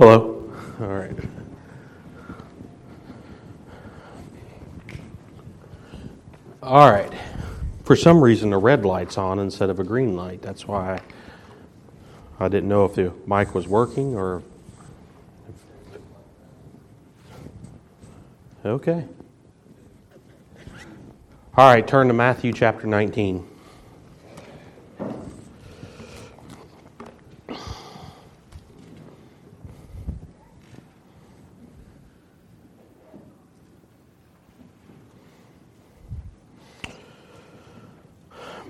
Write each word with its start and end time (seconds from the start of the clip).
Hello? 0.00 0.50
All 0.80 0.86
right. 0.86 1.14
All 6.62 6.90
right. 6.90 7.12
For 7.84 7.94
some 7.94 8.24
reason, 8.24 8.48
the 8.48 8.56
red 8.56 8.86
light's 8.86 9.18
on 9.18 9.38
instead 9.38 9.68
of 9.68 9.78
a 9.78 9.84
green 9.84 10.16
light. 10.16 10.40
That's 10.40 10.66
why 10.66 10.94
I, 12.40 12.46
I 12.46 12.48
didn't 12.48 12.70
know 12.70 12.86
if 12.86 12.94
the 12.94 13.12
mic 13.26 13.54
was 13.54 13.68
working 13.68 14.14
or. 14.14 14.42
Okay. 18.64 19.04
All 21.58 21.74
right, 21.74 21.86
turn 21.86 22.08
to 22.08 22.14
Matthew 22.14 22.54
chapter 22.54 22.86
19. 22.86 23.49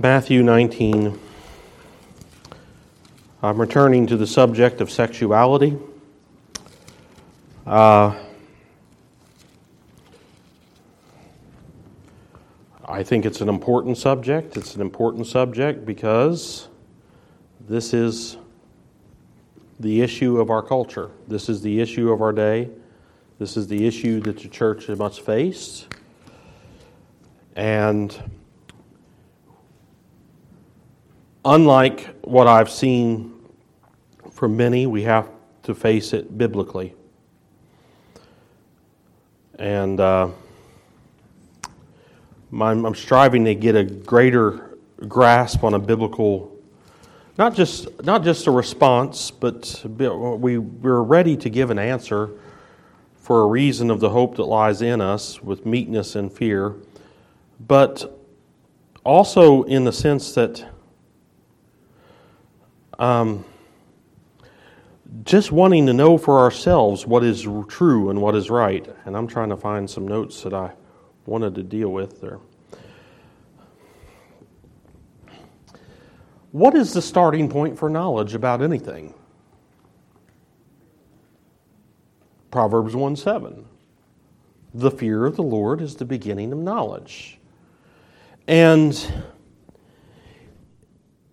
Matthew 0.01 0.43
19. 0.43 1.21
I'm 3.43 3.61
returning 3.61 4.07
to 4.07 4.17
the 4.17 4.27
subject 4.27 4.81
of 4.81 4.91
sexuality. 4.91 5.77
Uh, 7.67 8.19
I 12.89 13.03
think 13.03 13.27
it's 13.27 13.43
an 13.43 13.51
important 13.51 13.99
subject. 13.99 14.57
It's 14.57 14.75
an 14.75 14.81
important 14.81 15.27
subject 15.27 15.85
because 15.85 16.69
this 17.69 17.93
is 17.93 18.39
the 19.81 20.01
issue 20.01 20.41
of 20.41 20.49
our 20.49 20.63
culture. 20.63 21.11
This 21.29 21.51
is 21.51 21.61
the 21.61 21.79
issue 21.79 22.11
of 22.11 22.23
our 22.23 22.33
day. 22.33 22.71
This 23.39 23.55
is 23.55 23.69
the 23.69 23.87
issue 23.87 24.21
that 24.21 24.39
the 24.39 24.49
church 24.49 24.89
must 24.89 25.21
face. 25.21 25.87
And 27.55 28.40
unlike 31.45 32.15
what 32.23 32.47
I've 32.47 32.71
seen 32.71 33.35
from 34.33 34.57
many, 34.57 34.87
we 34.87 35.03
have 35.03 35.29
to 35.65 35.75
face 35.75 36.13
it 36.13 36.37
biblically. 36.37 36.95
And 39.59 40.01
uh, 40.01 40.31
I'm 42.53 42.95
striving 42.95 43.45
to 43.45 43.55
get 43.55 43.77
a 43.77 43.85
greater 43.85 44.79
grasp 45.07 45.63
on 45.63 45.75
a 45.75 45.79
biblical, 45.79 46.57
not 47.37 47.55
just 47.55 48.03
not 48.05 48.25
just 48.25 48.47
a 48.47 48.51
response, 48.51 49.31
but 49.31 49.83
we 49.85 50.59
we're 50.59 51.03
ready 51.03 51.37
to 51.37 51.51
give 51.51 51.71
an 51.71 51.79
answer 51.79 52.31
for 53.17 53.43
a 53.43 53.47
reason 53.47 53.91
of 53.91 54.01
the 54.01 54.11
hope 54.11 54.37
that 54.37 54.45
lies 54.45 54.83
in 54.83 55.01
us 55.01 55.43
with 55.43 55.67
meekness 55.67 56.17
and 56.17 56.33
fear, 56.33 56.75
but 57.61 58.19
also 59.05 59.63
in 59.65 59.85
the 59.85 59.93
sense 59.93 60.33
that 60.33 60.67
um, 63.01 63.45
just 65.25 65.51
wanting 65.51 65.87
to 65.87 65.93
know 65.93 66.19
for 66.19 66.39
ourselves 66.39 67.07
what 67.07 67.25
is 67.25 67.43
true 67.69 68.11
and 68.11 68.21
what 68.21 68.37
is 68.37 68.51
right. 68.51 68.87
And 69.07 69.17
I'm 69.17 69.27
trying 69.27 69.49
to 69.49 69.57
find 69.57 69.89
some 69.89 70.07
notes 70.07 70.43
that 70.43 70.55
I 70.55 70.73
wanted 71.27 71.55
to 71.57 71.63
deal 71.63 71.89
with 71.89 72.21
there. 72.21 72.39
What 76.53 76.75
is 76.75 76.93
the 76.93 77.03
starting 77.03 77.49
point 77.49 77.79
for 77.79 77.89
knowledge 77.89 78.35
about 78.35 78.61
anything? 78.61 79.15
Proverbs 82.51 82.95
1 82.95 83.17
7. 83.17 83.65
The 84.75 84.91
fear 84.91 85.27
of 85.27 85.37
the 85.37 85.43
Lord 85.43 85.81
is 85.81 85.97
the 85.97 86.05
beginning 86.05 86.53
of 86.53 86.59
knowledge. 86.59 87.39
And 88.47 89.25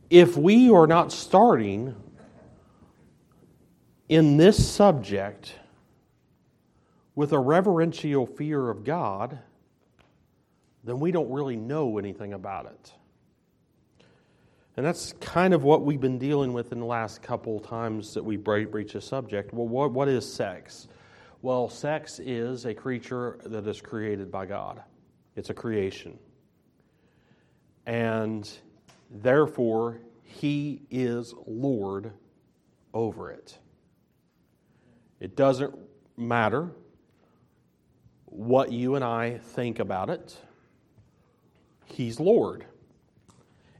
if 0.10 0.38
we 0.38 0.70
are 0.70 0.88
not 0.88 1.12
starting 1.12 1.96
in 4.10 4.38
this 4.38 4.68
subject 4.70 5.54
with 7.16 7.34
a 7.34 7.40
reverential 7.40 8.26
fear 8.26 8.70
of 8.70 8.84
God, 8.84 9.40
then 10.84 11.00
we 11.00 11.12
don't 11.12 11.30
really 11.30 11.58
know 11.58 11.98
anything 11.98 12.34
about 12.34 12.68
it. 12.68 12.94
And 14.78 14.86
that's 14.86 15.14
kind 15.14 15.54
of 15.54 15.64
what 15.64 15.84
we've 15.84 16.00
been 16.00 16.20
dealing 16.20 16.54
with 16.54 16.72
in 16.72 16.80
the 16.80 16.86
last 16.86 17.24
couple 17.24 17.60
times 17.60 18.14
that 18.14 18.24
we 18.24 18.38
breach 18.38 18.94
a 18.94 19.02
subject. 19.02 19.52
Well, 19.52 19.68
what, 19.68 19.92
what 19.92 20.08
is 20.08 20.32
sex? 20.32 20.88
Well, 21.42 21.68
sex 21.68 22.20
is 22.20 22.66
a 22.66 22.74
creature 22.74 23.40
that 23.46 23.66
is 23.68 23.82
created 23.82 24.32
by 24.32 24.46
God, 24.46 24.84
it's 25.36 25.50
a 25.50 25.54
creation. 25.54 26.18
And 27.88 28.50
Therefore, 29.10 30.02
he 30.24 30.82
is 30.90 31.34
Lord 31.46 32.12
over 32.94 33.32
it. 33.32 33.58
It 35.20 35.36
doesn't 35.36 35.74
matter 36.16 36.72
what 38.26 38.72
you 38.72 38.96
and 38.96 39.04
I 39.04 39.38
think 39.38 39.80
about 39.80 40.10
it, 40.10 40.38
he's 41.86 42.20
Lord. 42.20 42.66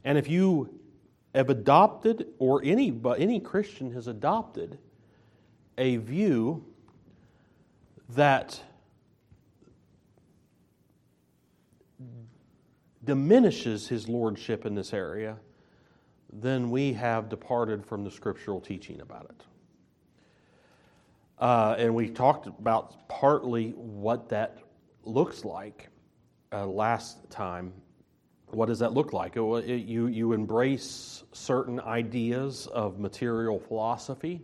And 0.04 0.16
if 0.16 0.28
you 0.28 0.80
have 1.34 1.50
adopted, 1.50 2.26
or 2.38 2.62
any, 2.64 2.98
any 3.18 3.40
Christian 3.40 3.92
has 3.92 4.06
adopted, 4.06 4.78
a 5.76 5.98
view 5.98 6.64
that 8.10 8.60
diminishes 13.08 13.88
his 13.88 14.06
lordship 14.06 14.66
in 14.66 14.74
this 14.74 14.92
area, 14.92 15.38
then 16.30 16.68
we 16.68 16.92
have 16.92 17.30
departed 17.30 17.86
from 17.86 18.04
the 18.04 18.10
scriptural 18.10 18.60
teaching 18.60 19.00
about 19.00 19.24
it. 19.30 19.42
Uh, 21.38 21.74
and 21.78 21.94
we 21.94 22.10
talked 22.10 22.46
about 22.46 23.08
partly 23.08 23.70
what 23.70 24.28
that 24.28 24.58
looks 25.04 25.42
like 25.46 25.88
uh, 26.52 26.66
last 26.66 27.30
time. 27.30 27.72
What 28.48 28.66
does 28.66 28.80
that 28.80 28.92
look 28.92 29.14
like? 29.14 29.36
It, 29.36 29.40
it, 29.40 29.86
you, 29.86 30.08
you 30.08 30.34
embrace 30.34 31.24
certain 31.32 31.80
ideas 31.80 32.66
of 32.66 32.98
material 32.98 33.58
philosophy, 33.58 34.42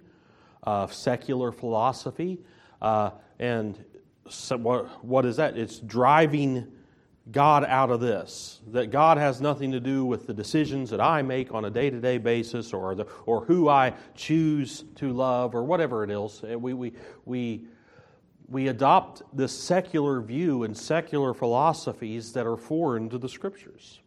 of 0.63 0.95
secular 0.95 1.53
philosophy, 1.53 2.41
uh, 2.81 3.11
and 3.39 3.85
so 4.31 4.57
what, 4.57 5.05
what 5.05 5.27
is 5.27 5.37
that? 5.37 5.59
It's 5.59 5.81
driving 5.81 6.73
God 7.31 7.65
out 7.65 7.91
of 7.91 8.01
this. 8.01 8.61
That 8.69 8.91
God 8.91 9.17
has 9.17 9.41
nothing 9.41 9.73
to 9.73 9.81
do 9.81 10.05
with 10.05 10.27
the 10.27 10.35
decisions 10.35 10.91
that 10.91 11.01
I 11.01 11.23
make 11.23 11.55
on 11.55 11.65
a 11.65 11.71
day 11.71 11.91
to 11.91 12.01
day 12.01 12.19
basis 12.19 12.73
or, 12.73 12.95
the, 12.95 13.07
or 13.27 13.45
who 13.45 13.69
I 13.69 13.95
choose 14.15 14.85
to 14.97 15.13
love 15.13 15.55
or 15.55 15.65
whatever 15.65 16.05
it 16.05 16.11
is. 16.11 16.43
We, 16.43 16.75
we, 16.75 16.93
we, 17.25 17.67
we 18.49 18.69
adopt 18.69 19.23
this 19.33 19.59
secular 19.59 20.21
view 20.21 20.65
and 20.65 20.77
secular 20.77 21.33
philosophies 21.33 22.33
that 22.35 22.47
are 22.47 22.57
foreign 22.57 23.09
to 23.09 23.19
the 23.19 23.29
scriptures. 23.29 24.01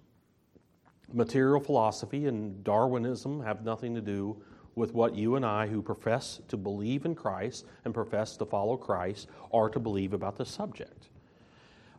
Material 1.12 1.60
philosophy 1.60 2.28
and 2.28 2.64
Darwinism 2.64 3.42
have 3.42 3.64
nothing 3.64 3.96
to 3.96 4.02
do 4.02 4.42
with 4.76 4.94
what 4.94 5.16
you 5.16 5.36
and 5.36 5.46
I, 5.46 5.66
who 5.66 5.82
profess 5.82 6.40
to 6.50 6.58
believe 6.58 7.06
in 7.06 7.16
Christ 7.16 7.66
and 7.84 7.96
profess 7.96 8.38
to 8.38 8.46
follow 8.46 8.78
Christ, 8.78 9.28
are 9.52 9.70
to 9.70 9.80
believe 9.80 10.14
about 10.14 10.38
the 10.38 10.46
subject. 10.46 11.10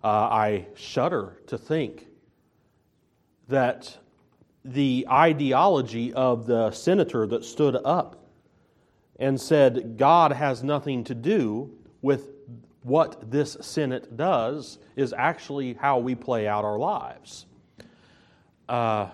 Uh, 0.02 0.06
I 0.06 0.66
shudder 0.76 1.38
to 1.48 1.58
think 1.58 2.06
that 3.48 3.98
the 4.64 5.06
ideology 5.10 6.12
of 6.12 6.46
the 6.46 6.70
senator 6.70 7.26
that 7.26 7.44
stood 7.44 7.76
up 7.84 8.26
and 9.18 9.40
said, 9.40 9.96
God 9.96 10.32
has 10.32 10.62
nothing 10.62 11.04
to 11.04 11.14
do 11.14 11.72
with 12.02 12.30
what 12.82 13.30
this 13.30 13.56
Senate 13.60 14.16
does, 14.16 14.78
is 14.96 15.12
actually 15.16 15.74
how 15.74 15.98
we 15.98 16.14
play 16.14 16.46
out 16.46 16.64
our 16.64 16.78
lives. 16.78 17.46
Uh, 18.68 19.08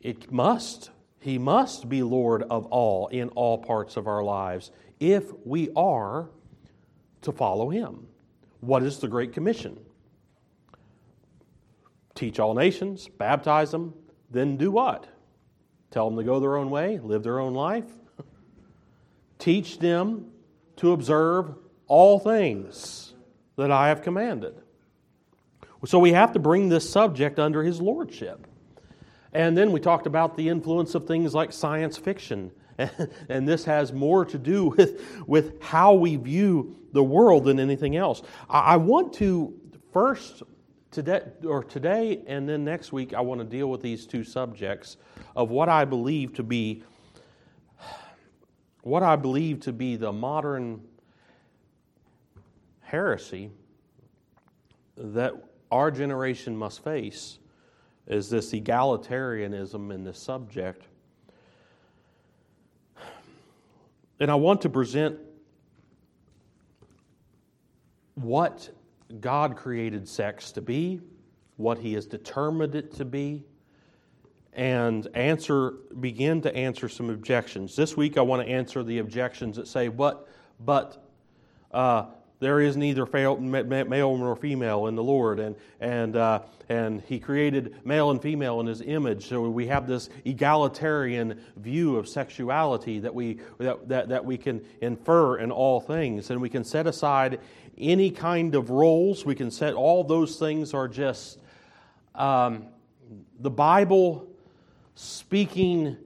it 0.00 0.32
must, 0.32 0.90
he 1.20 1.38
must 1.38 1.88
be 1.88 2.02
Lord 2.02 2.42
of 2.44 2.66
all 2.66 3.08
in 3.08 3.28
all 3.30 3.58
parts 3.58 3.96
of 3.96 4.06
our 4.06 4.24
lives 4.24 4.70
if 4.98 5.24
we 5.44 5.70
are 5.76 6.30
to 7.22 7.32
follow 7.32 7.68
him. 7.68 8.06
What 8.60 8.82
is 8.82 8.98
the 8.98 9.08
Great 9.08 9.32
Commission? 9.32 9.78
Teach 12.20 12.38
all 12.38 12.54
nations, 12.54 13.08
baptize 13.08 13.70
them, 13.70 13.94
then 14.30 14.56
do 14.56 14.70
what? 14.70 15.06
Tell 15.90 16.08
them 16.08 16.16
to 16.18 16.24
go 16.24 16.38
their 16.38 16.56
own 16.56 16.70
way, 16.70 16.98
live 16.98 17.22
their 17.22 17.40
own 17.40 17.54
life. 17.54 17.90
teach 19.38 19.78
them 19.78 20.30
to 20.76 20.92
observe 20.92 21.54
all 21.86 22.18
things 22.18 23.14
that 23.56 23.70
I 23.70 23.88
have 23.88 24.02
commanded. 24.02 24.54
So 25.84 25.98
we 25.98 26.12
have 26.12 26.32
to 26.34 26.38
bring 26.38 26.68
this 26.68 26.88
subject 26.88 27.38
under 27.38 27.62
his 27.62 27.80
lordship. 27.80 28.46
And 29.32 29.56
then 29.56 29.72
we 29.72 29.80
talked 29.80 30.06
about 30.06 30.36
the 30.36 30.48
influence 30.48 30.94
of 30.94 31.06
things 31.06 31.34
like 31.34 31.52
science 31.52 31.96
fiction 31.96 32.52
And 33.28 33.48
this 33.48 33.64
has 33.64 33.92
more 33.92 34.24
to 34.26 34.38
do 34.38 34.66
with, 34.66 35.02
with 35.26 35.62
how 35.62 35.94
we 35.94 36.16
view 36.16 36.76
the 36.92 37.02
world 37.02 37.44
than 37.44 37.60
anything 37.60 37.96
else. 37.96 38.22
I 38.48 38.76
want 38.76 39.12
to 39.14 39.54
first 39.92 40.42
today 40.90 41.22
or 41.44 41.62
today 41.62 42.22
and 42.26 42.48
then 42.48 42.64
next 42.64 42.92
week 42.92 43.14
I 43.14 43.20
want 43.20 43.40
to 43.40 43.46
deal 43.46 43.70
with 43.70 43.82
these 43.82 44.06
two 44.06 44.24
subjects 44.24 44.96
of 45.36 45.50
what 45.50 45.68
I 45.68 45.84
believe 45.84 46.34
to 46.34 46.42
be 46.42 46.82
what 48.82 49.02
I 49.02 49.16
believe 49.16 49.60
to 49.60 49.72
be 49.72 49.96
the 49.96 50.12
modern 50.12 50.82
heresy 52.80 53.50
that 54.96 55.34
our 55.70 55.90
generation 55.90 56.56
must 56.56 56.82
face 56.82 57.38
is 58.06 58.28
this 58.28 58.52
egalitarianism 58.52 59.92
in 59.94 60.02
this 60.02 60.18
subject. 60.18 60.82
And 64.18 64.30
I 64.30 64.34
want 64.34 64.62
to 64.62 64.68
present 64.68 65.18
what 68.14 68.70
God 69.20 69.56
created 69.56 70.08
sex 70.08 70.52
to 70.52 70.60
be, 70.60 71.00
what 71.56 71.78
He 71.78 71.94
has 71.94 72.06
determined 72.06 72.74
it 72.74 72.92
to 72.94 73.04
be, 73.04 73.44
and 74.52 75.06
answer 75.14 75.72
begin 76.00 76.42
to 76.42 76.54
answer 76.54 76.88
some 76.88 77.10
objections. 77.10 77.76
This 77.76 77.96
week 77.96 78.18
I 78.18 78.22
want 78.22 78.46
to 78.46 78.52
answer 78.52 78.82
the 78.82 78.98
objections 78.98 79.56
that 79.56 79.68
say, 79.68 79.88
"But, 79.88 80.28
but 80.58 81.04
uh, 81.72 82.06
there 82.40 82.60
is 82.60 82.76
neither 82.76 83.06
male 83.06 84.16
nor 84.16 84.34
female 84.34 84.86
in 84.86 84.94
the 84.94 85.02
Lord, 85.02 85.38
and 85.38 85.54
and 85.78 86.16
uh, 86.16 86.40
and 86.70 87.02
He 87.02 87.20
created 87.20 87.84
male 87.84 88.10
and 88.10 88.20
female 88.20 88.60
in 88.60 88.66
His 88.66 88.80
image. 88.80 89.28
So 89.28 89.48
we 89.48 89.66
have 89.66 89.86
this 89.86 90.08
egalitarian 90.24 91.40
view 91.56 91.96
of 91.96 92.08
sexuality 92.08 92.98
that 93.00 93.14
we 93.14 93.40
that, 93.58 93.88
that, 93.88 94.08
that 94.08 94.24
we 94.24 94.38
can 94.38 94.62
infer 94.80 95.36
in 95.36 95.52
all 95.52 95.80
things, 95.80 96.30
and 96.30 96.40
we 96.40 96.48
can 96.48 96.64
set 96.64 96.86
aside 96.86 97.40
any 97.80 98.10
kind 98.10 98.54
of 98.54 98.70
roles. 98.70 99.24
We 99.24 99.34
can 99.34 99.50
set 99.50 99.74
all 99.74 100.04
those 100.04 100.38
things 100.38 100.74
are 100.74 100.88
just 100.88 101.38
um, 102.14 102.66
the 103.38 103.50
Bible 103.50 104.28
speaking 104.94 105.96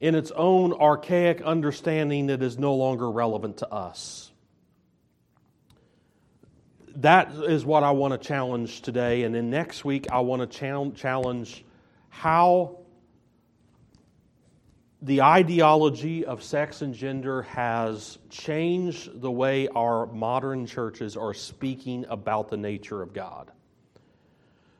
in 0.00 0.14
its 0.14 0.30
own 0.32 0.72
archaic 0.72 1.40
understanding 1.42 2.26
that 2.26 2.42
is 2.42 2.58
no 2.58 2.74
longer 2.74 3.10
relevant 3.10 3.58
to 3.58 3.72
us 3.72 4.32
that 6.96 7.30
is 7.32 7.64
what 7.64 7.82
I 7.82 7.90
want 7.90 8.12
to 8.12 8.18
challenge 8.18 8.80
today. 8.82 9.24
And 9.24 9.34
then 9.34 9.50
next 9.50 9.84
week, 9.84 10.06
I 10.10 10.20
want 10.20 10.50
to 10.50 10.92
challenge 10.94 11.64
how 12.08 12.78
the 15.06 15.22
ideology 15.22 16.24
of 16.24 16.42
sex 16.42 16.82
and 16.82 16.92
gender 16.92 17.42
has 17.42 18.18
changed 18.28 19.20
the 19.20 19.30
way 19.30 19.68
our 19.68 20.06
modern 20.06 20.66
churches 20.66 21.16
are 21.16 21.32
speaking 21.32 22.04
about 22.08 22.48
the 22.48 22.56
nature 22.56 23.02
of 23.02 23.14
God. 23.14 23.52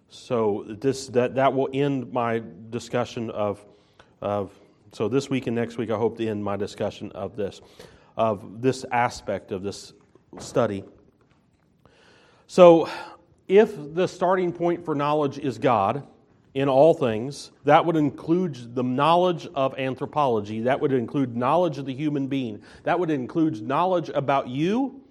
So 0.09 0.65
this 0.67 1.07
that 1.09 1.37
that 1.37 1.55
will 1.55 1.69
end 1.73 2.13
my 2.13 2.43
discussion 2.71 3.31
of 3.31 3.65
of 4.21 4.53
so 4.91 5.09
this 5.09 5.31
week 5.31 5.47
and 5.47 5.55
next 5.55 5.79
week 5.79 5.91
I 5.91 5.97
hope 5.97 6.19
to 6.19 6.27
end 6.27 6.43
my 6.43 6.57
discussion 6.57 7.13
of 7.13 7.37
this 7.37 7.61
of 8.17 8.61
this 8.61 8.85
aspect 8.91 9.53
of 9.53 9.63
this 9.63 9.93
study. 10.41 10.83
So, 12.49 12.89
if 13.47 13.77
the 13.95 14.09
starting 14.09 14.53
point 14.53 14.85
for 14.85 14.97
knowledge 14.97 15.39
is 15.39 15.59
God 15.59 16.05
in 16.57 16.71
all 16.71 16.95
things, 16.95 17.51
that 17.65 17.85
would 17.85 17.97
include 17.97 18.75
the 18.75 18.83
knowledge 18.83 19.47
of 19.55 19.79
anthropology, 19.79 20.63
that 20.63 20.81
would 20.81 20.91
include 20.91 21.37
knowledge 21.37 21.77
of 21.77 21.85
the 21.85 21.93
human 21.93 22.29
being, 22.29 22.63
that 22.85 22.99
would 22.99 23.11
include 23.11 23.61
knowledge 23.61 24.09
about 24.15 24.49
you 24.49 25.03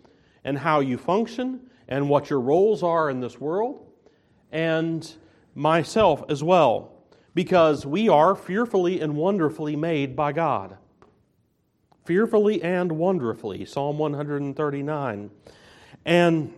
and 0.44 0.57
how 0.57 0.80
you 0.80 0.97
function 0.97 1.59
and 1.88 2.09
what 2.09 2.31
your 2.31 2.39
roles 2.39 2.81
are 2.81 3.12
in 3.12 3.19
this 3.19 3.39
world, 3.39 3.86
and 4.51 5.13
myself 5.53 6.24
as 6.30 6.44
well, 6.44 6.92
because 7.36 7.86
we 7.86 8.09
are 8.09 8.33
fearfully 8.33 9.00
and 9.00 9.15
wonderfully 9.15 9.75
made 9.75 10.15
by 10.15 10.31
God. 10.31 10.75
Fearfully 12.06 12.63
and 12.63 12.92
wonderfully, 12.92 13.65
Psalm 13.65 14.00
139. 14.00 15.30
And 16.06 16.53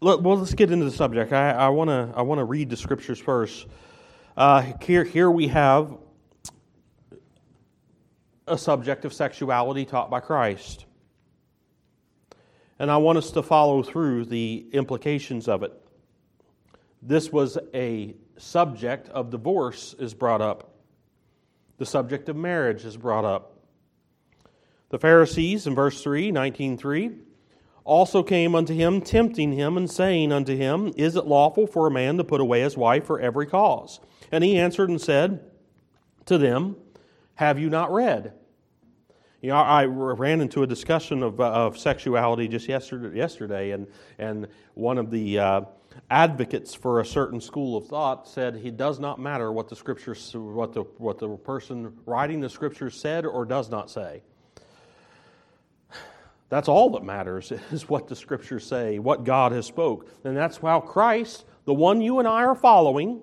well, 0.00 0.38
let's 0.38 0.54
get 0.54 0.70
into 0.70 0.84
the 0.84 0.92
subject. 0.92 1.32
I 1.32 1.68
want 1.70 1.88
to 1.88 2.12
I 2.14 2.22
want 2.22 2.38
to 2.38 2.44
read 2.44 2.70
the 2.70 2.76
scriptures 2.76 3.18
first. 3.18 3.66
Uh, 4.36 4.72
here, 4.80 5.02
here 5.02 5.28
we 5.28 5.48
have 5.48 5.96
a 8.46 8.56
subject 8.56 9.04
of 9.04 9.12
sexuality 9.12 9.84
taught 9.84 10.08
by 10.08 10.20
Christ, 10.20 10.86
and 12.78 12.90
I 12.90 12.98
want 12.98 13.18
us 13.18 13.32
to 13.32 13.42
follow 13.42 13.82
through 13.82 14.26
the 14.26 14.68
implications 14.72 15.48
of 15.48 15.64
it. 15.64 15.72
This 17.02 17.32
was 17.32 17.58
a 17.74 18.14
subject 18.36 19.08
of 19.08 19.30
divorce 19.30 19.94
is 19.98 20.14
brought 20.14 20.40
up. 20.40 20.74
The 21.78 21.86
subject 21.86 22.28
of 22.28 22.36
marriage 22.36 22.84
is 22.84 22.96
brought 22.96 23.24
up. 23.24 23.56
The 24.90 24.98
Pharisees 24.98 25.66
in 25.66 25.74
verse 25.74 26.02
3, 26.02 26.30
19.3, 26.30 27.18
also 27.88 28.22
came 28.22 28.54
unto 28.54 28.74
him, 28.74 29.00
tempting 29.00 29.52
him, 29.52 29.78
and 29.78 29.90
saying 29.90 30.30
unto 30.30 30.54
him, 30.54 30.92
Is 30.96 31.16
it 31.16 31.26
lawful 31.26 31.66
for 31.66 31.86
a 31.86 31.90
man 31.90 32.18
to 32.18 32.24
put 32.24 32.40
away 32.40 32.60
his 32.60 32.76
wife 32.76 33.06
for 33.06 33.18
every 33.18 33.46
cause? 33.46 33.98
And 34.30 34.44
he 34.44 34.58
answered 34.58 34.90
and 34.90 35.00
said 35.00 35.40
to 36.26 36.36
them, 36.36 36.76
Have 37.36 37.58
you 37.58 37.70
not 37.70 37.90
read? 37.90 38.34
You 39.40 39.50
know, 39.50 39.56
I 39.56 39.86
ran 39.86 40.40
into 40.40 40.62
a 40.62 40.66
discussion 40.66 41.22
of, 41.22 41.40
uh, 41.40 41.50
of 41.50 41.78
sexuality 41.78 42.46
just 42.46 42.68
yesterday, 42.68 43.16
yesterday, 43.16 43.70
and, 43.70 43.86
and 44.18 44.48
one 44.74 44.98
of 44.98 45.10
the 45.10 45.38
uh, 45.38 45.60
advocates 46.10 46.74
for 46.74 47.00
a 47.00 47.06
certain 47.06 47.40
school 47.40 47.76
of 47.76 47.86
thought 47.86 48.28
said 48.28 48.56
it 48.56 48.76
does 48.76 48.98
not 48.98 49.18
matter 49.18 49.50
what 49.50 49.68
the 49.68 49.76
scriptures, 49.76 50.34
what 50.34 50.74
the, 50.74 50.82
what 50.98 51.18
the 51.18 51.28
person 51.28 51.96
writing 52.04 52.40
the 52.40 52.50
scriptures 52.50 53.00
said 53.00 53.24
or 53.24 53.46
does 53.46 53.70
not 53.70 53.88
say. 53.90 54.22
That's 56.48 56.68
all 56.68 56.90
that 56.90 57.04
matters 57.04 57.52
is 57.72 57.88
what 57.88 58.08
the 58.08 58.16
scriptures 58.16 58.66
say, 58.66 58.98
what 58.98 59.24
God 59.24 59.52
has 59.52 59.66
spoke. 59.66 60.08
And 60.24 60.36
that's 60.36 60.58
how 60.58 60.80
Christ, 60.80 61.44
the 61.64 61.74
one 61.74 62.00
you 62.00 62.18
and 62.18 62.28
I 62.28 62.44
are 62.44 62.54
following, 62.54 63.20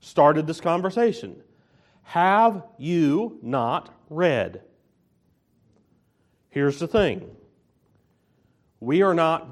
started 0.00 0.46
this 0.46 0.60
conversation. 0.60 1.42
Have 2.02 2.64
you 2.78 3.38
not 3.42 3.94
read? 4.08 4.62
Here's 6.48 6.78
the 6.78 6.88
thing. 6.88 7.30
We 8.80 9.02
are 9.02 9.14
not 9.14 9.48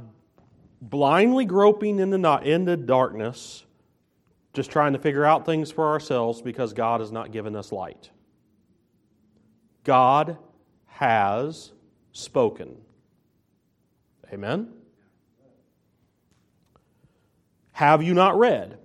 blindly 0.80 1.44
groping 1.44 1.98
in 1.98 2.10
the, 2.10 2.40
in 2.42 2.64
the 2.64 2.76
darkness, 2.76 3.64
just 4.54 4.70
trying 4.70 4.94
to 4.94 4.98
figure 4.98 5.24
out 5.24 5.44
things 5.44 5.70
for 5.70 5.86
ourselves 5.86 6.40
because 6.40 6.72
God 6.72 7.00
has 7.00 7.12
not 7.12 7.30
given 7.30 7.54
us 7.54 7.70
light. 7.70 8.10
God 9.84 10.38
has 10.86 11.72
spoken. 12.18 12.76
Amen? 14.32 14.72
Have 17.72 18.02
you 18.02 18.12
not 18.12 18.38
read 18.38 18.78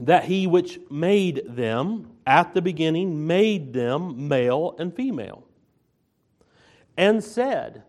that 0.00 0.24
he 0.24 0.46
which 0.46 0.80
made 0.90 1.42
them 1.46 2.10
at 2.26 2.54
the 2.54 2.60
beginning 2.60 3.26
made 3.26 3.72
them 3.72 4.28
male 4.28 4.74
and 4.78 4.94
female? 4.94 5.44
And 6.96 7.22
said, 7.22 7.84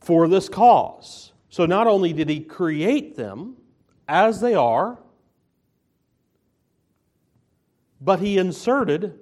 For 0.00 0.28
this 0.28 0.48
cause. 0.48 1.32
So 1.48 1.66
not 1.66 1.86
only 1.86 2.12
did 2.12 2.28
he 2.28 2.40
create 2.40 3.16
them 3.16 3.56
as 4.06 4.40
they 4.40 4.54
are, 4.54 4.98
but 8.00 8.20
he 8.20 8.38
inserted 8.38 9.18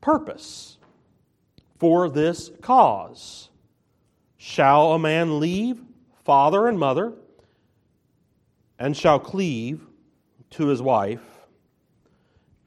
purpose 0.00 0.78
for 1.82 2.08
this 2.08 2.48
cause. 2.60 3.48
Shall 4.36 4.92
a 4.92 5.00
man 5.00 5.40
leave 5.40 5.82
father 6.24 6.68
and 6.68 6.78
mother, 6.78 7.12
and 8.78 8.96
shall 8.96 9.18
cleave 9.18 9.80
to 10.50 10.68
his 10.68 10.80
wife, 10.80 11.24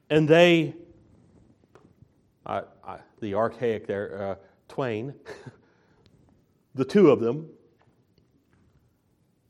and 0.10 0.28
they, 0.28 0.76
uh, 2.46 2.64
uh, 2.86 2.98
the 3.22 3.36
archaic 3.36 3.88
there, 3.88 4.22
uh, 4.22 4.36
twain, 4.68 5.14
the 6.76 6.84
two 6.84 7.10
of 7.10 7.22
them 7.22 7.48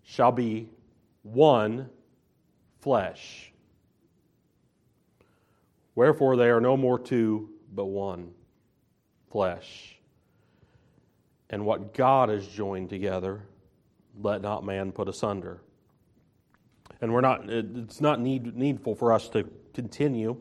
shall 0.03 0.31
be 0.31 0.69
one 1.23 1.89
flesh. 2.81 3.51
Wherefore 5.95 6.37
they 6.37 6.51
are 6.51 6.61
no 6.61 6.77
more 6.77 6.99
two, 6.99 7.49
but 7.73 7.85
one 7.85 8.31
flesh. 9.35 9.97
And 11.49 11.65
what 11.65 11.93
God 11.93 12.29
has 12.29 12.47
joined 12.47 12.89
together, 12.89 13.41
let 14.21 14.41
not 14.41 14.63
man 14.63 14.93
put 14.93 15.09
asunder. 15.09 15.59
And 17.01 17.11
we're 17.11 17.19
not, 17.19 17.49
it's 17.49 17.99
not 17.99 18.21
need, 18.21 18.55
needful 18.55 18.95
for 18.95 19.11
us 19.11 19.27
to 19.31 19.43
continue. 19.73 20.37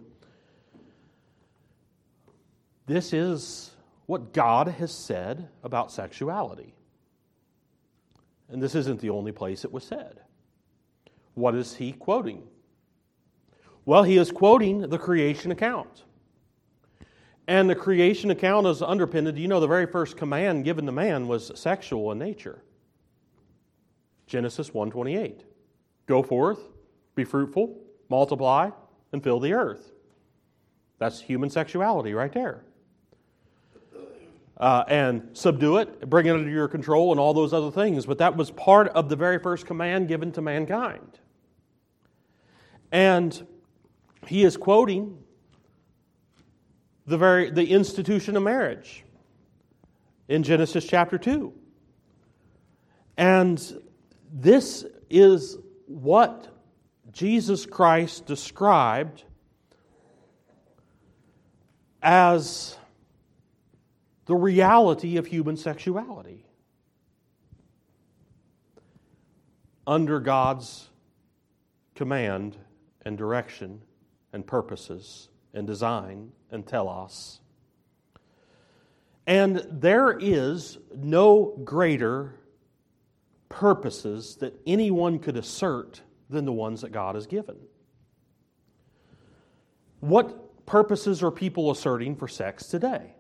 this 2.87 3.13
is 3.13 3.73
what 4.07 4.33
God 4.33 4.69
has 4.69 4.93
said 4.93 5.49
about 5.65 5.91
sexuality. 5.91 6.73
And 8.49 8.63
this 8.63 8.77
isn't 8.77 9.01
the 9.01 9.11
only 9.11 9.33
place 9.33 9.65
it 9.65 9.73
was 9.73 9.83
said. 9.83 10.21
What 11.35 11.57
is 11.57 11.75
he 11.75 11.91
quoting? 11.91 12.45
Well, 13.87 14.05
he 14.05 14.19
is 14.19 14.31
quoting 14.31 14.83
the 14.83 14.99
creation 14.99 15.51
account. 15.51 16.05
And 17.47 17.69
the 17.69 17.75
creation 17.75 18.31
account 18.31 18.67
is 18.67 18.81
underpinned. 18.81 19.35
Do 19.35 19.41
you 19.41 19.49
know, 19.49 19.61
the 19.61 19.67
very 19.67 19.87
first 19.87 20.17
command 20.17 20.65
given 20.65 20.87
to 20.87 20.93
man 20.93 21.29
was 21.29 21.53
sexual 21.55 22.11
in 22.13 22.19
nature. 22.19 22.63
Genesis 24.27 24.71
1:28. 24.71 25.45
Go 26.07 26.23
forth, 26.23 26.61
be 27.15 27.25
fruitful, 27.25 27.79
multiply, 28.09 28.71
and 29.13 29.23
fill 29.23 29.41
the 29.41 29.53
earth. 29.53 29.93
That's 30.99 31.21
human 31.21 31.51
sexuality 31.51 32.15
right 32.15 32.33
there. 32.33 32.65
Uh, 34.57 34.85
and 34.87 35.29
subdue 35.33 35.79
it, 35.79 36.09
bring 36.09 36.27
it 36.27 36.31
under 36.31 36.49
your 36.49 36.69
control, 36.69 37.11
and 37.11 37.19
all 37.19 37.35
those 37.35 37.53
other 37.53 37.71
things. 37.71 38.07
But 38.07 38.19
that 38.19 38.37
was 38.37 38.51
part 38.53 38.89
of 38.89 39.09
the 39.09 39.17
very 39.17 39.39
first 39.39 39.67
command 39.67 40.09
given 40.09 40.31
to 40.33 40.43
mankind. 40.43 41.19
And 42.93 43.47
he 44.27 44.45
is 44.45 44.57
quoting 44.57 45.24
the 47.07 47.19
very 47.19 47.51
the 47.51 47.71
institution 47.71 48.37
of 48.37 48.43
marriage 48.43 49.05
in 50.29 50.43
Genesis 50.43 50.87
chapter 50.87 51.19
2. 51.19 51.53
And 53.17 53.83
this 54.33 54.85
is 55.11 55.57
what 55.87 56.49
Jesus 57.13 57.67
Christ 57.67 58.27
described 58.27 59.25
as 62.03 62.77
the 64.27 64.35
reality 64.35 65.17
of 65.17 65.27
human 65.27 65.57
sexuality 65.57 66.45
under 69.87 70.19
God's 70.19 70.89
command 71.95 72.57
and 73.03 73.17
direction 73.19 73.83
and 74.33 74.47
purposes 74.47 75.29
and 75.55 75.67
design 75.67 76.33
and 76.51 76.67
telos. 76.67 77.41
And 79.27 79.67
there 79.71 80.19
is 80.19 80.79
no 80.95 81.59
greater 81.65 82.35
purposes 83.49 84.37
that 84.37 84.61
anyone 84.67 85.19
could 85.19 85.37
assert 85.37 86.03
than 86.29 86.45
the 86.45 86.53
ones 86.53 86.81
that 86.83 86.93
God 86.93 87.15
has 87.15 87.27
given. 87.27 87.57
What 90.01 90.67
purposes 90.67 91.23
are 91.23 91.31
people 91.31 91.71
asserting 91.71 92.17
for 92.17 92.29
sex 92.29 92.67
today? 92.67 93.15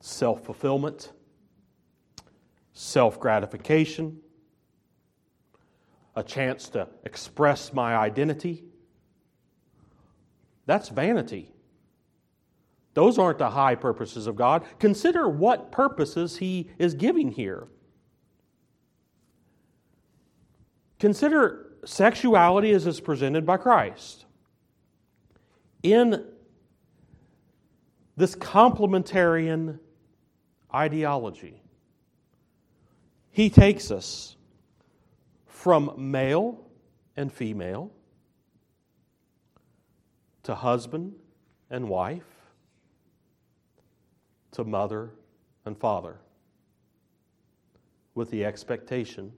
Self 0.00 0.44
fulfillment, 0.44 1.12
self 2.72 3.20
gratification, 3.20 4.20
a 6.20 6.22
chance 6.22 6.68
to 6.68 6.86
express 7.04 7.72
my 7.72 7.96
identity. 7.96 8.62
That's 10.66 10.90
vanity. 10.90 11.50
Those 12.94 13.18
aren't 13.18 13.38
the 13.38 13.50
high 13.50 13.74
purposes 13.74 14.26
of 14.26 14.36
God. 14.36 14.64
Consider 14.78 15.28
what 15.28 15.72
purposes 15.72 16.36
He 16.36 16.70
is 16.78 16.94
giving 16.94 17.32
here. 17.32 17.66
Consider 20.98 21.72
sexuality 21.84 22.72
as 22.72 22.86
is 22.86 23.00
presented 23.00 23.46
by 23.46 23.56
Christ. 23.56 24.26
In 25.82 26.26
this 28.16 28.36
complementarian 28.36 29.78
ideology, 30.74 31.62
He 33.30 33.48
takes 33.48 33.90
us 33.90 34.36
from 35.60 35.92
male 35.98 36.58
and 37.18 37.30
female 37.30 37.92
to 40.42 40.54
husband 40.54 41.12
and 41.68 41.86
wife 41.86 42.22
to 44.52 44.64
mother 44.64 45.10
and 45.66 45.76
father 45.76 46.16
with 48.14 48.30
the 48.30 48.42
expectation 48.42 49.30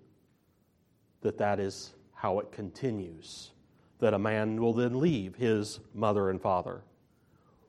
that 1.22 1.38
that 1.38 1.58
is 1.58 1.94
how 2.14 2.38
it 2.38 2.52
continues. 2.52 3.50
That 3.98 4.14
a 4.14 4.18
man 4.18 4.60
will 4.60 4.74
then 4.74 5.00
leave 5.00 5.34
his 5.34 5.80
mother 5.92 6.30
and 6.30 6.40
father, 6.40 6.82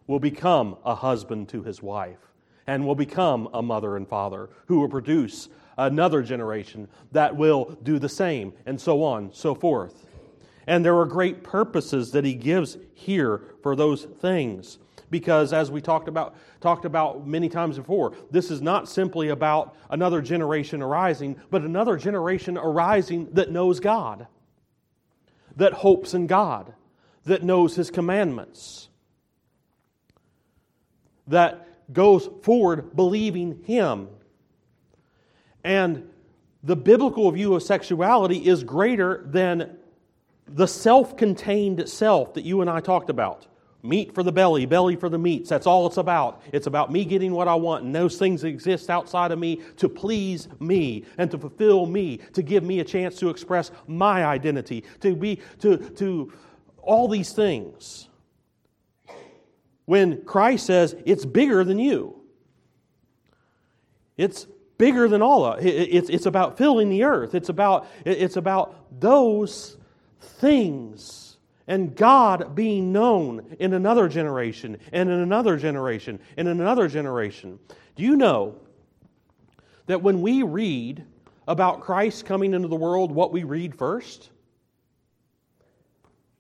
will 0.05 0.19
become 0.19 0.77
a 0.86 0.93
husband 0.93 1.50
to 1.50 1.63
his 1.63 1.81
wife, 1.81 2.19
and 2.67 2.86
will 2.86 2.93
become 2.93 3.50
a 3.51 3.63
mother 3.63 3.98
and 3.98 4.07
father 4.07 4.51
who 4.67 4.79
will 4.79 4.89
produce 4.89 5.50
another 5.77 6.21
generation 6.21 6.87
that 7.11 7.35
will 7.35 7.77
do 7.83 7.99
the 7.99 8.09
same, 8.09 8.53
and 8.65 8.79
so 8.79 9.03
on, 9.03 9.33
so 9.33 9.55
forth. 9.55 10.05
And 10.67 10.83
there 10.85 10.97
are 10.97 11.05
great 11.05 11.43
purposes 11.43 12.11
that 12.11 12.23
he 12.23 12.33
gives 12.33 12.77
here 12.93 13.41
for 13.61 13.75
those 13.75 14.03
things. 14.03 14.79
Because 15.09 15.53
as 15.53 15.69
we 15.69 15.81
talked 15.81 16.07
about, 16.07 16.35
talked 16.59 16.85
about 16.85 17.27
many 17.27 17.47
times 17.47 17.77
before, 17.77 18.13
this 18.31 18.49
is 18.49 18.61
not 18.61 18.89
simply 18.89 19.29
about 19.29 19.75
another 19.89 20.21
generation 20.21 20.81
arising, 20.81 21.39
but 21.51 21.61
another 21.61 21.97
generation 21.97 22.57
arising 22.57 23.27
that 23.33 23.51
knows 23.51 23.79
God, 23.79 24.25
that 25.55 25.73
hopes 25.73 26.13
in 26.15 26.25
God, 26.25 26.73
that 27.25 27.43
knows 27.43 27.75
his 27.75 27.91
commandments, 27.91 28.89
that 31.27 31.67
goes 31.93 32.27
forward 32.41 32.95
believing 32.95 33.61
him 33.65 34.07
and 35.63 36.10
the 36.63 36.75
biblical 36.75 37.29
view 37.32 37.55
of 37.55 37.63
sexuality 37.63 38.48
is 38.48 38.63
greater 38.63 39.24
than 39.25 39.77
the 40.48 40.67
self 40.67 41.17
contained 41.17 41.88
self 41.89 42.34
that 42.34 42.43
you 42.43 42.62
and 42.62 42.70
I 42.70 42.79
talked 42.79 43.10
about. 43.10 43.48
Meat 43.86 44.15
for 44.15 44.24
the 44.24 44.32
belly, 44.32 44.65
belly 44.65 44.96
for 44.96 45.10
the 45.10 45.17
meats. 45.17 45.50
That's 45.50 45.67
all 45.67 45.86
it's 45.88 45.98
about. 45.98 46.41
It's 46.53 46.67
about 46.67 46.89
me 46.89 47.03
getting 47.03 47.34
what 47.34 47.50
I 47.50 47.55
want, 47.55 47.84
and 47.84 47.93
those 47.93 48.17
things 48.17 48.46
exist 48.46 48.89
outside 48.89 49.34
of 49.34 49.39
me 49.39 49.62
to 49.75 49.89
please 49.89 50.48
me 50.62 51.03
and 51.17 51.29
to 51.32 51.38
fulfill 51.38 51.86
me, 51.86 52.17
to 52.32 52.41
give 52.41 52.63
me 52.63 52.79
a 52.79 52.86
chance 52.86 53.17
to 53.17 53.29
express 53.29 53.72
my 53.86 54.24
identity, 54.24 54.86
to 55.01 55.17
be 55.17 55.41
to 55.60 55.77
to 55.77 56.32
all 56.82 57.10
these 57.10 57.34
things. 57.34 58.08
When 59.86 60.24
Christ 60.24 60.67
says 60.67 60.96
it's 61.05 61.25
bigger 61.25 61.65
than 61.65 61.77
you, 61.77 62.22
it's 64.15 64.48
bigger 64.77 65.07
than 65.07 65.21
all 65.21 65.45
of 65.45 65.65
it. 65.65 65.69
It's, 65.69 66.09
it's 66.09 66.25
about 66.25 66.57
filling 66.57 66.89
the 66.89 67.03
earth. 67.03 67.35
It's 67.35 67.49
about, 67.49 67.87
it's 68.05 68.35
about 68.35 68.99
those 68.99 69.77
things 70.19 71.37
and 71.67 71.95
God 71.95 72.55
being 72.55 72.91
known 72.91 73.55
in 73.59 73.73
another 73.73 74.09
generation 74.09 74.77
and 74.91 75.09
in 75.09 75.19
another 75.19 75.57
generation 75.57 76.19
and 76.37 76.47
in 76.47 76.59
another 76.59 76.87
generation. 76.87 77.59
Do 77.95 78.03
you 78.03 78.15
know 78.15 78.55
that 79.85 80.01
when 80.01 80.21
we 80.21 80.43
read 80.43 81.05
about 81.47 81.81
Christ 81.81 82.25
coming 82.25 82.53
into 82.53 82.67
the 82.67 82.75
world, 82.75 83.11
what 83.11 83.31
we 83.31 83.43
read 83.43 83.75
first? 83.75 84.29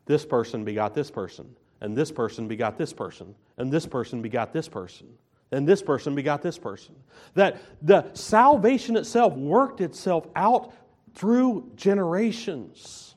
This 0.05 0.25
person 0.25 0.65
begot 0.65 0.93
this 0.93 1.09
person, 1.09 1.55
and 1.79 1.95
this 1.95 2.11
person 2.11 2.47
begot 2.47 2.77
this 2.77 2.91
person, 2.91 3.35
and 3.57 3.71
this 3.71 3.85
person 3.85 4.21
begot 4.21 4.51
this 4.51 4.67
person 4.67 5.07
and 5.53 5.67
this 5.67 5.81
person 5.81 6.15
begot 6.15 6.41
this 6.41 6.57
person. 6.57 6.95
That 7.35 7.61
the 7.81 8.11
salvation 8.13 8.97
itself 8.97 9.33
worked 9.33 9.81
itself 9.81 10.27
out 10.35 10.73
through 11.13 11.71
generations. 11.75 13.15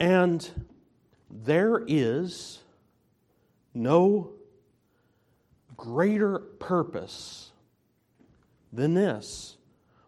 And 0.00 0.48
there 1.30 1.82
is 1.86 2.58
no 3.74 4.32
greater 5.76 6.38
purpose 6.38 7.50
than 8.72 8.94
this. 8.94 9.56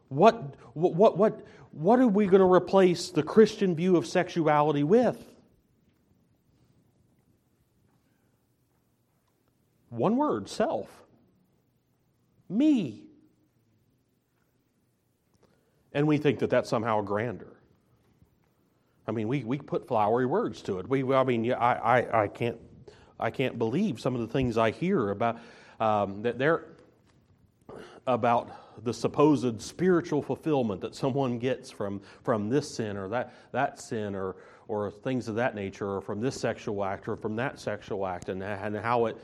What, 0.08 0.54
what, 0.72 0.94
what, 0.94 1.18
what, 1.18 1.46
what 1.72 1.98
are 2.00 2.08
we 2.08 2.26
going 2.26 2.40
to 2.40 2.50
replace 2.50 3.10
the 3.10 3.22
Christian 3.22 3.74
view 3.74 3.96
of 3.96 4.06
sexuality 4.06 4.82
with? 4.82 5.22
One 9.90 10.16
word 10.16 10.48
self. 10.48 10.88
Me. 12.48 13.04
And 15.92 16.06
we 16.06 16.18
think 16.18 16.40
that 16.40 16.50
that's 16.50 16.68
somehow 16.68 17.00
grander. 17.02 17.56
I 19.06 19.10
mean, 19.10 19.26
we, 19.26 19.42
we 19.42 19.58
put 19.58 19.88
flowery 19.88 20.26
words 20.26 20.60
to 20.62 20.78
it. 20.78 20.88
We, 20.88 21.02
I 21.14 21.24
mean, 21.24 21.50
I, 21.52 21.74
I, 21.74 22.22
I, 22.24 22.28
can't, 22.28 22.58
I 23.18 23.30
can't 23.30 23.58
believe 23.58 23.98
some 23.98 24.14
of 24.14 24.20
the 24.20 24.26
things 24.26 24.58
I 24.58 24.70
hear 24.70 25.10
about 25.10 25.38
um, 25.80 26.22
that 26.22 26.38
they're 26.38 26.66
about 28.06 28.84
the 28.84 28.92
supposed 28.92 29.60
spiritual 29.60 30.22
fulfillment 30.22 30.80
that 30.80 30.94
someone 30.94 31.38
gets 31.38 31.70
from, 31.70 32.00
from 32.22 32.48
this 32.48 32.74
sin 32.76 32.96
or 32.96 33.08
that, 33.08 33.34
that 33.52 33.80
sin 33.80 34.14
or, 34.14 34.36
or 34.68 34.90
things 34.90 35.28
of 35.28 35.34
that 35.34 35.54
nature 35.54 35.96
or 35.96 36.00
from 36.00 36.20
this 36.20 36.38
sexual 36.38 36.84
act 36.84 37.08
or 37.08 37.16
from 37.16 37.36
that 37.36 37.58
sexual 37.58 38.06
act 38.06 38.28
and, 38.28 38.42
and 38.42 38.76
how 38.76 39.06
it 39.06 39.16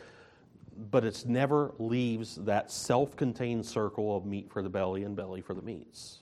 but 0.76 1.04
it 1.04 1.24
never 1.26 1.72
leaves 1.78 2.36
that 2.36 2.70
self-contained 2.70 3.64
circle 3.64 4.16
of 4.16 4.24
meat 4.24 4.50
for 4.50 4.62
the 4.62 4.68
belly 4.68 5.04
and 5.04 5.16
belly 5.16 5.40
for 5.40 5.54
the 5.54 5.62
meats. 5.62 6.20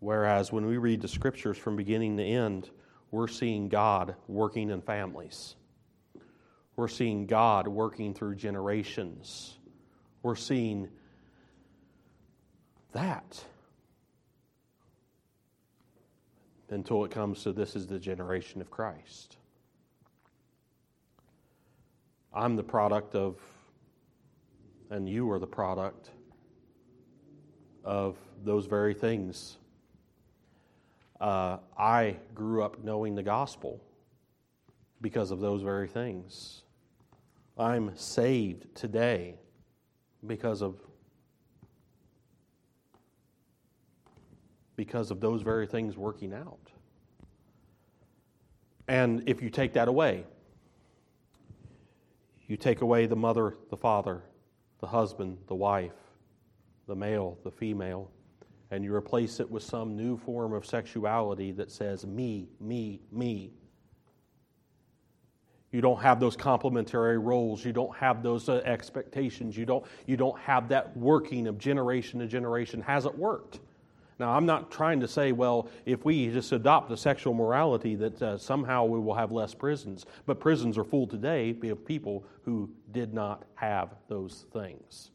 Whereas 0.00 0.52
when 0.52 0.66
we 0.66 0.76
read 0.76 1.00
the 1.00 1.08
scriptures 1.08 1.58
from 1.58 1.76
beginning 1.76 2.16
to 2.18 2.22
end 2.22 2.70
we're 3.10 3.28
seeing 3.28 3.68
god 3.68 4.14
working 4.26 4.70
in 4.70 4.82
families. 4.82 5.56
We're 6.76 6.88
seeing 6.88 7.26
god 7.26 7.66
working 7.66 8.14
through 8.14 8.36
generations. 8.36 9.58
We're 10.22 10.36
seeing 10.36 10.88
that 12.92 13.42
until 16.70 17.04
it 17.04 17.10
comes 17.10 17.42
to 17.44 17.52
this 17.52 17.74
is 17.74 17.86
the 17.86 17.98
generation 17.98 18.60
of 18.60 18.70
Christ. 18.70 19.38
I'm 22.38 22.54
the 22.54 22.62
product 22.62 23.16
of, 23.16 23.34
and 24.90 25.08
you 25.08 25.28
are 25.32 25.40
the 25.40 25.46
product 25.46 26.10
of 27.82 28.16
those 28.44 28.66
very 28.66 28.94
things. 28.94 29.56
Uh, 31.20 31.56
I 31.76 32.14
grew 32.36 32.62
up 32.62 32.84
knowing 32.84 33.16
the 33.16 33.24
gospel 33.24 33.82
because 35.00 35.32
of 35.32 35.40
those 35.40 35.62
very 35.62 35.88
things. 35.88 36.62
I'm 37.58 37.96
saved 37.96 38.72
today 38.72 39.34
because 40.24 40.62
of 40.62 40.76
because 44.76 45.10
of 45.10 45.18
those 45.18 45.42
very 45.42 45.66
things 45.66 45.96
working 45.96 46.32
out. 46.32 46.70
And 48.86 49.28
if 49.28 49.42
you 49.42 49.50
take 49.50 49.72
that 49.72 49.88
away, 49.88 50.24
you 52.48 52.56
take 52.56 52.80
away 52.80 53.06
the 53.06 53.16
mother, 53.16 53.54
the 53.70 53.76
father, 53.76 54.22
the 54.80 54.86
husband, 54.86 55.38
the 55.46 55.54
wife, 55.54 55.92
the 56.86 56.96
male, 56.96 57.38
the 57.44 57.50
female, 57.50 58.10
and 58.70 58.82
you 58.82 58.94
replace 58.94 59.38
it 59.38 59.50
with 59.50 59.62
some 59.62 59.96
new 59.96 60.16
form 60.16 60.52
of 60.52 60.66
sexuality 60.66 61.52
that 61.52 61.70
says 61.70 62.06
me, 62.06 62.48
me, 62.58 63.00
me. 63.12 63.52
You 65.70 65.82
don't 65.82 66.00
have 66.00 66.18
those 66.18 66.36
complementary 66.36 67.18
roles. 67.18 67.62
You 67.62 67.72
don't 67.72 67.94
have 67.94 68.22
those 68.22 68.48
uh, 68.48 68.62
expectations. 68.64 69.54
You 69.56 69.66
don't, 69.66 69.84
you 70.06 70.16
don't 70.16 70.38
have 70.38 70.68
that 70.68 70.96
working 70.96 71.46
of 71.46 71.58
generation 71.58 72.20
to 72.20 72.26
generation. 72.26 72.80
Has 72.80 73.04
it 73.04 73.16
worked? 73.16 73.60
Now, 74.18 74.32
I'm 74.32 74.46
not 74.46 74.72
trying 74.72 75.00
to 75.00 75.08
say, 75.08 75.30
well, 75.30 75.68
if 75.86 76.04
we 76.04 76.28
just 76.28 76.50
adopt 76.50 76.88
the 76.88 76.96
sexual 76.96 77.34
morality, 77.34 77.94
that 77.94 78.20
uh, 78.20 78.36
somehow 78.36 78.84
we 78.84 78.98
will 78.98 79.14
have 79.14 79.30
less 79.30 79.54
prisons. 79.54 80.06
But 80.26 80.40
prisons 80.40 80.76
are 80.76 80.84
full 80.84 81.06
today 81.06 81.54
of 81.64 81.84
people 81.84 82.24
who 82.42 82.70
did 82.90 83.14
not 83.14 83.44
have 83.54 83.94
those 84.08 84.46
things. 84.52 85.10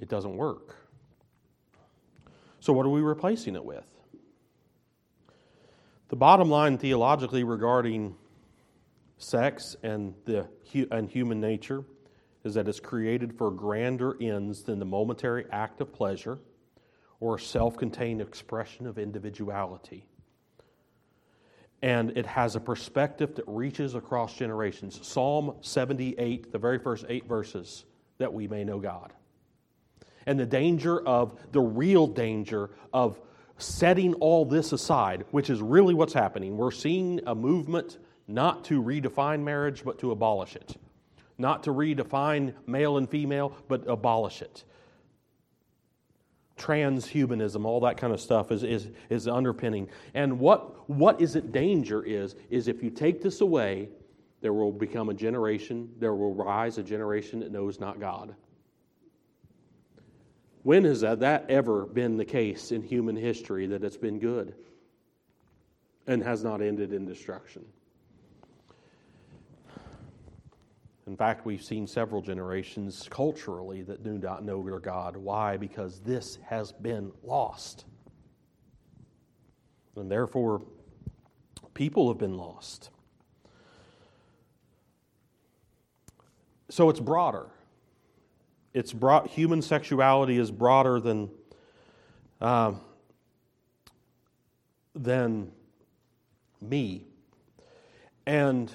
It 0.00 0.08
doesn't 0.08 0.36
work. 0.36 0.76
So, 2.60 2.72
what 2.72 2.86
are 2.86 2.90
we 2.90 3.02
replacing 3.02 3.56
it 3.56 3.64
with? 3.64 3.84
The 6.08 6.16
bottom 6.16 6.48
line 6.48 6.78
theologically 6.78 7.44
regarding 7.44 8.14
sex 9.18 9.76
and, 9.82 10.14
the, 10.24 10.46
and 10.90 11.10
human 11.10 11.40
nature 11.40 11.84
is 12.46 12.54
that 12.54 12.68
it's 12.68 12.80
created 12.80 13.36
for 13.36 13.50
grander 13.50 14.16
ends 14.22 14.62
than 14.62 14.78
the 14.78 14.84
momentary 14.84 15.44
act 15.50 15.80
of 15.80 15.92
pleasure 15.92 16.38
or 17.20 17.38
self 17.38 17.76
contained 17.76 18.22
expression 18.22 18.86
of 18.86 18.98
individuality. 18.98 20.06
And 21.82 22.16
it 22.16 22.24
has 22.24 22.56
a 22.56 22.60
perspective 22.60 23.34
that 23.34 23.44
reaches 23.46 23.94
across 23.94 24.34
generations. 24.34 24.98
Psalm 25.06 25.56
78, 25.60 26.52
the 26.52 26.58
very 26.58 26.78
first 26.78 27.04
eight 27.08 27.28
verses, 27.28 27.84
that 28.18 28.32
we 28.32 28.48
may 28.48 28.64
know 28.64 28.78
God. 28.78 29.12
And 30.24 30.40
the 30.40 30.46
danger 30.46 31.00
of, 31.06 31.38
the 31.52 31.60
real 31.60 32.06
danger 32.06 32.70
of 32.92 33.20
setting 33.58 34.14
all 34.14 34.44
this 34.44 34.72
aside, 34.72 35.24
which 35.32 35.50
is 35.50 35.60
really 35.60 35.94
what's 35.94 36.14
happening. 36.14 36.56
We're 36.56 36.70
seeing 36.70 37.20
a 37.26 37.34
movement 37.34 37.98
not 38.26 38.64
to 38.66 38.82
redefine 38.82 39.42
marriage, 39.42 39.84
but 39.84 39.98
to 39.98 40.12
abolish 40.12 40.56
it 40.56 40.76
not 41.38 41.62
to 41.64 41.70
redefine 41.70 42.54
male 42.66 42.96
and 42.96 43.08
female, 43.08 43.56
but 43.68 43.86
abolish 43.88 44.42
it. 44.42 44.64
Transhumanism, 46.56 47.64
all 47.66 47.80
that 47.80 47.98
kind 47.98 48.12
of 48.12 48.20
stuff 48.20 48.50
is, 48.50 48.62
is, 48.62 48.88
is 49.10 49.28
underpinning. 49.28 49.88
And 50.14 50.38
what, 50.38 50.88
what 50.88 51.20
is 51.20 51.36
it 51.36 51.52
danger 51.52 52.02
is, 52.02 52.34
is 52.48 52.66
if 52.66 52.82
you 52.82 52.88
take 52.88 53.22
this 53.22 53.42
away, 53.42 53.90
there 54.40 54.54
will 54.54 54.72
become 54.72 55.10
a 55.10 55.14
generation, 55.14 55.90
there 55.98 56.14
will 56.14 56.32
rise 56.32 56.78
a 56.78 56.82
generation 56.82 57.40
that 57.40 57.52
knows 57.52 57.78
not 57.78 58.00
God. 58.00 58.34
When 60.62 60.84
has 60.84 61.02
that, 61.02 61.20
that 61.20 61.48
ever 61.48 61.86
been 61.86 62.16
the 62.16 62.24
case 62.24 62.72
in 62.72 62.82
human 62.82 63.16
history 63.16 63.66
that 63.66 63.84
it's 63.84 63.96
been 63.96 64.18
good 64.18 64.54
and 66.06 66.22
has 66.22 66.42
not 66.42 66.60
ended 66.60 66.92
in 66.92 67.04
destruction? 67.04 67.64
In 71.06 71.16
fact, 71.16 71.46
we've 71.46 71.62
seen 71.62 71.86
several 71.86 72.20
generations 72.20 73.06
culturally 73.08 73.82
that 73.82 74.02
do 74.02 74.18
not 74.18 74.44
know 74.44 74.62
their 74.64 74.80
God. 74.80 75.16
Why? 75.16 75.56
Because 75.56 76.00
this 76.00 76.38
has 76.46 76.72
been 76.72 77.12
lost. 77.22 77.84
And 79.94 80.10
therefore, 80.10 80.62
people 81.74 82.08
have 82.08 82.18
been 82.18 82.36
lost. 82.36 82.90
So 86.68 86.90
it's 86.90 86.98
broader. 86.98 87.46
It's 88.74 88.92
brought, 88.92 89.28
human 89.28 89.62
sexuality 89.62 90.38
is 90.38 90.50
broader 90.50 90.98
than, 90.98 91.30
uh, 92.40 92.72
than 94.94 95.52
me. 96.60 97.06
And 98.26 98.74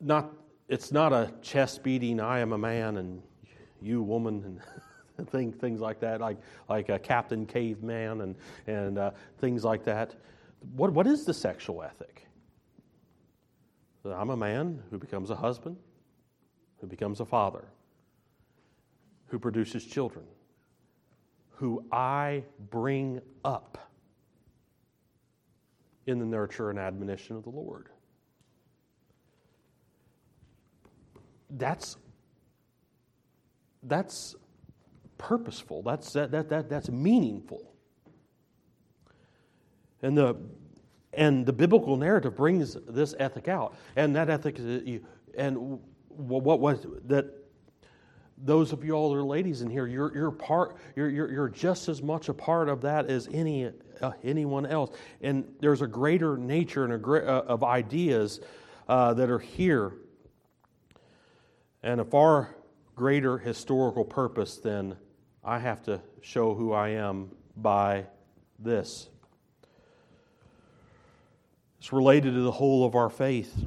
not 0.00 0.32
it's 0.68 0.92
not 0.92 1.12
a 1.12 1.32
chest 1.42 1.82
beating 1.82 2.20
i 2.20 2.38
am 2.38 2.52
a 2.52 2.58
man 2.58 2.98
and 2.98 3.22
you 3.80 4.02
woman 4.02 4.42
and 4.44 4.60
thing, 5.30 5.52
things 5.52 5.80
like 5.80 6.00
that 6.00 6.20
like 6.20 6.38
like 6.68 6.88
a 6.88 6.98
captain 6.98 7.46
caveman 7.46 8.20
and 8.20 8.36
and 8.66 8.98
uh, 8.98 9.10
things 9.38 9.64
like 9.64 9.84
that. 9.84 10.14
What 10.74 10.92
what 10.92 11.06
is 11.06 11.24
the 11.24 11.34
sexual 11.34 11.82
ethic? 11.82 12.24
I'm 14.04 14.30
a 14.30 14.36
man 14.36 14.82
who 14.90 14.98
becomes 14.98 15.28
a 15.28 15.36
husband 15.36 15.76
who 16.80 16.86
becomes 16.86 17.20
a 17.20 17.26
father 17.26 17.64
who 19.26 19.38
produces 19.38 19.84
children 19.84 20.24
who 21.50 21.84
i 21.92 22.42
bring 22.70 23.20
up 23.44 23.90
in 26.06 26.18
the 26.18 26.24
nurture 26.24 26.70
and 26.70 26.78
admonition 26.78 27.36
of 27.36 27.42
the 27.42 27.50
lord 27.50 27.88
that's 31.50 31.96
that's 33.82 34.34
purposeful. 35.16 35.82
That's 35.82 36.12
that, 36.12 36.30
that, 36.30 36.48
that 36.48 36.68
that's 36.68 36.90
meaningful. 36.90 37.72
And 40.02 40.16
the 40.16 40.36
and 41.12 41.44
the 41.46 41.52
biblical 41.52 41.96
narrative 41.96 42.36
brings 42.36 42.76
this 42.88 43.14
ethic 43.18 43.48
out, 43.48 43.74
and 43.96 44.14
that 44.16 44.30
ethic 44.30 44.56
is 44.58 45.00
and 45.36 45.80
what 46.08 46.60
was 46.60 46.86
that 47.06 47.34
those 48.44 48.72
of 48.72 48.84
you 48.84 48.92
all 48.92 49.12
are 49.14 49.22
ladies 49.22 49.62
in 49.62 49.70
here, 49.70 49.86
you're, 49.86 50.14
you're 50.14 50.30
part, 50.30 50.76
you're, 50.94 51.08
you're, 51.08 51.30
you're 51.30 51.48
just 51.48 51.88
as 51.88 52.02
much 52.02 52.28
a 52.28 52.34
part 52.34 52.68
of 52.68 52.80
that 52.82 53.10
as 53.10 53.28
any 53.32 53.72
uh, 54.00 54.12
anyone 54.22 54.64
else. 54.64 54.96
And 55.22 55.44
there's 55.60 55.82
a 55.82 55.86
greater 55.86 56.36
nature 56.36 56.84
and 56.84 56.92
a 56.92 57.10
uh, 57.10 57.44
of 57.46 57.64
ideas 57.64 58.40
uh, 58.88 59.14
that 59.14 59.28
are 59.28 59.40
here 59.40 59.94
and 61.82 62.00
a 62.00 62.04
far 62.04 62.54
greater 62.94 63.38
historical 63.38 64.04
purpose 64.04 64.56
than 64.58 64.96
I 65.44 65.58
have 65.58 65.82
to 65.84 66.00
show 66.20 66.54
who 66.54 66.72
I 66.72 66.90
am 66.90 67.30
by 67.56 68.06
this. 68.58 69.08
It's 71.78 71.92
related 71.92 72.34
to 72.34 72.40
the 72.40 72.50
whole 72.50 72.84
of 72.84 72.96
our 72.96 73.08
faith. 73.08 73.64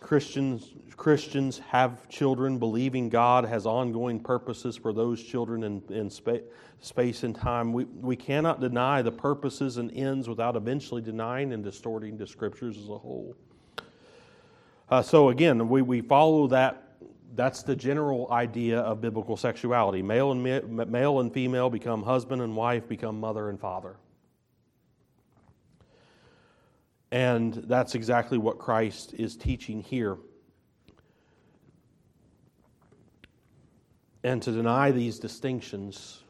Christians, 0.00 0.74
Christians 0.96 1.60
have 1.68 2.08
children, 2.08 2.58
believing 2.58 3.08
God 3.08 3.44
has 3.44 3.66
ongoing 3.66 4.18
purposes 4.18 4.76
for 4.76 4.92
those 4.92 5.22
children 5.22 5.62
in, 5.62 5.82
in 5.90 6.10
spa- 6.10 6.38
space 6.80 7.22
and 7.22 7.36
time. 7.36 7.72
We, 7.72 7.84
we 7.84 8.16
cannot 8.16 8.60
deny 8.60 9.00
the 9.00 9.12
purposes 9.12 9.76
and 9.76 9.96
ends 9.96 10.28
without 10.28 10.56
eventually 10.56 11.02
denying 11.02 11.52
and 11.52 11.62
distorting 11.62 12.16
the 12.16 12.26
scriptures 12.26 12.76
as 12.76 12.88
a 12.88 12.98
whole. 12.98 13.36
Uh, 14.90 15.02
so, 15.02 15.28
again, 15.28 15.68
we, 15.68 15.82
we 15.82 16.00
follow 16.00 16.48
that 16.48 16.91
that's 17.34 17.62
the 17.62 17.74
general 17.74 18.30
idea 18.30 18.80
of 18.80 19.00
biblical 19.00 19.36
sexuality. 19.36 20.02
Male 20.02 20.32
and, 20.32 20.90
male 20.90 21.20
and 21.20 21.32
female 21.32 21.70
become 21.70 22.02
husband 22.02 22.42
and 22.42 22.54
wife, 22.54 22.88
become 22.88 23.18
mother 23.20 23.48
and 23.48 23.58
father. 23.58 23.96
And 27.10 27.54
that's 27.54 27.94
exactly 27.94 28.38
what 28.38 28.58
Christ 28.58 29.14
is 29.14 29.36
teaching 29.36 29.82
here. 29.82 30.16
And 34.24 34.40
to 34.42 34.52
deny 34.52 34.92
these 34.92 35.18
distinctions, 35.18 36.22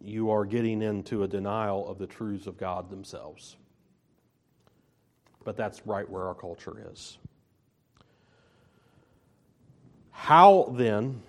you 0.00 0.30
are 0.30 0.44
getting 0.44 0.82
into 0.82 1.22
a 1.22 1.28
denial 1.28 1.88
of 1.88 1.98
the 1.98 2.06
truths 2.06 2.46
of 2.46 2.58
God 2.58 2.90
themselves. 2.90 3.56
But 5.44 5.56
that's 5.56 5.86
right 5.86 6.08
where 6.08 6.24
our 6.24 6.34
culture 6.34 6.90
is. 6.90 7.18
How 10.18 10.72
then 10.76 11.22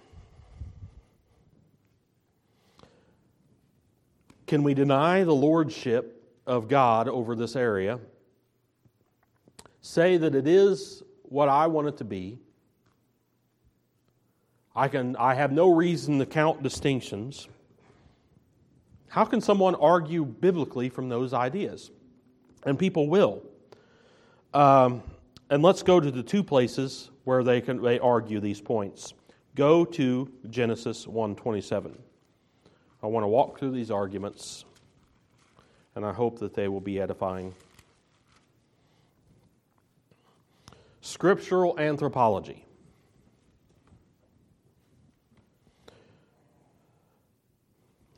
can 4.48 4.64
we 4.64 4.74
deny 4.74 5.24
the 5.24 5.36
lordship 5.36 6.24
of 6.48 6.68
God 6.68 7.08
over 7.08 7.36
this 7.36 7.56
area, 7.56 8.00
say 9.82 10.18
that 10.18 10.34
it 10.34 10.48
is 10.48 11.04
what 11.24 11.48
I 11.48 11.68
want 11.68 11.90
it 11.90 11.98
to 11.98 12.06
be? 12.06 12.40
I, 14.76 14.88
can, 14.88 15.16
I 15.18 15.36
have 15.36 15.52
no 15.52 15.72
reason 15.72 16.18
to 16.18 16.26
count 16.26 16.64
distinctions. 16.64 17.48
How 19.10 19.26
can 19.26 19.42
someone 19.42 19.76
argue 19.76 20.26
biblically 20.26 20.90
from 20.90 21.10
those 21.10 21.34
ideas? 21.34 21.92
And 22.64 22.80
people 22.80 23.10
will. 23.10 23.44
Um, 24.56 25.04
and 25.52 25.62
let's 25.62 25.84
go 25.84 26.00
to 26.00 26.10
the 26.10 26.24
two 26.24 26.44
places 26.44 27.12
where 27.28 27.44
they 27.44 27.60
can 27.60 27.82
they 27.82 28.00
argue 28.00 28.40
these 28.40 28.62
points. 28.62 29.14
Go 29.54 29.84
to 29.84 30.32
Genesis 30.50 31.06
1:27. 31.06 31.98
I 33.04 33.08
want 33.08 33.26
to 33.26 33.28
walk 33.28 33.60
through 33.60 33.72
these 33.72 33.92
arguments 33.92 34.64
and 35.96 36.06
I 36.06 36.14
hope 36.14 36.40
that 36.40 36.54
they 36.54 36.70
will 36.70 36.80
be 36.80 37.02
edifying. 37.02 37.54
Scriptural 41.02 41.78
anthropology. 41.78 42.64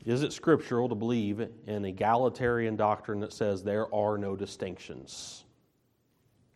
Is 0.04 0.22
it 0.22 0.32
scriptural 0.32 0.88
to 0.88 0.94
believe 0.94 1.40
in 1.66 1.84
egalitarian 1.84 2.76
doctrine 2.76 3.18
that 3.20 3.32
says 3.32 3.64
there 3.64 3.92
are 3.92 4.16
no 4.16 4.36
distinctions 4.36 5.42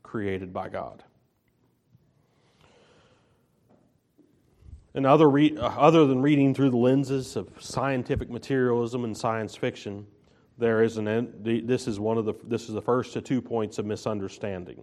created 0.04 0.52
by 0.52 0.68
God? 0.68 1.02
And 4.94 5.07
other, 5.07 5.28
re- 5.28 5.57
uh, 5.57 5.68
other 5.68 6.07
than 6.07 6.22
reading 6.22 6.54
through 6.54 6.70
the 6.70 6.76
lenses 6.76 7.35
of 7.37 7.48
scientific 7.59 8.30
materialism 8.30 9.04
and 9.04 9.16
science 9.16 9.57
fiction, 9.57 10.07
there 10.57 10.83
is 10.83 10.98
an 10.98 11.35
this 11.42 11.88
is 11.88 11.98
one 11.98 12.16
of 12.16 12.24
the 12.26 12.35
this 12.44 12.68
is 12.68 12.74
the 12.74 12.83
first 12.83 13.16
of 13.16 13.24
two 13.24 13.42
points 13.42 13.78
of 13.78 13.87
misunderstanding. 13.87 14.80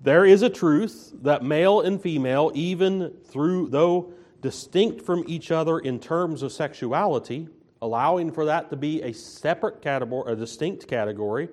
There 0.00 0.24
is 0.24 0.40
a 0.40 0.48
truth 0.48 1.12
that 1.20 1.44
male 1.44 1.82
and 1.82 2.00
female, 2.00 2.50
even 2.54 3.12
through 3.26 3.68
though 3.68 4.14
distinct 4.40 5.02
from 5.02 5.22
each 5.28 5.50
other 5.50 5.78
in 5.78 6.00
terms 6.00 6.42
of 6.42 6.50
sexuality, 6.50 7.48
allowing 7.82 8.32
for 8.32 8.46
that 8.46 8.70
to 8.70 8.76
be 8.76 9.02
a 9.02 9.12
separate 9.12 9.82
category, 9.82 10.32
a 10.32 10.34
distinct 10.34 10.88
category, 10.88 11.48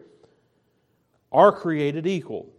are 1.33 1.51
created 1.51 2.07
equal. 2.07 2.49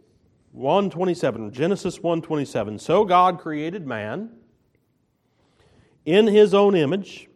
127 0.52 1.52
Genesis 1.52 2.00
127 2.00 2.78
So 2.78 3.04
God 3.04 3.38
created 3.38 3.86
man 3.86 4.30
in 6.10 6.26
his 6.26 6.54
own 6.54 6.74
image. 6.74 7.28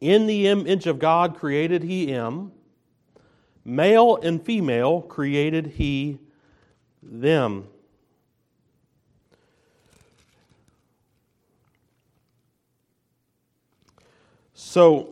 In 0.00 0.26
the 0.26 0.48
image 0.48 0.88
of 0.88 0.98
God 0.98 1.36
created 1.36 1.84
he 1.84 2.08
him. 2.08 2.50
Male 3.64 4.16
and 4.16 4.44
female 4.44 5.02
created 5.02 5.66
he 5.68 6.18
them. 7.00 7.68
So, 14.54 15.10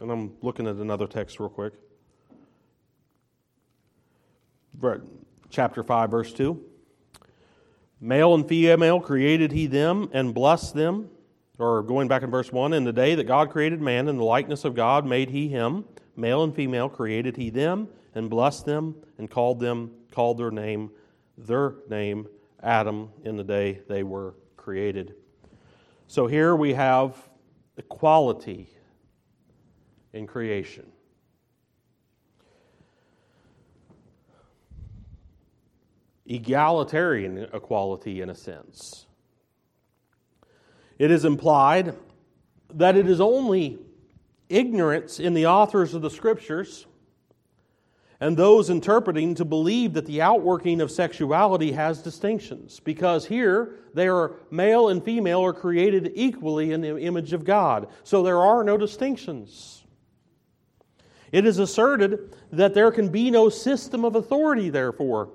and 0.00 0.10
I'm 0.10 0.36
looking 0.42 0.66
at 0.66 0.76
another 0.76 1.06
text 1.06 1.40
real 1.40 1.48
quick. 1.48 1.72
Chapter 5.48 5.82
5, 5.82 6.10
verse 6.10 6.32
2. 6.34 6.62
Male 8.00 8.34
and 8.34 8.48
female 8.48 9.00
created 9.00 9.52
he 9.52 9.66
them 9.66 10.08
and 10.12 10.34
blessed 10.34 10.74
them. 10.74 11.10
Or 11.58 11.82
going 11.82 12.08
back 12.08 12.22
in 12.22 12.30
verse 12.30 12.50
1, 12.50 12.72
in 12.72 12.84
the 12.84 12.92
day 12.92 13.14
that 13.14 13.24
God 13.24 13.50
created 13.50 13.82
man, 13.82 14.08
in 14.08 14.16
the 14.16 14.24
likeness 14.24 14.64
of 14.64 14.74
God 14.74 15.04
made 15.04 15.28
he 15.28 15.48
him. 15.48 15.84
Male 16.16 16.42
and 16.42 16.54
female 16.54 16.88
created 16.88 17.36
he 17.36 17.50
them 17.50 17.88
and 18.14 18.30
blessed 18.30 18.64
them 18.64 18.96
and 19.18 19.30
called 19.30 19.60
them, 19.60 19.90
called 20.10 20.38
their 20.38 20.50
name, 20.50 20.90
their 21.36 21.74
name, 21.88 22.26
Adam, 22.62 23.10
in 23.24 23.36
the 23.36 23.44
day 23.44 23.80
they 23.88 24.02
were 24.02 24.34
created. 24.56 25.14
So 26.06 26.26
here 26.26 26.56
we 26.56 26.72
have 26.72 27.16
equality 27.76 28.68
in 30.12 30.26
creation. 30.26 30.90
Egalitarian 36.30 37.48
equality 37.52 38.20
in 38.20 38.30
a 38.30 38.34
sense. 38.34 39.06
It 40.98 41.10
is 41.10 41.24
implied 41.24 41.96
that 42.74 42.96
it 42.96 43.08
is 43.08 43.20
only 43.20 43.78
ignorance 44.48 45.18
in 45.18 45.34
the 45.34 45.46
authors 45.46 45.92
of 45.92 46.02
the 46.02 46.10
scriptures 46.10 46.86
and 48.22 48.36
those 48.36 48.68
interpreting 48.68 49.34
to 49.34 49.44
believe 49.46 49.94
that 49.94 50.04
the 50.04 50.20
outworking 50.20 50.80
of 50.80 50.90
sexuality 50.90 51.72
has 51.72 52.02
distinctions 52.02 52.78
because 52.80 53.26
here 53.26 53.76
they 53.94 54.08
are 54.08 54.32
male 54.50 54.88
and 54.88 55.02
female 55.02 55.42
are 55.42 55.54
created 55.54 56.12
equally 56.14 56.72
in 56.72 56.80
the 56.82 56.98
image 57.00 57.32
of 57.32 57.44
God 57.44 57.88
so 58.02 58.22
there 58.22 58.40
are 58.40 58.62
no 58.62 58.76
distinctions 58.76 59.84
it 61.32 61.46
is 61.46 61.58
asserted 61.58 62.36
that 62.52 62.74
there 62.74 62.90
can 62.90 63.08
be 63.08 63.30
no 63.30 63.48
system 63.48 64.04
of 64.04 64.16
authority 64.16 64.68
therefore 64.68 65.30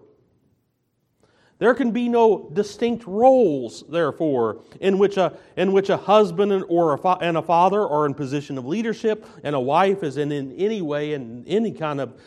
there 1.58 1.74
can 1.74 1.92
be 1.92 2.10
no 2.10 2.50
distinct 2.52 3.06
roles, 3.08 3.84
therefore, 3.88 4.62
in 4.82 4.98
which 4.98 5.16
a, 5.16 5.38
in 5.56 5.72
which 5.72 5.90
a 5.90 5.96
husband 5.96 6.52
and, 6.52 6.66
or 6.68 6.94
a 6.94 6.98
fa- 6.98 7.18
and 7.22 7.38
a 7.38 7.42
father 7.42 7.82
are 7.82 8.06
in 8.06 8.14
position 8.14 8.58
of 8.58 8.66
leadership, 8.66 9.26
and 9.44 9.56
a 9.56 9.60
wife 9.60 10.04
is 10.04 10.18
in, 10.18 10.32
in 10.34 10.52
any 10.54 10.82
way 10.82 11.14
in 11.14 11.46
any 11.48 11.72
kind 11.72 12.02
of 12.02 12.20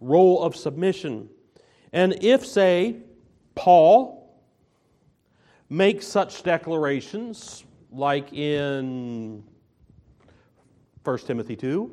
role 0.00 0.40
of 0.42 0.54
submission. 0.54 1.28
And 1.92 2.22
if, 2.22 2.46
say, 2.46 2.98
Paul 3.56 4.40
makes 5.68 6.06
such 6.06 6.44
declarations, 6.44 7.64
like 7.90 8.32
in 8.32 9.42
1 11.02 11.18
Timothy 11.18 11.56
2, 11.56 11.92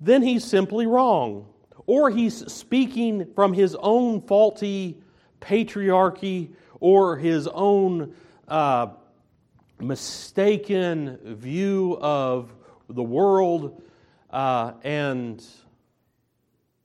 then 0.00 0.22
he's 0.22 0.44
simply 0.44 0.86
wrong. 0.86 1.46
Or 1.86 2.10
he's 2.10 2.52
speaking 2.52 3.32
from 3.34 3.54
his 3.54 3.74
own 3.76 4.20
faulty 4.22 5.02
patriarchy 5.44 6.50
or 6.80 7.16
his 7.16 7.46
own 7.48 8.14
uh, 8.48 8.88
mistaken 9.80 11.18
view 11.22 11.98
of 12.00 12.52
the 12.88 13.02
world, 13.02 13.82
uh, 14.30 14.72
and 14.82 15.44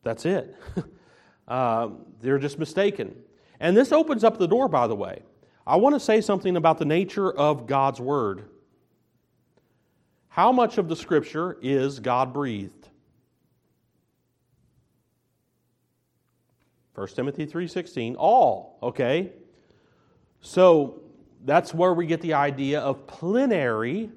that's 0.03 0.25
it. 0.25 0.55
uh, 1.47 1.89
they're 2.21 2.37
just 2.37 2.59
mistaken. 2.59 3.15
And 3.59 3.75
this 3.75 3.91
opens 3.91 4.23
up 4.23 4.37
the 4.37 4.47
door, 4.47 4.67
by 4.67 4.87
the 4.87 4.95
way. 4.95 5.21
I 5.65 5.75
want 5.75 5.95
to 5.95 5.99
say 5.99 6.21
something 6.21 6.55
about 6.55 6.77
the 6.77 6.85
nature 6.85 7.31
of 7.31 7.67
God's 7.67 7.99
Word. 7.99 8.45
How 10.29 10.51
much 10.51 10.77
of 10.77 10.87
the 10.87 10.95
Scripture 10.95 11.57
is 11.61 11.99
God 11.99 12.33
breathed? 12.33 12.78
1 16.99 17.07
Timothy 17.15 17.45
3:16, 17.45 18.17
all, 18.17 18.77
okay? 18.83 19.31
So 20.41 21.01
that's 21.45 21.73
where 21.73 21.93
we 21.93 22.05
get 22.05 22.19
the 22.19 22.33
idea 22.33 22.81
of 22.81 23.07
plenary 23.07 24.11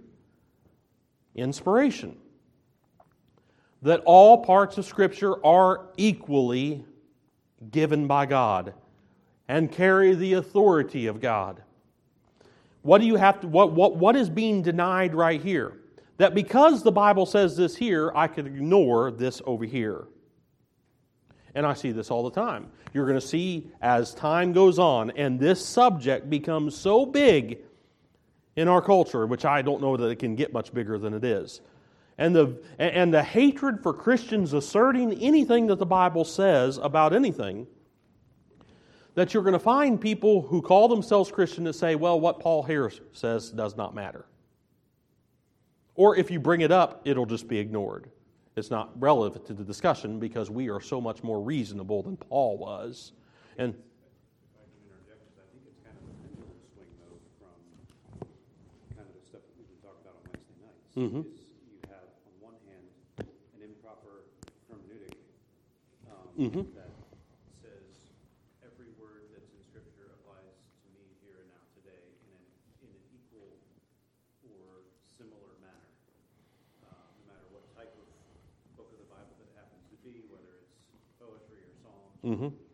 inspiration. 1.36 2.16
That 3.82 4.00
all 4.04 4.44
parts 4.44 4.78
of 4.78 4.84
Scripture 4.84 5.44
are 5.46 5.90
equally 5.96 6.84
given 7.70 8.08
by 8.08 8.26
God 8.26 8.74
and 9.46 9.70
carry 9.70 10.16
the 10.16 10.32
authority 10.32 11.06
of 11.06 11.20
God. 11.20 11.62
What 12.82 13.00
do 13.00 13.06
you 13.06 13.14
have 13.14 13.40
to 13.42 13.46
what 13.46 13.72
what 13.72 13.94
what 13.96 14.16
is 14.16 14.28
being 14.28 14.60
denied 14.60 15.14
right 15.14 15.40
here? 15.40 15.78
That 16.16 16.34
because 16.34 16.82
the 16.82 16.90
Bible 16.90 17.26
says 17.26 17.56
this 17.56 17.76
here, 17.76 18.10
I 18.16 18.26
could 18.26 18.48
ignore 18.48 19.12
this 19.12 19.40
over 19.46 19.64
here. 19.64 20.06
And 21.54 21.66
I 21.66 21.74
see 21.74 21.92
this 21.92 22.10
all 22.10 22.22
the 22.22 22.30
time. 22.30 22.68
You're 22.94 23.06
going 23.06 23.20
to 23.20 23.26
see 23.26 23.70
as 23.80 24.14
time 24.14 24.52
goes 24.52 24.78
on 24.78 25.10
and 25.12 25.38
this 25.38 25.64
subject 25.64 26.30
becomes 26.30 26.76
so 26.76 27.04
big 27.04 27.58
in 28.56 28.68
our 28.68 28.82
culture, 28.82 29.26
which 29.26 29.44
I 29.44 29.62
don't 29.62 29.80
know 29.80 29.96
that 29.96 30.08
it 30.08 30.16
can 30.16 30.34
get 30.34 30.52
much 30.52 30.72
bigger 30.72 30.98
than 30.98 31.14
it 31.14 31.24
is. 31.24 31.60
And 32.18 32.36
the, 32.36 32.62
and 32.78 33.12
the 33.12 33.22
hatred 33.22 33.82
for 33.82 33.94
Christians 33.94 34.52
asserting 34.52 35.12
anything 35.14 35.66
that 35.68 35.78
the 35.78 35.86
Bible 35.86 36.24
says 36.24 36.78
about 36.78 37.14
anything, 37.14 37.66
that 39.14 39.34
you're 39.34 39.42
going 39.42 39.54
to 39.54 39.58
find 39.58 40.00
people 40.00 40.42
who 40.42 40.62
call 40.62 40.88
themselves 40.88 41.30
Christian 41.30 41.64
that 41.64 41.74
say, 41.74 41.94
well, 41.94 42.20
what 42.20 42.40
Paul 42.40 42.62
here 42.62 42.90
says 43.12 43.50
does 43.50 43.76
not 43.76 43.94
matter. 43.94 44.26
Or 45.94 46.16
if 46.16 46.30
you 46.30 46.40
bring 46.40 46.62
it 46.62 46.72
up, 46.72 47.02
it'll 47.04 47.26
just 47.26 47.48
be 47.48 47.58
ignored. 47.58 48.10
It's 48.54 48.70
not 48.70 48.90
relevant 49.00 49.46
to 49.46 49.54
the 49.54 49.64
discussion 49.64 50.18
because 50.18 50.50
we 50.50 50.68
are 50.68 50.80
so 50.80 51.00
much 51.00 51.22
more 51.22 51.40
reasonable 51.40 52.02
than 52.02 52.16
Paul 52.16 52.58
was. 52.58 53.12
And 53.58 53.74
Mm-hmm. 60.92 61.24
you 61.24 61.80
have, 61.88 62.04
on 62.28 62.52
one 62.52 62.58
hand, 62.68 62.84
an 63.24 63.64
improper 63.64 64.28
hermeneutic 64.68 65.16
um, 66.04 66.28
mm-hmm. 66.36 66.68
that 66.76 66.92
says 67.64 68.12
every 68.60 68.92
word 69.00 69.24
that's 69.32 69.48
in 69.56 69.60
Scripture 69.64 70.12
applies 70.20 70.52
to 70.84 70.88
me 70.92 71.00
here 71.24 71.40
and 71.40 71.48
now 71.48 71.64
today 71.80 71.96
in 71.96 72.28
an, 72.36 72.44
in 72.84 72.88
an 72.92 73.04
equal 73.08 73.56
or 74.44 74.84
similar 75.08 75.56
manner, 75.64 75.88
uh, 76.84 76.92
no 76.92 77.22
matter 77.24 77.48
what 77.56 77.64
type 77.72 77.96
of 77.96 78.04
book 78.76 78.92
of 78.92 79.00
the 79.00 79.08
Bible 79.08 79.32
that 79.40 79.48
it 79.48 79.56
happens 79.56 79.88
to 79.88 79.96
be, 80.04 80.28
whether 80.28 80.60
it's 80.60 81.08
poetry 81.16 81.72
or 82.22 82.34
song. 82.34 82.34
Mm-hmm. 82.34 82.72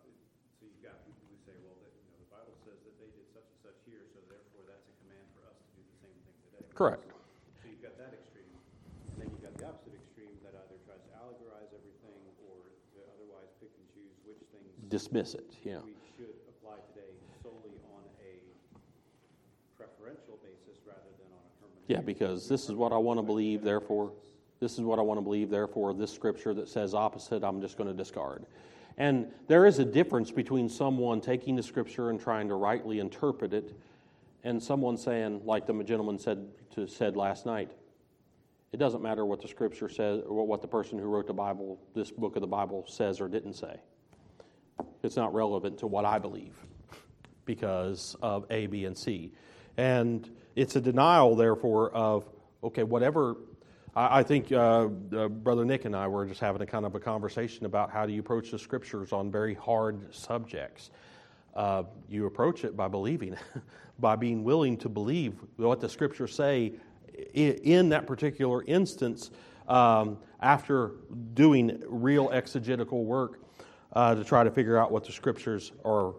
Correct. 0.00 0.56
So 0.56 0.64
you've 0.64 0.80
got 0.80 1.04
people 1.04 1.20
who 1.28 1.36
say, 1.44 1.52
Well, 1.60 1.76
that 1.84 1.92
you 1.92 2.00
know, 2.08 2.16
the 2.16 2.32
Bible 2.32 2.56
says 2.64 2.80
that 2.80 2.96
they 2.96 3.12
did 3.12 3.28
such 3.28 3.44
and 3.44 3.60
such 3.60 3.76
here, 3.84 4.08
so 4.08 4.24
therefore 4.24 4.64
that's 4.64 4.88
a 4.88 4.94
command 5.04 5.28
for 5.36 5.44
us 5.44 5.60
to 5.60 5.68
do 5.76 5.84
the 5.84 5.96
same 6.00 6.16
thing 6.24 6.36
today. 6.48 6.64
Correct. 6.72 7.12
So 7.60 7.68
you've 7.68 7.84
got 7.84 8.00
that 8.00 8.16
extreme. 8.16 8.48
And 9.12 9.20
then 9.20 9.28
you've 9.28 9.44
got 9.44 9.52
the 9.60 9.68
opposite 9.68 10.00
extreme 10.00 10.32
that 10.48 10.56
either 10.56 10.80
tries 10.88 11.04
to 11.04 11.12
allegorize 11.20 11.68
everything 11.76 12.24
or 12.48 12.72
to 12.96 13.04
otherwise 13.12 13.52
pick 13.60 13.68
and 13.68 13.84
choose 13.92 14.16
which 14.24 14.40
things 14.48 14.72
dismiss 14.88 15.36
it. 15.36 15.52
Yeah. 15.60 15.84
We 15.84 15.92
should 16.16 16.40
apply 16.56 16.80
today 16.96 17.12
solely 17.44 17.76
on 17.92 18.00
a 18.24 18.40
preferential 19.76 20.40
basis 20.40 20.80
rather 20.88 21.12
than 21.20 21.28
on 21.36 21.44
a 21.44 21.52
hermeneutic. 21.60 21.79
Yeah, 21.90 21.98
because 21.98 22.48
this 22.48 22.68
is 22.68 22.76
what 22.76 22.92
I 22.92 22.98
want 22.98 23.18
to 23.18 23.22
believe, 23.24 23.62
therefore 23.62 24.12
this 24.60 24.74
is 24.74 24.82
what 24.82 25.00
I 25.00 25.02
want 25.02 25.18
to 25.18 25.22
believe, 25.22 25.50
therefore 25.50 25.92
this 25.92 26.12
scripture 26.12 26.54
that 26.54 26.68
says 26.68 26.94
opposite, 26.94 27.42
I'm 27.42 27.60
just 27.60 27.76
going 27.76 27.88
to 27.88 27.96
discard. 27.96 28.46
And 28.96 29.26
there 29.48 29.66
is 29.66 29.80
a 29.80 29.84
difference 29.84 30.30
between 30.30 30.68
someone 30.68 31.20
taking 31.20 31.56
the 31.56 31.64
scripture 31.64 32.10
and 32.10 32.20
trying 32.20 32.46
to 32.46 32.54
rightly 32.54 33.00
interpret 33.00 33.52
it 33.52 33.74
and 34.44 34.62
someone 34.62 34.96
saying, 34.98 35.40
like 35.44 35.66
the 35.66 35.72
gentleman 35.82 36.16
said 36.20 36.46
to, 36.76 36.86
said 36.86 37.16
last 37.16 37.44
night, 37.44 37.72
it 38.70 38.76
doesn't 38.76 39.02
matter 39.02 39.26
what 39.26 39.42
the 39.42 39.48
scripture 39.48 39.88
says 39.88 40.22
or 40.28 40.46
what 40.46 40.62
the 40.62 40.68
person 40.68 40.96
who 40.96 41.06
wrote 41.06 41.26
the 41.26 41.32
Bible, 41.32 41.80
this 41.96 42.12
book 42.12 42.36
of 42.36 42.40
the 42.40 42.46
Bible, 42.46 42.84
says 42.86 43.20
or 43.20 43.26
didn't 43.26 43.54
say. 43.54 43.80
It's 45.02 45.16
not 45.16 45.34
relevant 45.34 45.78
to 45.78 45.88
what 45.88 46.04
I 46.04 46.20
believe 46.20 46.54
because 47.46 48.14
of 48.22 48.46
A, 48.48 48.66
B, 48.66 48.84
and 48.84 48.96
C. 48.96 49.32
And 49.76 50.30
it's 50.56 50.76
a 50.76 50.80
denial, 50.80 51.36
therefore, 51.36 51.90
of, 51.90 52.24
okay, 52.62 52.82
whatever. 52.82 53.36
I, 53.94 54.20
I 54.20 54.22
think 54.22 54.52
uh, 54.52 54.88
uh, 55.16 55.28
Brother 55.28 55.64
Nick 55.64 55.84
and 55.84 55.94
I 55.94 56.08
were 56.08 56.26
just 56.26 56.40
having 56.40 56.62
a 56.62 56.66
kind 56.66 56.84
of 56.84 56.94
a 56.94 57.00
conversation 57.00 57.66
about 57.66 57.90
how 57.90 58.06
do 58.06 58.12
you 58.12 58.20
approach 58.20 58.50
the 58.50 58.58
scriptures 58.58 59.12
on 59.12 59.30
very 59.30 59.54
hard 59.54 60.14
subjects. 60.14 60.90
Uh, 61.54 61.82
you 62.08 62.26
approach 62.26 62.64
it 62.64 62.76
by 62.76 62.88
believing, 62.88 63.36
by 63.98 64.16
being 64.16 64.44
willing 64.44 64.76
to 64.78 64.88
believe 64.88 65.34
what 65.56 65.80
the 65.80 65.88
scriptures 65.88 66.34
say 66.34 66.72
in 67.34 67.88
that 67.90 68.06
particular 68.06 68.62
instance 68.64 69.30
um, 69.68 70.18
after 70.40 70.92
doing 71.34 71.82
real 71.86 72.30
exegetical 72.30 73.04
work 73.04 73.40
uh, 73.92 74.14
to 74.14 74.24
try 74.24 74.44
to 74.44 74.50
figure 74.50 74.78
out 74.78 74.90
what 74.90 75.04
the 75.04 75.12
scriptures 75.12 75.72
are, 75.84 76.14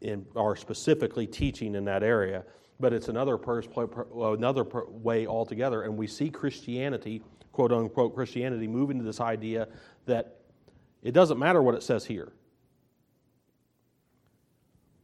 in, 0.00 0.26
are 0.36 0.56
specifically 0.56 1.26
teaching 1.26 1.74
in 1.74 1.84
that 1.84 2.02
area. 2.02 2.44
But 2.82 2.92
it's 2.92 3.06
another, 3.06 3.38
pers- 3.38 3.68
another 4.12 4.64
way 4.64 5.24
altogether, 5.28 5.82
and 5.82 5.96
we 5.96 6.08
see 6.08 6.30
Christianity, 6.30 7.22
quote 7.52 7.70
unquote 7.70 8.12
Christianity, 8.12 8.66
moving 8.66 8.98
to 8.98 9.04
this 9.04 9.20
idea 9.20 9.68
that 10.06 10.40
it 11.00 11.12
doesn't 11.12 11.38
matter 11.38 11.62
what 11.62 11.76
it 11.76 11.84
says 11.84 12.04
here. 12.04 12.32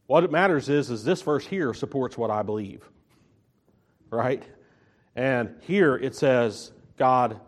What 0.07 0.25
it 0.25 0.31
matters 0.31 0.67
is, 0.67 0.89
is 0.89 1.05
this 1.05 1.21
verse 1.21 1.47
here 1.47 1.73
supports 1.73 2.17
what 2.17 2.29
I 2.29 2.41
believe. 2.41 2.83
Right? 4.09 4.43
And 5.15 5.55
here 5.61 5.95
it 5.95 6.15
says, 6.15 6.73
God 6.97 7.39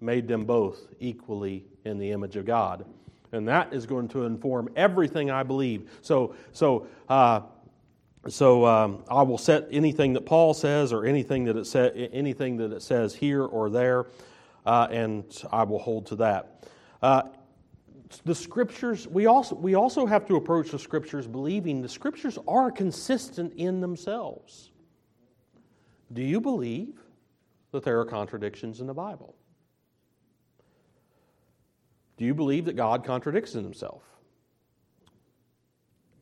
made 0.00 0.26
them 0.26 0.46
both 0.46 0.80
equally 0.98 1.64
in 1.84 1.98
the 1.98 2.10
image 2.10 2.34
of 2.34 2.44
God. 2.44 2.86
And 3.30 3.46
that 3.46 3.72
is 3.72 3.86
going 3.86 4.08
to 4.08 4.24
inform 4.24 4.70
everything 4.74 5.30
I 5.30 5.44
believe. 5.44 5.88
So, 6.00 6.34
so, 6.50 6.88
uh, 7.08 7.42
so 8.32 8.66
um, 8.66 9.04
I 9.10 9.22
will 9.22 9.38
set 9.38 9.68
anything 9.70 10.12
that 10.14 10.26
Paul 10.26 10.54
says 10.54 10.92
or 10.92 11.04
anything 11.04 11.44
that 11.44 11.56
it, 11.56 11.66
sa- 11.66 11.90
anything 11.94 12.56
that 12.58 12.72
it 12.72 12.82
says 12.82 13.14
here 13.14 13.44
or 13.44 13.70
there, 13.70 14.06
uh, 14.66 14.88
and 14.90 15.24
I 15.52 15.62
will 15.64 15.78
hold 15.78 16.06
to 16.06 16.16
that. 16.16 16.64
Uh, 17.02 17.22
the 18.24 18.34
scriptures, 18.34 19.06
we 19.06 19.26
also, 19.26 19.54
we 19.54 19.74
also 19.74 20.06
have 20.06 20.26
to 20.28 20.36
approach 20.36 20.70
the 20.70 20.78
scriptures 20.78 21.26
believing 21.26 21.82
the 21.82 21.88
scriptures 21.88 22.38
are 22.48 22.70
consistent 22.70 23.52
in 23.54 23.80
themselves. 23.80 24.70
Do 26.12 26.22
you 26.22 26.40
believe 26.40 26.98
that 27.72 27.84
there 27.84 28.00
are 28.00 28.04
contradictions 28.04 28.80
in 28.80 28.86
the 28.86 28.94
Bible? 28.94 29.34
Do 32.16 32.24
you 32.24 32.34
believe 32.34 32.64
that 32.64 32.76
God 32.76 33.04
contradicts 33.04 33.54
in 33.54 33.62
himself? 33.62 34.02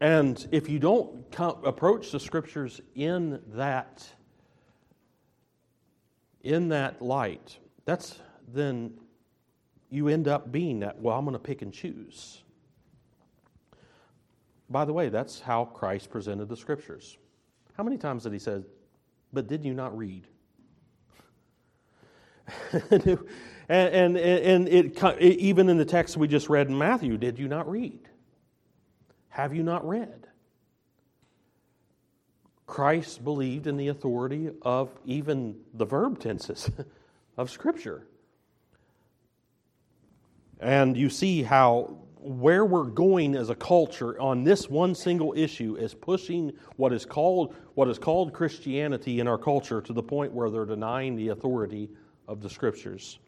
And 0.01 0.47
if 0.53 0.69
you 0.69 0.79
don't 0.79 1.25
approach 1.39 2.11
the 2.11 2.21
scriptures 2.21 2.81
in 2.95 3.41
that 3.55 4.07
in 6.43 6.69
that 6.69 7.03
light, 7.03 7.59
that's 7.87 8.21
then 8.53 8.93
you 9.91 10.09
end 10.09 10.29
up 10.29 10.53
being 10.53 10.81
that, 10.81 11.01
well, 11.01 11.19
I'm 11.19 11.25
going 11.25 11.33
to 11.33 11.39
pick 11.39 11.63
and 11.63 11.73
choose. 11.73 12.43
By 14.71 14.85
the 14.85 14.93
way, 14.93 15.09
that's 15.09 15.41
how 15.41 15.65
Christ 15.65 16.11
presented 16.11 16.49
the 16.49 16.57
scriptures. 16.57 17.17
How 17.77 17.83
many 17.83 17.97
times 17.97 18.25
did 18.25 18.33
he 18.33 18.39
say, 18.39 18.63
but 19.33 19.47
did 19.47 19.65
you 19.65 19.75
not 19.75 19.97
read? 19.97 20.27
and, 22.91 23.27
and, 23.69 24.17
and 24.17 24.69
it, 24.69 25.03
even 25.21 25.69
in 25.69 25.77
the 25.77 25.85
text 25.85 26.17
we 26.17 26.29
just 26.29 26.49
read 26.49 26.69
in 26.69 26.79
Matthew, 26.79 27.17
did 27.17 27.39
you 27.39 27.49
not 27.49 27.69
read? 27.69 28.06
Have 29.37 29.55
you 29.55 29.63
not 29.63 29.87
read? 29.87 30.29
Christ 32.67 33.23
believed 33.23 33.67
in 33.67 33.77
the 33.77 33.89
authority 33.89 34.49
of 34.63 34.89
even 35.05 35.57
the 35.75 35.85
verb 35.85 36.21
tenses 36.21 36.71
of 37.37 37.51
Scripture. 37.51 38.07
And 40.59 40.97
you 40.97 41.11
see 41.11 41.43
how 41.43 41.99
where 42.17 42.65
we're 42.65 42.85
going 42.85 43.35
as 43.35 43.51
a 43.51 43.55
culture 43.55 44.19
on 44.19 44.43
this 44.43 44.71
one 44.71 44.95
single 44.95 45.35
issue 45.37 45.77
is 45.77 45.93
pushing 45.93 46.51
what 46.77 46.95
is 46.95 47.05
called 47.05 47.55
what 47.75 47.89
is 47.89 47.99
called 47.99 48.33
Christianity 48.33 49.21
in 49.21 49.29
our 49.29 49.37
culture 49.37 49.83
to 49.83 49.93
the 49.93 50.03
point 50.03 50.33
where 50.33 50.49
they're 50.49 50.65
denying 50.65 51.15
the 51.15 51.29
authority 51.29 51.91
of 52.27 52.41
the 52.41 52.49
scriptures. 52.49 53.19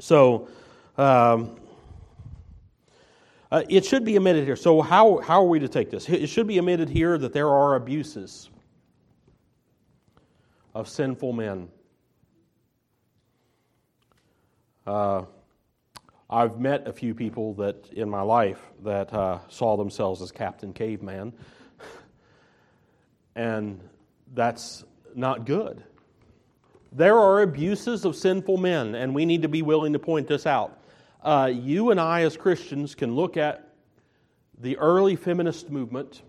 So 0.00 0.48
um, 0.98 1.54
uh, 3.54 3.62
it 3.68 3.84
should 3.84 4.04
be 4.04 4.16
admitted 4.16 4.44
here. 4.44 4.56
So 4.56 4.82
how 4.82 5.18
how 5.18 5.40
are 5.40 5.46
we 5.46 5.60
to 5.60 5.68
take 5.68 5.88
this? 5.88 6.08
It 6.08 6.26
should 6.26 6.48
be 6.48 6.58
admitted 6.58 6.88
here 6.88 7.16
that 7.16 7.32
there 7.32 7.50
are 7.50 7.76
abuses 7.76 8.50
of 10.74 10.88
sinful 10.88 11.32
men. 11.34 11.68
Uh, 14.84 15.22
I've 16.28 16.58
met 16.58 16.88
a 16.88 16.92
few 16.92 17.14
people 17.14 17.54
that 17.54 17.92
in 17.92 18.10
my 18.10 18.22
life 18.22 18.60
that 18.82 19.14
uh, 19.14 19.38
saw 19.48 19.76
themselves 19.76 20.20
as 20.20 20.32
Captain 20.32 20.72
Caveman, 20.72 21.32
and 23.36 23.80
that's 24.34 24.82
not 25.14 25.46
good. 25.46 25.84
There 26.90 27.16
are 27.16 27.42
abuses 27.42 28.04
of 28.04 28.16
sinful 28.16 28.56
men, 28.56 28.96
and 28.96 29.14
we 29.14 29.24
need 29.24 29.42
to 29.42 29.48
be 29.48 29.62
willing 29.62 29.92
to 29.92 30.00
point 30.00 30.26
this 30.26 30.44
out. 30.44 30.80
Uh, 31.24 31.50
you 31.52 31.90
and 31.90 31.98
I, 31.98 32.20
as 32.22 32.36
Christians, 32.36 32.94
can 32.94 33.16
look 33.16 33.38
at 33.38 33.66
the 34.58 34.76
early 34.76 35.16
feminist 35.16 35.70
movement 35.70 36.22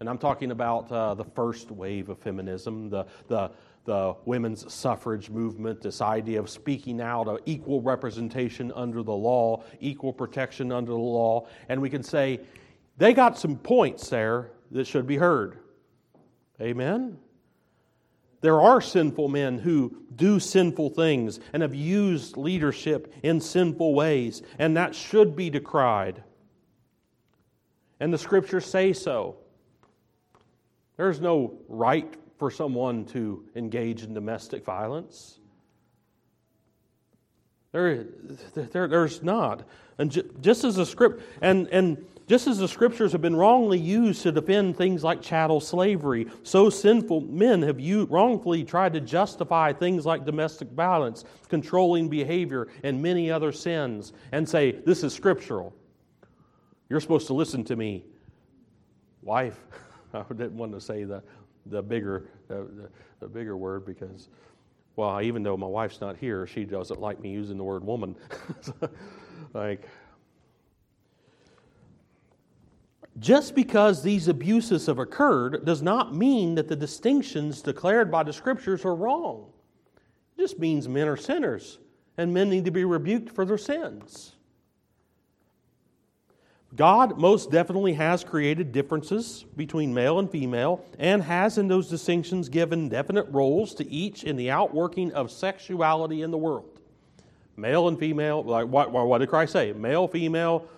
And 0.00 0.08
I'm 0.08 0.16
talking 0.16 0.50
about 0.50 0.90
uh, 0.90 1.12
the 1.12 1.24
first 1.24 1.70
wave 1.70 2.08
of 2.08 2.18
feminism, 2.18 2.88
the, 2.88 3.04
the, 3.28 3.50
the 3.84 4.14
women's 4.24 4.72
suffrage 4.72 5.28
movement, 5.28 5.82
this 5.82 6.00
idea 6.00 6.40
of 6.40 6.48
speaking 6.48 7.02
out 7.02 7.28
of 7.28 7.40
equal 7.44 7.82
representation 7.82 8.72
under 8.74 9.02
the 9.02 9.12
law, 9.12 9.62
equal 9.78 10.14
protection 10.14 10.72
under 10.72 10.92
the 10.92 10.98
law. 10.98 11.46
And 11.68 11.82
we 11.82 11.90
can 11.90 12.02
say, 12.02 12.40
they 12.96 13.12
got 13.12 13.38
some 13.38 13.56
points 13.56 14.08
there 14.08 14.52
that 14.70 14.86
should 14.86 15.06
be 15.06 15.16
heard. 15.16 15.58
Amen? 16.62 17.18
There 18.40 18.60
are 18.60 18.80
sinful 18.80 19.28
men 19.28 19.58
who 19.58 19.96
do 20.14 20.40
sinful 20.40 20.90
things 20.90 21.40
and 21.52 21.62
have 21.62 21.74
used 21.74 22.36
leadership 22.36 23.12
in 23.22 23.40
sinful 23.40 23.94
ways, 23.94 24.42
and 24.58 24.76
that 24.76 24.94
should 24.94 25.36
be 25.36 25.50
decried. 25.50 26.22
And 27.98 28.12
the 28.12 28.18
scriptures 28.18 28.64
say 28.64 28.94
so. 28.94 29.36
There's 30.96 31.20
no 31.20 31.58
right 31.68 32.14
for 32.38 32.50
someone 32.50 33.04
to 33.06 33.44
engage 33.54 34.02
in 34.02 34.14
domestic 34.14 34.64
violence. 34.64 35.38
There, 37.72 38.06
there, 38.54 38.88
there's 38.88 39.22
not. 39.22 39.68
And 39.98 40.10
just 40.40 40.64
as 40.64 40.78
a 40.78 40.86
script, 40.86 41.22
and, 41.42 41.68
and 41.68 42.04
just 42.30 42.46
as 42.46 42.58
the 42.58 42.68
scriptures 42.68 43.10
have 43.10 43.20
been 43.20 43.34
wrongly 43.34 43.76
used 43.76 44.22
to 44.22 44.30
defend 44.30 44.76
things 44.76 45.02
like 45.02 45.20
chattel 45.20 45.60
slavery, 45.60 46.28
so 46.44 46.70
sinful 46.70 47.22
men 47.22 47.60
have 47.60 47.80
wrongfully 48.08 48.62
tried 48.62 48.92
to 48.92 49.00
justify 49.00 49.72
things 49.72 50.06
like 50.06 50.24
domestic 50.24 50.68
violence, 50.68 51.24
controlling 51.48 52.08
behavior, 52.08 52.68
and 52.84 53.02
many 53.02 53.32
other 53.32 53.50
sins, 53.50 54.12
and 54.30 54.48
say, 54.48 54.70
This 54.70 55.02
is 55.02 55.12
scriptural. 55.12 55.74
You're 56.88 57.00
supposed 57.00 57.26
to 57.26 57.34
listen 57.34 57.64
to 57.64 57.74
me. 57.74 58.04
Wife, 59.22 59.58
I 60.14 60.22
didn't 60.28 60.56
want 60.56 60.70
to 60.70 60.80
say 60.80 61.02
the, 61.02 61.24
the, 61.66 61.82
bigger, 61.82 62.28
the, 62.46 62.88
the 63.18 63.26
bigger 63.26 63.56
word 63.56 63.84
because, 63.84 64.28
well, 64.94 65.20
even 65.20 65.42
though 65.42 65.56
my 65.56 65.66
wife's 65.66 66.00
not 66.00 66.16
here, 66.16 66.46
she 66.46 66.62
doesn't 66.64 67.00
like 67.00 67.18
me 67.18 67.32
using 67.32 67.58
the 67.58 67.64
word 67.64 67.82
woman. 67.82 68.14
like, 69.52 69.88
Just 73.18 73.54
because 73.54 74.02
these 74.02 74.28
abuses 74.28 74.86
have 74.86 74.98
occurred 74.98 75.64
does 75.64 75.82
not 75.82 76.14
mean 76.14 76.54
that 76.54 76.68
the 76.68 76.76
distinctions 76.76 77.60
declared 77.60 78.10
by 78.10 78.22
the 78.22 78.32
scriptures 78.32 78.84
are 78.84 78.94
wrong. 78.94 79.46
It 80.36 80.42
just 80.42 80.58
means 80.58 80.88
men 80.88 81.08
are 81.08 81.16
sinners 81.16 81.78
and 82.16 82.32
men 82.32 82.48
need 82.48 82.64
to 82.66 82.70
be 82.70 82.84
rebuked 82.84 83.30
for 83.30 83.44
their 83.44 83.58
sins. 83.58 84.36
God 86.76 87.18
most 87.18 87.50
definitely 87.50 87.94
has 87.94 88.22
created 88.22 88.70
differences 88.70 89.44
between 89.56 89.92
male 89.92 90.20
and 90.20 90.30
female 90.30 90.84
and 90.98 91.20
has, 91.22 91.58
in 91.58 91.66
those 91.66 91.88
distinctions, 91.88 92.48
given 92.48 92.88
definite 92.88 93.26
roles 93.30 93.74
to 93.74 93.90
each 93.90 94.22
in 94.22 94.36
the 94.36 94.50
outworking 94.50 95.12
of 95.12 95.32
sexuality 95.32 96.22
in 96.22 96.30
the 96.30 96.38
world. 96.38 96.78
Male 97.56 97.88
and 97.88 97.98
female, 97.98 98.44
like 98.44 98.68
what, 98.68 98.92
what 98.92 99.18
did 99.18 99.28
Christ 99.28 99.52
say? 99.52 99.72
Male, 99.72 100.06
female, 100.06 100.68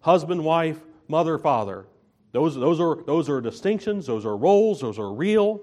husband, 0.00 0.44
wife, 0.44 0.78
mother, 1.08 1.38
father. 1.38 1.86
Those, 2.32 2.54
those, 2.54 2.78
are, 2.78 3.02
those 3.04 3.28
are 3.28 3.40
distinctions, 3.40 4.06
those 4.06 4.26
are 4.26 4.36
roles, 4.36 4.80
those 4.80 4.98
are 4.98 5.12
real. 5.12 5.62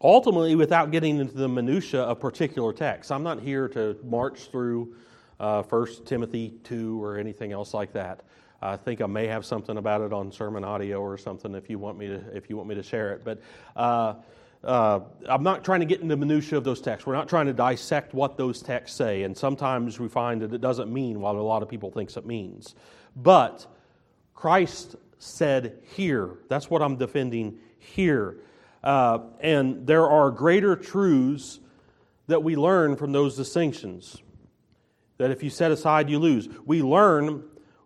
Ultimately, 0.00 0.56
without 0.56 0.90
getting 0.90 1.18
into 1.18 1.34
the 1.34 1.48
minutiae 1.48 2.02
of 2.02 2.18
particular 2.18 2.72
texts, 2.72 3.12
I'm 3.12 3.22
not 3.22 3.40
here 3.40 3.68
to 3.68 3.96
march 4.02 4.50
through 4.50 4.96
uh, 5.38 5.62
1 5.62 5.86
Timothy 6.06 6.54
2 6.64 7.02
or 7.02 7.18
anything 7.18 7.52
else 7.52 7.72
like 7.72 7.92
that. 7.92 8.24
I 8.60 8.76
think 8.76 9.00
I 9.00 9.06
may 9.06 9.26
have 9.26 9.44
something 9.44 9.76
about 9.76 10.00
it 10.00 10.12
on 10.12 10.30
SermonAudio 10.30 11.00
or 11.00 11.18
something 11.18 11.54
if 11.54 11.68
you 11.68 11.78
want 11.78 11.98
me 11.98 12.06
to, 12.08 12.36
if 12.36 12.48
you 12.48 12.56
want 12.56 12.68
me 12.68 12.74
to 12.76 12.82
share 12.82 13.12
it. 13.12 13.24
But 13.24 13.42
uh, 13.76 14.14
uh, 14.64 15.00
I'm 15.28 15.42
not 15.42 15.64
trying 15.64 15.80
to 15.80 15.86
get 15.86 16.00
into 16.00 16.14
the 16.14 16.24
minutiae 16.24 16.56
of 16.56 16.64
those 16.64 16.80
texts. 16.80 17.06
We're 17.06 17.14
not 17.14 17.28
trying 17.28 17.46
to 17.46 17.52
dissect 17.52 18.14
what 18.14 18.36
those 18.36 18.62
texts 18.62 18.96
say, 18.96 19.24
and 19.24 19.36
sometimes 19.36 19.98
we 19.98 20.08
find 20.08 20.40
that 20.42 20.52
it 20.52 20.60
doesn't 20.60 20.92
mean 20.92 21.20
what 21.20 21.34
a 21.34 21.42
lot 21.42 21.62
of 21.62 21.68
people 21.68 21.90
thinks 21.90 22.16
it 22.16 22.26
means. 22.26 22.74
But 23.16 23.66
Christ 24.34 24.96
said 25.18 25.78
here. 25.94 26.30
That's 26.48 26.68
what 26.68 26.82
I'm 26.82 26.96
defending 26.96 27.58
here. 27.78 28.38
Uh, 28.82 29.20
and 29.40 29.86
there 29.86 30.08
are 30.08 30.30
greater 30.30 30.74
truths 30.74 31.60
that 32.26 32.42
we 32.42 32.56
learn 32.56 32.96
from 32.96 33.12
those 33.12 33.36
distinctions. 33.36 34.20
That 35.18 35.30
if 35.30 35.42
you 35.42 35.50
set 35.50 35.70
aside, 35.70 36.10
you 36.10 36.18
lose. 36.18 36.48
We 36.66 36.82
learn 36.82 37.44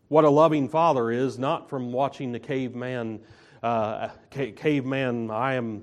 what 0.08 0.24
a 0.24 0.30
loving 0.30 0.68
father 0.68 1.10
is, 1.10 1.38
not 1.38 1.68
from 1.68 1.92
watching 1.92 2.32
the 2.32 2.38
caveman, 2.38 3.20
uh, 3.62 4.08
caveman, 4.30 5.30
I 5.30 5.54
am 5.54 5.82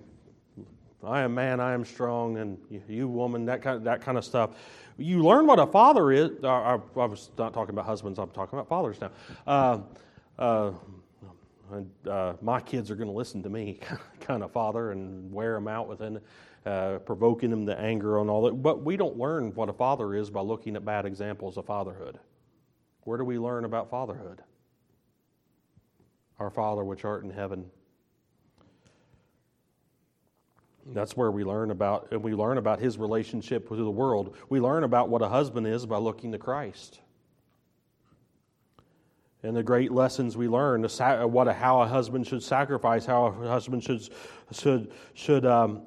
I 1.05 1.21
am 1.21 1.33
man, 1.33 1.59
I 1.59 1.73
am 1.73 1.83
strong, 1.83 2.37
and 2.37 2.57
you, 2.87 3.07
woman, 3.07 3.45
that 3.45 3.61
kind 3.61 3.77
of, 3.77 3.83
that 3.83 4.01
kind 4.01 4.17
of 4.17 4.23
stuff. 4.23 4.51
You 4.97 5.23
learn 5.23 5.47
what 5.47 5.59
a 5.59 5.67
father 5.67 6.11
is. 6.11 6.31
Uh, 6.43 6.47
I, 6.47 6.73
I 6.73 7.05
was 7.05 7.31
not 7.37 7.53
talking 7.53 7.73
about 7.73 7.85
husbands, 7.85 8.19
I'm 8.19 8.29
talking 8.29 8.57
about 8.57 8.69
fathers 8.69 9.01
now. 9.01 9.11
Uh, 9.45 9.79
uh, 10.39 10.71
uh, 12.09 12.33
my 12.41 12.59
kids 12.61 12.91
are 12.91 12.95
going 12.95 13.09
to 13.09 13.15
listen 13.15 13.43
to 13.43 13.49
me, 13.49 13.79
kind 14.21 14.43
of 14.43 14.51
father, 14.51 14.91
and 14.91 15.31
wear 15.31 15.55
them 15.55 15.67
out 15.67 15.87
within, 15.87 16.21
uh, 16.65 16.99
provoking 16.99 17.49
them 17.49 17.65
to 17.65 17.77
anger 17.77 18.19
and 18.19 18.29
all 18.29 18.43
that. 18.43 18.61
But 18.61 18.83
we 18.83 18.95
don't 18.95 19.17
learn 19.17 19.53
what 19.55 19.69
a 19.69 19.73
father 19.73 20.15
is 20.15 20.29
by 20.29 20.41
looking 20.41 20.75
at 20.75 20.85
bad 20.85 21.05
examples 21.05 21.57
of 21.57 21.65
fatherhood. 21.65 22.19
Where 23.01 23.17
do 23.17 23.25
we 23.25 23.37
learn 23.37 23.65
about 23.65 23.89
fatherhood? 23.89 24.41
Our 26.39 26.49
Father 26.49 26.83
which 26.83 27.05
art 27.05 27.23
in 27.23 27.29
heaven 27.29 27.69
That's 30.87 31.15
where 31.15 31.31
we 31.31 31.43
learn 31.43 31.71
about 31.71 32.09
and 32.11 32.21
we 32.21 32.33
learn 32.33 32.57
about 32.57 32.79
his 32.79 32.97
relationship 32.97 33.69
with 33.69 33.79
the 33.79 33.89
world. 33.89 34.35
We 34.49 34.59
learn 34.59 34.83
about 34.83 35.09
what 35.09 35.21
a 35.21 35.29
husband 35.29 35.65
is 35.67 35.85
by 35.85 35.97
looking 35.97 36.31
to 36.33 36.37
Christ. 36.37 36.99
And 39.43 39.55
the 39.55 39.63
great 39.63 39.91
lessons 39.91 40.37
we 40.37 40.47
learn, 40.47 40.83
what 40.83 41.47
a, 41.47 41.53
how 41.53 41.81
a 41.81 41.87
husband 41.87 42.27
should 42.27 42.43
sacrifice, 42.43 43.05
how 43.05 43.25
a 43.25 43.47
husband 43.47 43.83
should 43.83 44.09
should 44.51 44.91
should 45.13 45.45
um, 45.45 45.83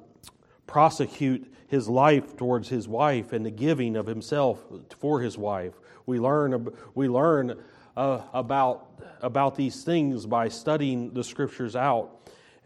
prosecute 0.67 1.51
his 1.67 1.87
life 1.89 2.37
towards 2.37 2.69
his 2.69 2.87
wife, 2.87 3.33
and 3.33 3.45
the 3.45 3.51
giving 3.51 3.95
of 3.95 4.05
himself 4.05 4.63
for 4.99 5.21
his 5.21 5.37
wife. 5.37 5.73
We 6.05 6.19
learn 6.19 6.71
we 6.93 7.07
learn 7.07 7.59
uh, 7.95 8.21
about 8.33 9.01
about 9.21 9.55
these 9.55 9.83
things 9.83 10.25
by 10.25 10.49
studying 10.49 11.13
the 11.13 11.23
scriptures 11.23 11.75
out 11.75 12.17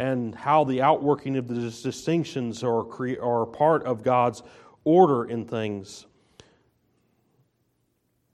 and 0.02 0.34
how 0.34 0.64
the 0.64 0.82
outworking 0.82 1.38
of 1.38 1.48
the 1.48 1.54
distinctions 1.54 2.64
are, 2.64 2.84
cre- 2.84 3.22
are 3.22 3.46
part 3.46 3.84
of 3.84 4.02
God's 4.02 4.42
order 4.84 5.26
in 5.26 5.46
things. 5.46 6.08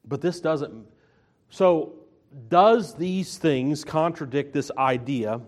But 0.05 0.21
this 0.21 0.39
doesn't. 0.39 0.87
So, 1.49 1.95
does 2.47 2.95
these 2.95 3.37
things 3.37 3.83
contradict 3.83 4.53
this 4.53 4.71
idea 4.77 5.41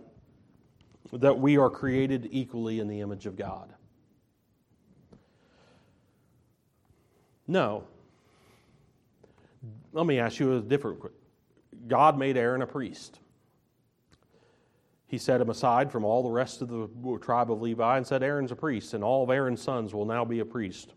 that 1.14 1.40
we 1.40 1.58
are 1.58 1.70
created 1.70 2.28
equally 2.32 2.82
in 2.82 2.90
the 2.90 3.00
image 3.00 3.26
of 3.26 3.38
God? 3.38 3.74
No. 7.48 7.86
Let 9.94 10.06
me 10.06 10.20
ask 10.20 10.38
you 10.38 10.58
a 10.58 10.60
different 10.60 11.02
God 11.88 12.18
made 12.18 12.36
Aaron 12.36 12.62
a 12.62 12.68
priest. 12.68 13.20
He 15.10 15.18
set 15.18 15.42
him 15.42 15.50
aside 15.50 15.92
from 15.92 16.06
all 16.06 16.22
the 16.22 16.30
rest 16.30 16.62
of 16.62 16.70
the 16.70 17.18
tribe 17.20 17.52
of 17.52 17.64
Levi 17.64 17.98
and 17.98 18.06
said, 18.06 18.22
Aaron's 18.22 18.52
a 18.52 18.56
priest, 18.56 18.94
and 18.94 19.04
all 19.04 19.24
of 19.24 19.32
Aaron's 19.32 19.60
sons 19.60 19.92
will 19.92 20.06
now 20.06 20.24
be 20.24 20.40
a 20.40 20.46
priest. 20.46 20.94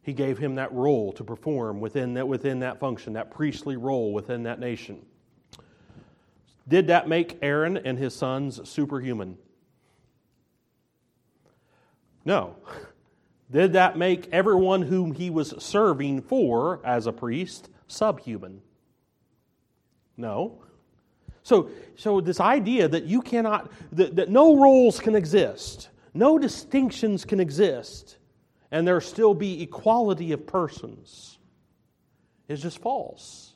He 0.00 0.14
gave 0.14 0.38
him 0.38 0.54
that 0.54 0.72
role 0.72 1.12
to 1.12 1.22
perform 1.22 1.80
within 1.80 2.14
that, 2.14 2.26
within 2.26 2.60
that 2.60 2.80
function, 2.80 3.12
that 3.12 3.30
priestly 3.30 3.76
role 3.76 4.14
within 4.14 4.44
that 4.44 4.58
nation. 4.58 5.04
Did 6.66 6.86
that 6.86 7.06
make 7.06 7.36
Aaron 7.42 7.76
and 7.76 7.98
his 7.98 8.14
sons 8.14 8.66
superhuman? 8.66 9.36
No. 12.24 12.56
Did 13.50 13.74
that 13.74 13.98
make 13.98 14.26
everyone 14.32 14.80
whom 14.80 15.12
he 15.12 15.28
was 15.28 15.52
serving 15.58 16.22
for 16.22 16.80
as 16.82 17.06
a 17.06 17.12
priest 17.12 17.68
subhuman? 17.88 18.62
No. 20.16 20.62
So, 21.50 21.68
so 21.96 22.20
this 22.20 22.38
idea 22.38 22.86
that 22.86 23.06
you 23.06 23.20
cannot, 23.20 23.72
that, 23.90 24.14
that 24.14 24.28
no 24.28 24.62
roles 24.62 25.00
can 25.00 25.16
exist, 25.16 25.88
no 26.14 26.38
distinctions 26.38 27.24
can 27.24 27.40
exist, 27.40 28.18
and 28.70 28.86
there 28.86 29.00
still 29.00 29.34
be 29.34 29.60
equality 29.60 30.30
of 30.30 30.46
persons 30.46 31.38
is 32.46 32.62
just 32.62 32.78
false. 32.78 33.54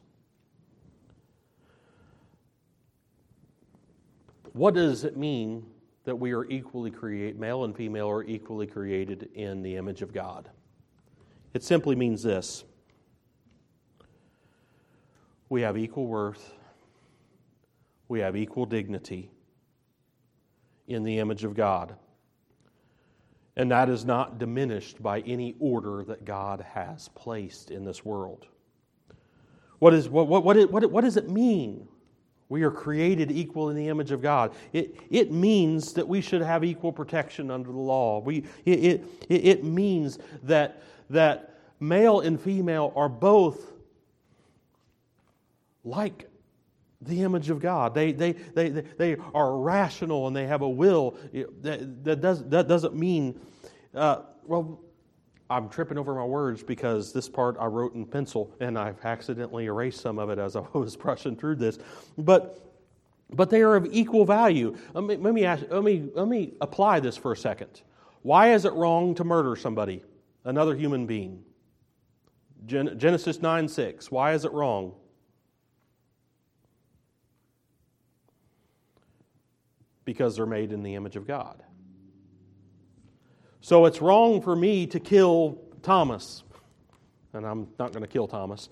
What 4.55 4.74
does 4.74 5.05
it 5.05 5.16
mean 5.16 5.64
that 6.03 6.16
we 6.16 6.32
are 6.32 6.47
equally 6.47 6.90
created, 6.90 7.38
male 7.38 7.62
and 7.62 7.76
female 7.76 8.11
are 8.11 8.24
equally 8.24 8.66
created 8.66 9.28
in 9.34 9.62
the 9.62 9.76
image 9.76 10.03
of 10.03 10.12
God? 10.12 10.51
It 11.53 11.62
simply 11.62 11.95
means 11.95 12.24
this 12.24 12.64
we 15.49 15.61
have 15.62 15.78
equal 15.78 16.09
worth, 16.09 16.55
we 18.09 18.20
have 18.20 18.36
equal 18.36 18.66
dignity 18.66 19.30
in 20.86 21.02
the 21.02 21.18
image 21.18 21.44
of 21.44 21.55
God. 21.55 21.96
And 23.57 23.70
that 23.70 23.88
is 23.88 24.05
not 24.05 24.38
diminished 24.38 25.02
by 25.02 25.20
any 25.20 25.55
order 25.61 26.05
that 26.05 26.24
God 26.24 26.61
has 26.74 27.09
placed 27.14 27.70
in 27.70 27.84
this 27.84 28.05
world. 28.05 28.46
What, 29.78 29.94
is, 29.94 30.09
what, 30.09 30.28
what, 30.28 30.44
what, 30.44 30.70
what, 30.70 30.90
what 30.90 31.05
does 31.05 31.16
it 31.16 31.28
mean? 31.28 31.88
We 32.48 32.62
are 32.62 32.70
created 32.70 33.30
equal 33.32 33.70
in 33.70 33.76
the 33.76 33.88
image 33.88 34.11
of 34.11 34.20
God. 34.20 34.55
It, 34.72 34.96
it 35.11 35.32
means 35.32 35.92
that 35.94 36.07
we 36.07 36.20
should 36.20 36.42
have 36.42 36.64
equal 36.64 36.92
protection 36.92 37.50
under 37.50 37.70
the 37.70 37.78
law. 37.78 38.20
We, 38.20 38.44
it, 38.64 38.78
it, 38.80 39.05
it 39.28 39.64
means 39.64 40.18
that, 40.42 40.82
that 41.11 41.59
male 41.80 42.20
and 42.20 42.40
female 42.40 42.92
are 42.96 43.09
both 43.09 43.72
like 45.84 46.28
the 47.05 47.22
image 47.22 47.50
of 47.50 47.61
God. 47.61 47.94
They, 47.94 48.12
they, 48.12 48.32
they, 48.32 48.68
they 48.68 49.16
are 49.34 49.57
rational 49.57 50.26
and 50.26 50.34
they 50.34 50.46
have 50.46 50.62
a 50.62 50.68
will. 50.68 51.16
That, 51.62 52.05
that, 52.05 52.20
does, 52.20 52.44
that 52.48 52.68
doesn't 52.68 52.94
mean, 52.94 53.40
uh, 53.94 54.22
well, 54.44 54.80
I'm 55.50 55.68
tripping 55.68 55.98
over 55.98 56.14
my 56.14 56.24
words 56.24 56.62
because 56.62 57.12
this 57.12 57.28
part 57.28 57.57
I 57.61 57.66
wrote 57.66 57.94
in 57.94 58.07
pencil 58.07 58.55
and 58.61 58.78
I've 58.78 59.05
accidentally 59.05 59.66
erased 59.66 60.00
some 60.00 60.18
of 60.18 60.30
it 60.30 60.38
as 60.38 60.57
I 60.57 60.61
was 60.72 60.96
brushing 60.96 61.36
through 61.36 61.57
this. 61.57 61.78
But, 62.16 62.61
but 63.30 63.50
they 63.50 63.62
are 63.62 63.76
of 63.76 63.86
equal 63.90 64.24
value. 64.24 64.76
Let 64.94 65.05
me, 65.05 65.16
let, 65.16 65.34
me 65.34 65.44
ask, 65.44 65.64
let, 65.70 65.84
me, 65.84 66.09
let 66.14 66.28
me 66.28 66.55
apply 66.61 67.00
this 67.00 67.16
for 67.16 67.32
a 67.32 67.36
second. 67.36 67.82
Why 68.22 68.52
is 68.55 68.64
it 68.64 68.72
wrong 68.72 69.14
to 69.16 69.24
murder 69.24 69.55
somebody, 69.55 70.02
another 70.44 70.74
human 70.74 71.07
being? 71.07 71.44
Gen- 72.64 72.98
Genesis 72.98 73.42
9 73.42 73.68
6. 73.68 74.11
Why 74.11 74.32
is 74.32 74.46
it 74.46 74.52
wrong? 74.52 74.94
Because 80.05 80.36
they're 80.36 80.46
made 80.46 80.72
in 80.72 80.82
the 80.82 80.94
image 80.94 81.16
of 81.16 81.26
God. 81.26 81.62
So 83.61 83.86
it's 83.86 84.00
wrong 84.00 84.42
for 84.42 84.55
me 84.55 84.86
to 84.88 85.00
kill 85.00 85.59
Thomas, 85.82 86.42
and 87.32 87.46
I'm 87.46 87.68
not 87.78 87.92
going 87.92 88.02
to 88.02 88.09
kill 88.09 88.28
Thomas. 88.28 88.68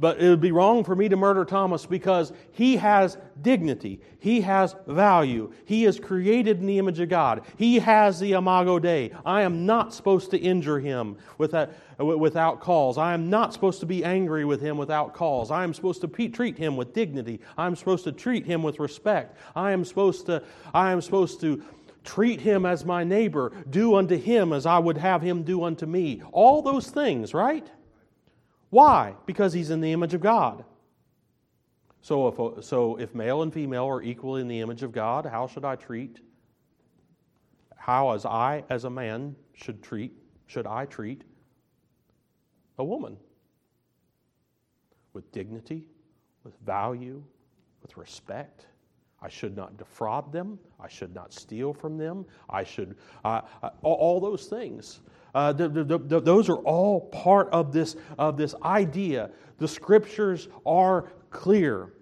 But 0.00 0.18
it 0.18 0.30
would 0.30 0.40
be 0.40 0.50
wrong 0.50 0.82
for 0.82 0.96
me 0.96 1.10
to 1.10 1.16
murder 1.16 1.44
Thomas 1.44 1.84
because 1.84 2.32
he 2.52 2.78
has 2.78 3.18
dignity. 3.42 4.00
He 4.18 4.40
has 4.40 4.74
value. 4.86 5.52
He 5.66 5.84
is 5.84 6.00
created 6.00 6.60
in 6.60 6.66
the 6.66 6.78
image 6.78 7.00
of 7.00 7.10
God. 7.10 7.42
He 7.58 7.78
has 7.80 8.18
the 8.18 8.32
imago 8.32 8.78
Dei. 8.78 9.12
I 9.26 9.42
am 9.42 9.66
not 9.66 9.92
supposed 9.92 10.30
to 10.30 10.38
injure 10.38 10.80
him 10.80 11.18
without, 11.36 11.70
without 11.98 12.60
cause. 12.60 12.96
I 12.96 13.12
am 13.12 13.28
not 13.28 13.52
supposed 13.52 13.80
to 13.80 13.86
be 13.86 14.02
angry 14.02 14.46
with 14.46 14.62
him 14.62 14.78
without 14.78 15.12
cause. 15.12 15.50
I 15.50 15.64
am 15.64 15.74
supposed 15.74 16.00
to 16.00 16.28
treat 16.30 16.56
him 16.56 16.78
with 16.78 16.94
dignity. 16.94 17.40
I 17.58 17.66
am 17.66 17.76
supposed 17.76 18.04
to 18.04 18.12
treat 18.12 18.46
him 18.46 18.62
with 18.62 18.80
respect. 18.80 19.36
I 19.54 19.72
am 19.72 19.84
supposed 19.84 20.24
to, 20.26 20.42
I 20.72 20.92
am 20.92 21.02
supposed 21.02 21.42
to 21.42 21.62
treat 22.04 22.40
him 22.40 22.64
as 22.64 22.86
my 22.86 23.04
neighbor, 23.04 23.52
do 23.68 23.96
unto 23.96 24.16
him 24.16 24.54
as 24.54 24.64
I 24.64 24.78
would 24.78 24.96
have 24.96 25.20
him 25.20 25.42
do 25.42 25.62
unto 25.64 25.84
me. 25.84 26.22
All 26.32 26.62
those 26.62 26.88
things, 26.88 27.34
right? 27.34 27.70
Why? 28.70 29.14
Because 29.26 29.52
he's 29.52 29.70
in 29.70 29.80
the 29.80 29.92
image 29.92 30.14
of 30.14 30.20
God. 30.20 30.64
So 32.02 32.28
if, 32.28 32.64
so 32.64 32.96
if 32.96 33.14
male 33.14 33.42
and 33.42 33.52
female 33.52 33.86
are 33.86 34.02
equal 34.02 34.36
in 34.36 34.48
the 34.48 34.60
image 34.60 34.82
of 34.82 34.92
God, 34.92 35.26
how 35.26 35.46
should 35.46 35.64
I 35.64 35.76
treat? 35.76 36.20
How, 37.76 38.12
as 38.12 38.24
I, 38.24 38.64
as 38.70 38.84
a 38.84 38.90
man, 38.90 39.36
should 39.54 39.82
treat, 39.82 40.12
should 40.46 40.66
I 40.66 40.86
treat 40.86 41.24
a 42.78 42.84
woman? 42.84 43.16
With 45.12 45.30
dignity, 45.32 45.88
with 46.44 46.54
value, 46.64 47.22
with 47.82 47.96
respect. 47.96 48.66
I 49.22 49.28
should 49.28 49.56
not 49.56 49.76
defraud 49.76 50.32
them. 50.32 50.58
I 50.78 50.88
should 50.88 51.14
not 51.14 51.32
steal 51.34 51.74
from 51.74 51.98
them. 51.98 52.24
I 52.48 52.64
should, 52.64 52.96
uh, 53.24 53.42
all 53.82 54.20
those 54.20 54.46
things. 54.46 55.00
Uh, 55.34 55.52
the, 55.52 55.68
the, 55.68 55.98
the, 55.98 56.20
those 56.20 56.48
are 56.48 56.56
all 56.56 57.00
part 57.00 57.48
of 57.50 57.72
this, 57.72 57.96
of 58.18 58.36
this 58.36 58.54
idea. 58.62 59.30
The 59.58 59.68
scriptures 59.68 60.48
are 60.66 61.12
clear 61.30 61.92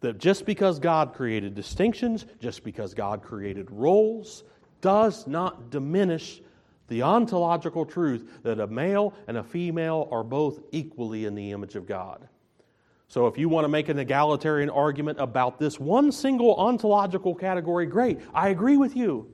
that 0.00 0.18
just 0.18 0.46
because 0.46 0.78
God 0.78 1.14
created 1.14 1.54
distinctions, 1.54 2.26
just 2.40 2.64
because 2.64 2.94
God 2.94 3.22
created 3.22 3.70
roles, 3.70 4.44
does 4.80 5.26
not 5.26 5.70
diminish 5.70 6.40
the 6.88 7.02
ontological 7.02 7.84
truth 7.84 8.28
that 8.42 8.60
a 8.60 8.66
male 8.66 9.14
and 9.28 9.36
a 9.36 9.42
female 9.42 10.08
are 10.10 10.24
both 10.24 10.60
equally 10.72 11.24
in 11.24 11.34
the 11.34 11.52
image 11.52 11.76
of 11.76 11.86
God. 11.86 12.28
So, 13.08 13.26
if 13.26 13.36
you 13.36 13.48
want 13.48 13.64
to 13.64 13.68
make 13.68 13.88
an 13.88 13.98
egalitarian 13.98 14.70
argument 14.70 15.18
about 15.20 15.58
this 15.58 15.80
one 15.80 16.12
single 16.12 16.54
ontological 16.56 17.34
category, 17.34 17.86
great. 17.86 18.20
I 18.32 18.50
agree 18.50 18.76
with 18.76 18.96
you. 18.96 19.28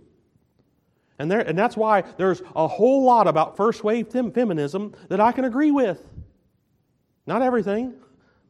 And, 1.19 1.31
there, 1.31 1.41
and 1.41 1.59
that's 1.59 1.77
why 1.77 2.03
there's 2.19 2.43
a 2.55 2.69
whole 2.69 3.05
lot 3.05 3.27
about 3.27 3.57
first 3.57 3.83
wave 3.83 4.09
feminism 4.09 4.95
that 5.09 5.21
I 5.21 5.33
can 5.33 5.45
agree 5.45 5.71
with. 5.71 6.07
Not 7.27 7.43
everything, 7.43 7.95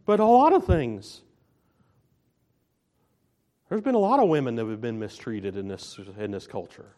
but 0.04 0.20
a 0.20 0.24
lot 0.24 0.52
of 0.52 0.64
things. 0.64 1.22
There's 3.68 3.82
been 3.82 3.94
a 3.94 3.98
lot 3.98 4.20
of 4.20 4.28
women 4.28 4.54
that 4.56 4.66
have 4.66 4.80
been 4.80 4.98
mistreated 4.98 5.56
in 5.56 5.68
this, 5.68 5.98
in 6.18 6.30
this 6.30 6.46
culture, 6.46 6.94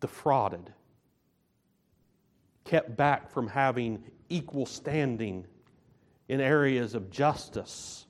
defrauded, 0.00 0.72
kept 2.64 2.96
back 2.96 3.30
from 3.30 3.48
having 3.48 4.04
equal 4.28 4.66
standing 4.66 5.46
in 6.28 6.40
areas 6.40 6.94
of 6.94 7.10
justice. 7.10 8.06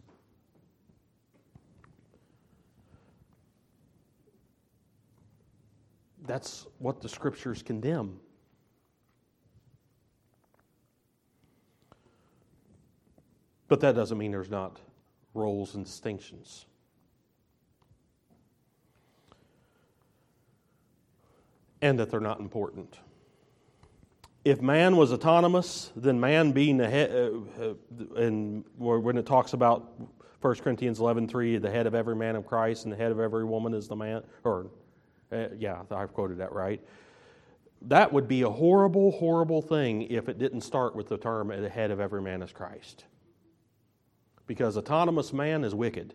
That's 6.29 6.67
what 6.79 7.01
the 7.01 7.09
scriptures 7.09 7.63
condemn. 7.63 8.21
But 13.67 13.81
that 13.81 13.95
doesn't 13.95 14.17
mean 14.17 14.31
there's 14.31 14.51
not 14.51 14.79
roles 15.33 15.75
and 15.75 15.85
distinctions. 15.85 16.67
And 21.81 21.99
that 21.99 22.11
they're 22.11 22.21
not 22.21 22.41
important. 22.41 22.99
If 24.45 24.61
man 24.61 24.97
was 24.97 25.13
autonomous, 25.13 25.93
then 25.97 26.21
man 26.21 26.53
being 26.53 26.77
the 26.77 26.89
head, 26.89 27.11
uh, 27.11 27.63
uh, 27.63 27.75
and 28.17 28.65
when 28.77 29.17
it 29.17 29.27
talks 29.27 29.55
about 29.55 29.93
1 30.41 30.55
Corinthians 30.57 30.99
11.3, 30.99 31.61
the 31.61 31.71
head 31.71 31.87
of 31.87 31.95
every 31.95 32.17
man 32.17 32.37
of 32.37 32.47
Christ 32.47 32.85
and 32.85 32.93
the 32.93 32.97
head 32.97 33.13
of 33.13 33.19
every 33.19 33.45
woman 33.45 33.73
is 33.73 33.89
the 33.89 33.97
man, 33.97 34.23
or 34.45 34.71
uh, 35.33 35.49
yeah, 35.59 35.83
I've 35.91 36.13
quoted 36.13 36.39
that 36.39 36.53
right. 36.53 36.81
That 37.83 38.13
would 38.13 38.27
be 38.27 38.43
a 38.43 38.51
horrible, 38.51 39.13
horrible 39.13 39.63
thing 39.63 40.03
if 40.03 40.29
it 40.29 40.39
didn't 40.39 40.63
start 40.63 40.97
with 40.97 41.09
the 41.09 41.17
term 41.17 41.49
the 41.49 41.69
head 41.69 41.91
of 41.91 42.01
every 42.01 42.21
man 42.21 42.43
is 42.43 42.53
Christ. 42.53 43.05
Because 44.47 44.77
autonomous 44.77 45.33
man 45.33 45.63
is 45.63 45.75
wicked 45.75 46.15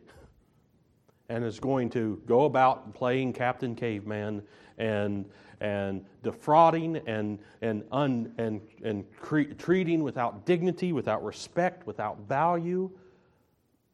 and 1.29 1.43
is 1.45 1.59
going 1.59 1.89
to 1.91 2.21
go 2.25 2.45
about 2.45 2.93
playing 2.93 3.33
Captain 3.33 3.75
Caveman 3.75 4.43
and, 4.77 5.25
and 5.61 6.03
defrauding 6.21 6.97
and, 7.07 7.39
and, 7.61 7.83
un, 7.91 8.33
and, 8.37 8.61
and 8.83 9.05
cre- 9.15 9.53
treating 9.57 10.03
without 10.03 10.45
dignity, 10.45 10.91
without 10.91 11.23
respect, 11.23 11.87
without 11.87 12.19
value 12.27 12.89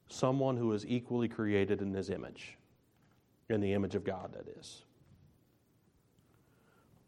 someone 0.07 0.57
who 0.57 0.73
is 0.73 0.85
equally 0.87 1.27
created 1.27 1.81
in 1.81 1.93
his 1.93 2.09
image, 2.09 2.57
in 3.49 3.61
the 3.61 3.73
image 3.73 3.93
of 3.93 4.03
God, 4.03 4.33
that 4.33 4.47
is. 4.57 4.83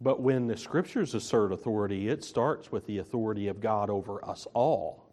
But 0.02 0.20
when 0.20 0.48
the 0.48 0.58
scriptures 0.58 1.14
assert 1.14 1.52
authority, 1.52 2.10
it 2.10 2.24
starts 2.24 2.72
with 2.72 2.88
the 2.88 2.98
authority 2.98 3.48
of 3.48 3.62
God 3.62 3.90
over 3.90 4.24
us 4.26 4.48
all 4.54 5.06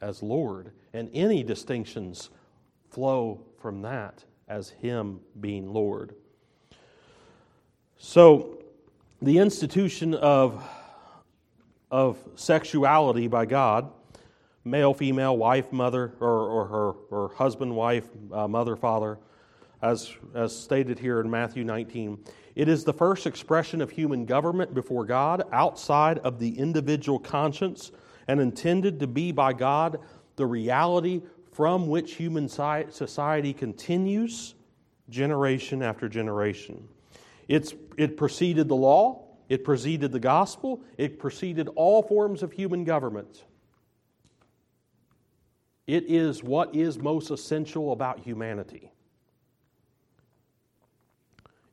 as 0.00 0.22
Lord. 0.22 0.72
And 0.92 1.08
any 1.14 1.44
distinctions 1.44 2.30
flow 2.90 3.40
from 3.60 3.82
that 3.82 4.24
as 4.48 4.70
Him 4.70 5.20
being 5.40 5.72
Lord. 5.72 6.16
So, 7.96 8.58
the 9.22 9.38
institution 9.38 10.14
of, 10.14 10.62
of 11.90 12.18
sexuality 12.34 13.28
by 13.28 13.46
God, 13.46 13.90
male, 14.64 14.92
female, 14.92 15.36
wife, 15.36 15.72
mother, 15.72 16.14
or, 16.20 16.48
or 16.48 16.66
her 16.66 16.90
or 17.16 17.34
husband, 17.36 17.74
wife, 17.74 18.06
uh, 18.32 18.48
mother, 18.48 18.76
father, 18.76 19.18
as, 19.80 20.12
as 20.34 20.54
stated 20.54 20.98
here 20.98 21.20
in 21.20 21.30
Matthew 21.30 21.64
19, 21.64 22.18
it 22.54 22.68
is 22.68 22.84
the 22.84 22.92
first 22.92 23.26
expression 23.26 23.80
of 23.80 23.90
human 23.90 24.26
government 24.26 24.74
before 24.74 25.04
God 25.04 25.42
outside 25.52 26.18
of 26.18 26.38
the 26.38 26.56
individual 26.58 27.18
conscience 27.18 27.90
and 28.28 28.40
intended 28.40 29.00
to 29.00 29.06
be 29.06 29.32
by 29.32 29.52
God 29.52 29.98
the 30.36 30.46
reality 30.46 31.22
from 31.52 31.88
which 31.88 32.14
human 32.14 32.48
society 32.48 33.52
continues 33.52 34.54
generation 35.10 35.82
after 35.82 36.08
generation. 36.08 36.88
It's, 37.48 37.74
it 37.96 38.16
preceded 38.16 38.68
the 38.68 38.76
law, 38.76 39.24
it 39.48 39.64
preceded 39.64 40.12
the 40.12 40.20
gospel, 40.20 40.82
it 40.96 41.18
preceded 41.18 41.68
all 41.74 42.02
forms 42.02 42.42
of 42.42 42.52
human 42.52 42.84
government. 42.84 43.44
It 45.86 46.04
is 46.08 46.42
what 46.42 46.74
is 46.74 46.98
most 46.98 47.30
essential 47.30 47.92
about 47.92 48.20
humanity. 48.20 48.93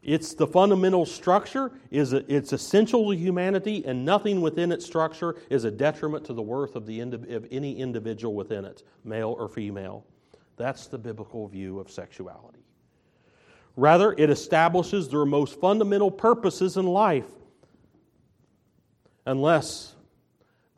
It's 0.04 0.34
the 0.34 0.48
fundamental 0.48 1.06
structure 1.06 1.72
is 1.92 2.14
it's 2.14 2.54
essential 2.54 3.12
to 3.12 3.16
humanity, 3.16 3.84
and 3.86 4.04
nothing 4.04 4.42
within 4.42 4.72
its 4.72 4.86
structure 4.86 5.36
is 5.50 5.64
a 5.64 5.72
detriment 5.72 6.26
to 6.26 6.34
the 6.34 6.42
worth 6.42 6.76
of, 6.76 6.88
the 6.88 7.02
of 7.02 7.48
any 7.52 7.78
individual 7.78 8.34
within 8.34 8.66
it, 8.66 8.84
male 9.04 9.36
or 9.38 9.48
female. 9.48 10.06
That's 10.58 10.88
the 10.88 10.98
biblical 10.98 11.48
view 11.48 11.80
of 11.80 11.92
sexuality. 11.92 12.66
Rather, 13.76 14.14
it 14.18 14.30
establishes 14.30 15.08
their 15.10 15.26
most 15.26 15.60
fundamental 15.60 16.12
purposes 16.12 16.78
in 16.78 16.86
life. 16.88 17.30
Unless 19.26 19.96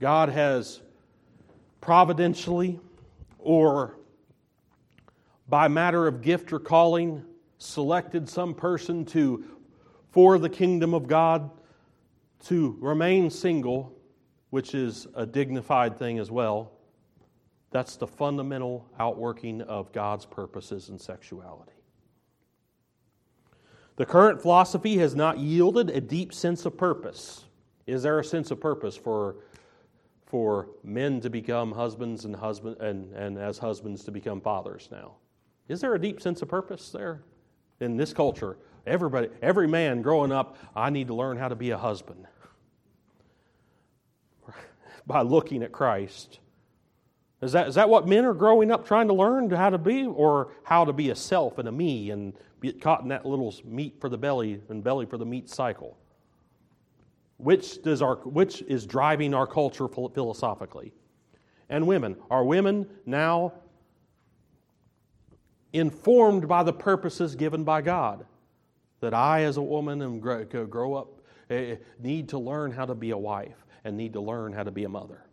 God 0.01 0.30
has 0.30 0.82
providentially 1.80 2.80
or 3.39 3.97
by 5.47 5.69
matter 5.69 6.07
of 6.07 6.21
gift 6.21 6.51
or 6.51 6.59
calling 6.59 7.24
selected 7.64 8.28
some 8.30 8.53
person 8.53 9.05
to 9.05 9.43
for 10.11 10.38
the 10.38 10.49
kingdom 10.49 10.93
of 10.93 11.07
God 11.07 11.49
to 12.45 12.78
remain 12.80 13.30
single, 13.30 13.91
which 14.51 14.76
is 14.76 15.07
a 15.16 15.26
dignified 15.26 15.97
thing 15.97 16.20
as 16.20 16.30
well. 16.30 16.72
That's 17.72 17.95
the 17.95 18.05
fundamental 18.05 18.86
outworking 18.99 19.61
of 19.61 19.91
God's 19.91 20.26
purposes 20.26 20.89
in 20.89 20.99
sexuality. 20.99 21.72
The 23.95 24.05
current 24.05 24.41
philosophy 24.41 24.97
has 24.97 25.16
not 25.16 25.39
yielded 25.39 25.89
a 25.89 26.01
deep 26.01 26.34
sense 26.34 26.66
of 26.66 26.78
purpose. 26.78 27.45
Is 27.88 28.03
there 28.03 28.20
a 28.20 28.24
sense 28.24 28.51
of 28.51 28.59
purpose 28.59 28.95
for, 28.95 29.38
for 30.26 30.70
men 30.84 31.22
to 31.22 31.30
become 31.30 31.72
husbands 31.72 32.26
and, 32.26 32.36
husband, 32.36 32.78
and, 32.80 33.11
and 33.14 33.38
as 33.38 33.57
husbands 33.57 34.03
to 34.03 34.11
become 34.11 34.41
fathers 34.41 34.89
now? 34.91 35.14
Is 35.68 35.82
there 35.82 35.95
a 35.95 36.01
deep 36.01 36.22
sense 36.22 36.41
of 36.41 36.49
purpose 36.49 36.91
there? 36.91 37.24
In 37.80 37.97
this 37.97 38.13
culture, 38.13 38.57
everybody, 38.86 39.30
every 39.41 39.67
man 39.67 40.01
growing 40.01 40.32
up, 40.32 40.57
I 40.76 40.89
need 40.89 41.07
to 41.07 41.13
learn 41.13 41.38
how 41.38 41.47
to 41.47 41.55
be 41.55 41.71
a 41.71 41.78
husband 41.78 42.26
by 45.07 45.21
looking 45.21 45.63
at 45.63 45.71
Christ. 45.71 46.39
Is 47.41 47.51
that, 47.51 47.67
is 47.67 47.76
that 47.76 47.89
what 47.89 48.07
men 48.07 48.24
are 48.24 48.34
growing 48.34 48.71
up 48.71 48.88
trying 48.88 49.07
to 49.09 49.13
learn 49.13 49.49
how 49.49 49.69
to 49.69 49.78
be, 49.78 50.05
or 50.05 50.53
how 50.63 50.86
to 50.86 50.93
be 50.93 51.09
a 51.09 51.15
self 51.15 51.57
and 51.57 51.67
a 51.67 51.71
me 51.71 52.11
and 52.11 52.34
get 52.61 52.82
caught 52.82 53.01
in 53.01 53.09
that 53.09 53.26
little 53.26 53.53
meat 53.65 53.97
for 53.99 54.07
the 54.07 54.17
belly 54.17 54.61
and 54.69 54.82
belly 54.82 55.05
for 55.05 55.17
the 55.17 55.26
meat 55.26 55.49
cycle? 55.49 55.97
Which, 57.38 57.82
does 57.82 58.01
our, 58.01 58.15
which 58.17 58.61
is 58.61 58.86
driving 58.86 59.34
our 59.34 59.45
culture 59.45 59.89
philosophically? 59.89 60.93
And 61.69 61.86
women. 61.86 62.15
Are 62.30 62.45
women 62.45 62.88
now 63.05 63.51
informed 65.74 66.47
by 66.47 66.63
the 66.63 66.74
purposes 66.74 67.36
given 67.36 67.63
by 67.63 67.82
God. 67.82 68.26
That 69.01 69.13
I, 69.13 69.43
as 69.43 69.57
a 69.57 69.61
woman, 69.61 70.01
am 70.01 70.19
grow, 70.19 70.45
grow 70.45 70.93
up, 70.93 71.21
eh, 71.49 71.76
need 71.99 72.30
to 72.30 72.39
learn 72.39 72.71
how 72.71 72.86
to 72.86 72.95
be 72.95 73.11
a 73.11 73.17
wife 73.17 73.65
and 73.84 73.97
need 73.97 74.13
to 74.13 74.21
learn 74.21 74.53
how 74.53 74.63
to 74.63 74.71
be 74.71 74.86
a 74.86 74.89
mother. 74.89 75.26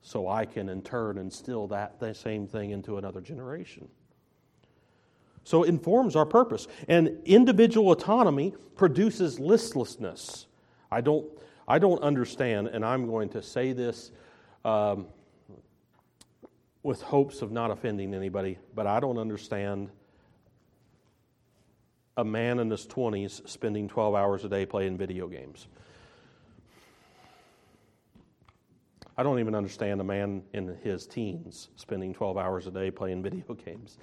So 0.00 0.26
I 0.26 0.46
can, 0.46 0.68
in 0.68 0.82
turn, 0.82 1.18
instill 1.18 1.68
that 1.68 2.00
same 2.16 2.46
thing 2.46 2.70
into 2.70 2.96
another 2.96 3.20
generation. 3.20 3.88
So 5.44 5.64
it 5.64 5.68
informs 5.68 6.16
our 6.16 6.26
purpose. 6.26 6.66
And 6.88 7.18
individual 7.24 7.92
autonomy 7.92 8.54
produces 8.76 9.38
listlessness. 9.38 10.46
I 10.90 11.00
don't, 11.00 11.26
I 11.66 11.78
don't 11.78 12.02
understand, 12.02 12.68
and 12.68 12.84
I'm 12.84 13.06
going 13.06 13.28
to 13.30 13.42
say 13.42 13.72
this. 13.72 14.12
Um, 14.64 15.06
with 16.82 17.02
hopes 17.02 17.42
of 17.42 17.52
not 17.52 17.70
offending 17.70 18.14
anybody, 18.14 18.58
but 18.74 18.86
I 18.86 19.00
don't 19.00 19.18
understand 19.18 19.90
a 22.16 22.24
man 22.24 22.58
in 22.58 22.70
his 22.70 22.86
20s 22.86 23.48
spending 23.48 23.88
12 23.88 24.14
hours 24.14 24.44
a 24.44 24.48
day 24.48 24.66
playing 24.66 24.98
video 24.98 25.28
games. 25.28 25.68
I 29.16 29.22
don't 29.22 29.38
even 29.38 29.54
understand 29.54 30.00
a 30.00 30.04
man 30.04 30.42
in 30.52 30.76
his 30.82 31.06
teens 31.06 31.68
spending 31.76 32.14
12 32.14 32.36
hours 32.36 32.66
a 32.66 32.70
day 32.70 32.90
playing 32.90 33.22
video 33.22 33.54
games. 33.64 33.98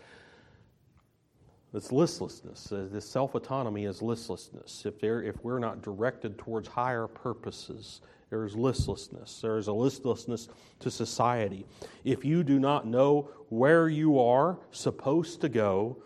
It's 1.73 1.91
listlessness. 1.91 2.71
Uh, 2.71 2.87
this 2.91 3.07
self 3.07 3.35
autonomy 3.35 3.85
is 3.85 4.01
listlessness. 4.01 4.85
If, 4.85 5.03
if 5.03 5.43
we're 5.43 5.59
not 5.59 5.83
directed 5.83 6.37
towards 6.37 6.67
higher 6.67 7.07
purposes 7.07 8.01
there 8.29 8.45
is 8.45 8.55
listlessness. 8.55 9.41
There 9.41 9.57
is 9.57 9.67
a 9.67 9.73
listlessness 9.73 10.47
to 10.79 10.91
society. 10.91 11.65
If 12.03 12.23
you 12.23 12.43
do 12.43 12.59
not 12.59 12.85
know 12.85 13.31
where 13.49 13.89
you 13.89 14.19
are 14.19 14.59
supposed 14.71 15.41
to 15.41 15.49
go, 15.49 16.03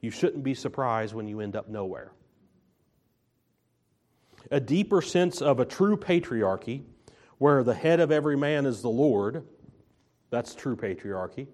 you 0.00 0.10
shouldn't 0.10 0.44
be 0.44 0.54
surprised 0.54 1.14
when 1.14 1.28
you 1.28 1.40
end 1.40 1.56
up 1.56 1.68
nowhere. 1.68 2.12
A 4.50 4.60
deeper 4.60 5.00
sense 5.00 5.40
of 5.40 5.60
a 5.60 5.64
true 5.64 5.96
patriarchy, 5.96 6.82
where 7.38 7.64
the 7.64 7.74
head 7.74 8.00
of 8.00 8.10
every 8.10 8.36
man 8.36 8.66
is 8.66 8.82
the 8.82 8.90
Lord, 8.90 9.46
that's 10.30 10.54
true 10.54 10.76
patriarchy, 10.76 11.46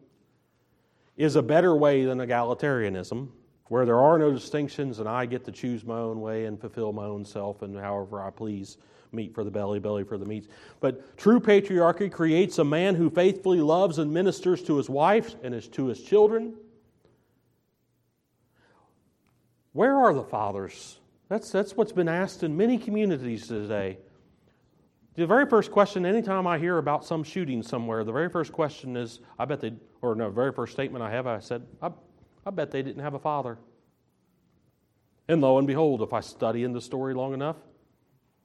is 1.17 1.37
a 1.37 1.43
better 1.43 1.77
way 1.77 2.05
than 2.05 2.19
egalitarianism, 2.19 3.29
where 3.67 3.85
there 3.85 4.01
are 4.01 4.19
no 4.19 4.33
distinctions 4.33 4.99
and 4.99 5.09
I 5.09 5.27
get 5.27 5.45
to 5.45 5.53
choose 5.53 5.85
my 5.85 5.99
own 5.99 6.21
way 6.21 6.47
and 6.47 6.61
fulfill 6.61 6.93
my 6.93 7.05
own 7.05 7.25
self 7.25 7.63
and 7.63 7.79
however 7.79 8.21
I 8.21 8.31
please 8.31 8.79
meat 9.13 9.35
for 9.35 9.45
the 9.45 9.51
belly, 9.51 9.79
belly 9.79 10.05
for 10.05 10.19
the 10.19 10.25
meats. 10.25 10.49
But 10.81 11.17
true 11.17 11.41
patriarchy 11.41 12.11
creates 12.11 12.59
a 12.59 12.65
man 12.65 12.95
who 12.95 13.11
faithfully 13.11 13.61
loves 13.61 13.99
and 13.99 14.13
ministers 14.13 14.63
to 14.65 14.77
his 14.77 14.89
wife 14.89 15.35
and 15.43 15.55
his, 15.55 15.69
to 15.69 15.87
his 15.87 16.03
children. 16.03 16.55
Where 19.73 19.97
are 19.97 20.13
the 20.13 20.25
fathers? 20.25 20.99
That's, 21.29 21.51
that's 21.51 21.77
what's 21.77 21.93
been 21.93 22.09
asked 22.09 22.43
in 22.43 22.57
many 22.57 22.79
communities 22.79 23.49
today. 23.49 23.99
The 25.15 25.27
very 25.27 25.47
first 25.47 25.73
question, 25.73 26.07
anytime 26.07 26.47
I 26.47 26.59
hear 26.59 26.79
about 26.79 27.05
some 27.05 27.25
shooting 27.25 27.63
somewhere, 27.63 28.05
the 28.05 28.13
very 28.13 28.29
first 28.29 28.53
question 28.53 28.97
is, 28.97 29.21
I 29.39 29.45
bet 29.45 29.61
they, 29.61 29.73
or 30.01 30.15
no, 30.15 30.31
very 30.31 30.53
first 30.53 30.73
statement 30.73 31.03
I 31.03 31.11
have, 31.11 31.27
I 31.27 31.41
said, 31.41 31.67
I, 31.83 31.91
I 32.47 32.51
bet 32.51 32.71
they 32.71 32.83
didn't 32.83 33.03
have 33.03 33.15
a 33.15 33.19
father. 33.19 33.59
And 35.27 35.41
lo 35.41 35.59
and 35.59 35.67
behold, 35.67 36.03
if 36.03 36.13
I 36.13 36.21
study 36.21 36.65
in 36.65 36.73
the 36.73 36.81
story 36.81 37.15
long 37.15 37.35
enough, 37.35 37.57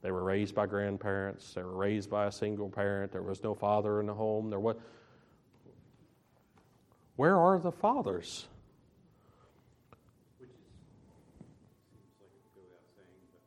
they 0.04 0.12
were 0.12 0.24
raised 0.24 0.54
by 0.54 0.68
grandparents. 0.68 1.54
They 1.54 1.64
were 1.64 1.78
raised 1.78 2.10
by 2.10 2.26
a 2.26 2.32
single 2.32 2.70
parent. 2.70 3.14
There 3.14 3.22
was 3.24 3.42
no 3.42 3.56
father 3.56 4.02
in 4.02 4.06
the 4.06 4.14
home. 4.14 4.50
There 4.50 4.60
was. 4.60 4.76
Where 7.16 7.38
are 7.38 7.58
the 7.58 7.72
fathers? 7.72 8.48
Which 10.40 10.50
is, 10.50 10.56
seems 11.88 12.20
like 12.20 12.36
it 12.36 12.44
goes 12.54 12.68
without 12.68 12.84
saying, 12.98 13.24
but 13.32 13.44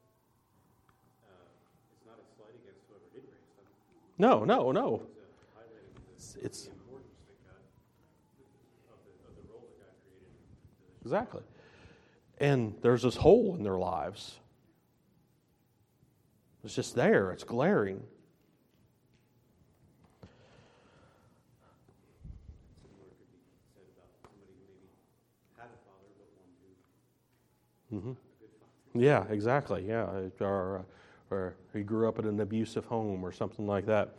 uh, 1.28 1.44
it's 1.92 2.06
not 2.06 2.16
a 2.16 2.24
slight 2.38 2.56
against 2.62 2.88
whoever 2.88 3.04
did 3.12 3.28
raise 3.28 3.52
them. 3.52 3.68
No, 4.16 4.44
no, 4.44 4.72
no. 4.72 5.02
It's, 6.14 6.36
it's 6.36 6.62
the 6.62 6.72
importance 6.72 7.20
that 7.28 7.36
God, 7.44 7.60
of 8.88 8.98
the, 9.04 9.12
of 9.28 9.36
the 9.36 9.52
role 9.52 9.68
that 9.68 9.84
God 9.84 9.92
created. 10.08 10.32
Exactly. 11.04 11.42
And 12.38 12.74
there's 12.80 13.02
this 13.02 13.16
hole 13.16 13.56
in 13.56 13.62
their 13.62 13.76
lives 13.76 14.38
it's 16.66 16.74
just 16.74 16.96
there, 16.96 17.30
it's 17.30 17.44
glaring. 17.44 18.02
Mm-hmm. 27.94 28.12
Yeah, 28.96 29.24
exactly. 29.30 29.84
Yeah, 29.86 30.06
or, 30.40 30.84
or 31.30 31.54
he 31.72 31.82
grew 31.82 32.08
up 32.08 32.18
in 32.18 32.26
an 32.26 32.40
abusive 32.40 32.84
home 32.84 33.24
or 33.24 33.30
something 33.30 33.64
like 33.64 33.86
that. 33.86 34.16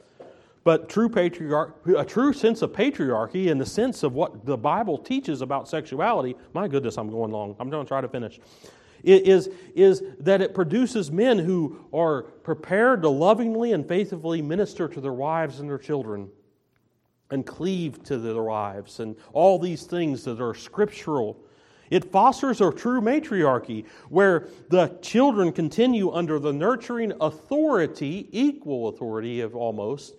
But 0.63 0.87
true 0.87 1.09
patriarch, 1.09 1.75
a 1.97 2.05
true 2.05 2.31
sense 2.31 2.61
of 2.61 2.71
patriarchy 2.71 3.47
in 3.47 3.57
the 3.57 3.65
sense 3.65 4.03
of 4.03 4.13
what 4.13 4.45
the 4.45 4.55
Bible 4.55 4.97
teaches 4.97 5.41
about 5.41 5.67
sexuality. 5.67 6.37
My 6.53 6.69
goodness, 6.69 6.97
I'm 6.97 7.09
going 7.09 7.31
long. 7.31 7.57
I'm 7.59 7.69
going 7.69 7.85
to 7.85 7.87
try 7.87 7.99
to 7.99 8.07
finish 8.07 8.39
is, 9.07 9.49
is 9.75 10.03
that 10.19 10.41
it 10.41 10.53
produces 10.53 11.11
men 11.11 11.39
who 11.39 11.79
are 11.93 12.23
prepared 12.23 13.01
to 13.03 13.09
lovingly 13.09 13.71
and 13.71 13.87
faithfully 13.87 14.41
minister 14.41 14.87
to 14.87 15.01
their 15.01 15.13
wives 15.13 15.59
and 15.59 15.69
their 15.69 15.77
children 15.77 16.29
and 17.31 17.45
cleave 17.45 18.03
to 18.03 18.17
their 18.17 18.43
wives 18.43 18.99
and 18.99 19.15
all 19.33 19.59
these 19.59 19.83
things 19.83 20.23
that 20.23 20.41
are 20.41 20.53
scriptural. 20.53 21.37
It 21.89 22.11
fosters 22.11 22.59
a 22.59 22.71
true 22.71 22.99
matriarchy 22.99 23.85
where 24.09 24.49
the 24.69 24.97
children 25.01 25.51
continue 25.51 26.11
under 26.11 26.37
the 26.37 26.51
nurturing 26.51 27.13
authority, 27.21 28.27
equal 28.31 28.89
authority 28.89 29.39
of 29.39 29.55
almost, 29.55 30.15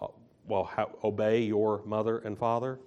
uh, 0.00 0.06
well, 0.46 0.70
obey 1.04 1.42
your 1.42 1.82
mother 1.84 2.18
and 2.18 2.38
father 2.38 2.78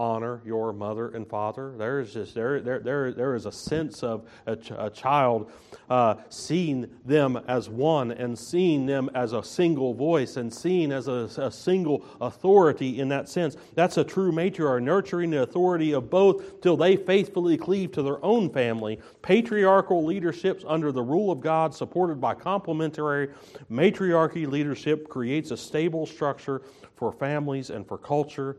honor 0.00 0.40
your 0.46 0.72
mother 0.72 1.10
and 1.10 1.28
father. 1.28 1.74
There 1.76 2.00
is 2.00 2.14
just 2.14 2.34
there 2.34 2.58
there 2.60 2.80
there, 2.80 3.12
there 3.12 3.34
is 3.34 3.44
a 3.44 3.52
sense 3.52 4.02
of 4.02 4.26
a, 4.46 4.56
ch- 4.56 4.72
a 4.74 4.88
child 4.88 5.52
uh, 5.90 6.14
seeing 6.30 6.88
them 7.04 7.38
as 7.46 7.68
one 7.68 8.10
and 8.10 8.38
seeing 8.38 8.86
them 8.86 9.10
as 9.14 9.34
a 9.34 9.42
single 9.42 9.92
voice 9.92 10.38
and 10.38 10.50
seeing 10.50 10.90
as 10.90 11.06
a, 11.06 11.28
a 11.36 11.50
single 11.50 12.02
authority 12.22 12.98
in 12.98 13.10
that 13.10 13.28
sense. 13.28 13.58
That's 13.74 13.98
a 13.98 14.04
true 14.04 14.32
matriarch, 14.32 14.82
nurturing 14.82 15.28
the 15.28 15.42
authority 15.42 15.92
of 15.92 16.08
both 16.08 16.62
till 16.62 16.78
they 16.78 16.96
faithfully 16.96 17.58
cleave 17.58 17.92
to 17.92 18.02
their 18.02 18.24
own 18.24 18.48
family. 18.48 19.00
Patriarchal 19.20 20.02
leaderships 20.02 20.64
under 20.66 20.92
the 20.92 21.02
rule 21.02 21.30
of 21.30 21.42
God, 21.42 21.74
supported 21.74 22.22
by 22.22 22.34
complementary 22.34 23.28
matriarchy 23.68 24.46
leadership, 24.46 25.10
creates 25.10 25.50
a 25.50 25.58
stable 25.58 26.06
structure 26.06 26.62
for 26.96 27.12
families 27.12 27.68
and 27.68 27.86
for 27.86 27.98
culture. 27.98 28.56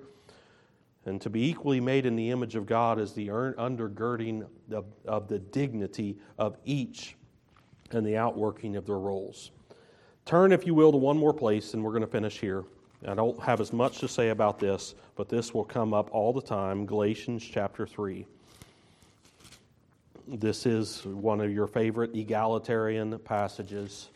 And 1.06 1.20
to 1.22 1.30
be 1.30 1.49
equally 1.49 1.80
made 1.80 2.06
in 2.06 2.16
the 2.16 2.30
image 2.30 2.56
of 2.56 2.66
God 2.66 2.99
is 2.99 3.14
the 3.14 3.28
undergirding 3.30 4.45
of, 4.72 4.86
of 5.06 5.28
the 5.28 5.39
dignity 5.39 6.18
of 6.38 6.58
each 6.64 7.16
and 7.91 8.06
the 8.06 8.18
outworking 8.18 8.76
of 8.76 8.86
their 8.86 8.99
roles. 8.99 9.52
Turn, 10.26 10.52
if 10.52 10.66
you 10.66 10.74
will, 10.74 10.91
to 10.91 10.97
one 10.97 11.18
more 11.18 11.34
place, 11.34 11.74
and 11.74 11.84
we're 11.84 11.91
going 11.91 12.02
to 12.02 12.08
finish 12.08 12.39
here. 12.39 12.64
I 13.08 13.16
don't 13.16 13.41
have 13.41 13.60
as 13.60 13.74
much 13.74 13.97
to 13.99 14.08
say 14.08 14.30
about 14.30 14.60
this, 14.60 14.93
but 15.16 15.28
this 15.28 15.54
will 15.56 15.64
come 15.64 15.93
up 15.93 16.10
all 16.12 16.32
the 16.32 16.41
time 16.41 16.86
Galatians 16.86 17.43
chapter 17.43 17.88
3. 17.88 18.26
This 20.28 20.68
is 20.68 21.04
one 21.04 21.41
of 21.41 21.52
your 21.52 21.66
favorite 21.66 22.16
egalitarian 22.16 23.18
passages. 23.20 24.10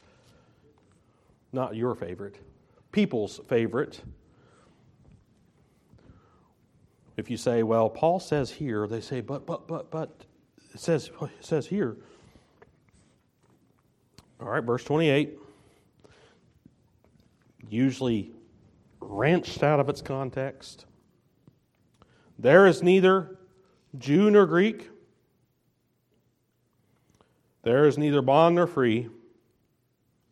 Not 1.51 1.75
your 1.75 1.95
favorite, 1.95 2.39
people's 2.91 3.41
favorite. 3.47 4.01
If 7.17 7.29
you 7.29 7.37
say, 7.37 7.63
well, 7.63 7.89
Paul 7.89 8.19
says 8.19 8.51
here, 8.51 8.87
they 8.87 9.01
say, 9.01 9.21
but, 9.21 9.45
but, 9.45 9.67
but, 9.67 9.89
but, 9.89 10.25
it 10.73 10.79
says, 10.79 11.09
it 11.21 11.45
says 11.45 11.67
here. 11.67 11.95
All 14.41 14.49
right, 14.49 14.63
verse 14.63 14.83
28, 14.83 15.39
usually 17.69 18.31
wrenched 18.99 19.63
out 19.63 19.79
of 19.79 19.87
its 19.87 20.01
context. 20.01 20.85
There 22.37 22.67
is 22.67 22.83
neither 22.83 23.37
Jew 23.97 24.29
nor 24.29 24.45
Greek, 24.45 24.89
there 27.63 27.87
is 27.87 27.97
neither 27.97 28.21
bond 28.21 28.55
nor 28.55 28.67
free, 28.67 29.09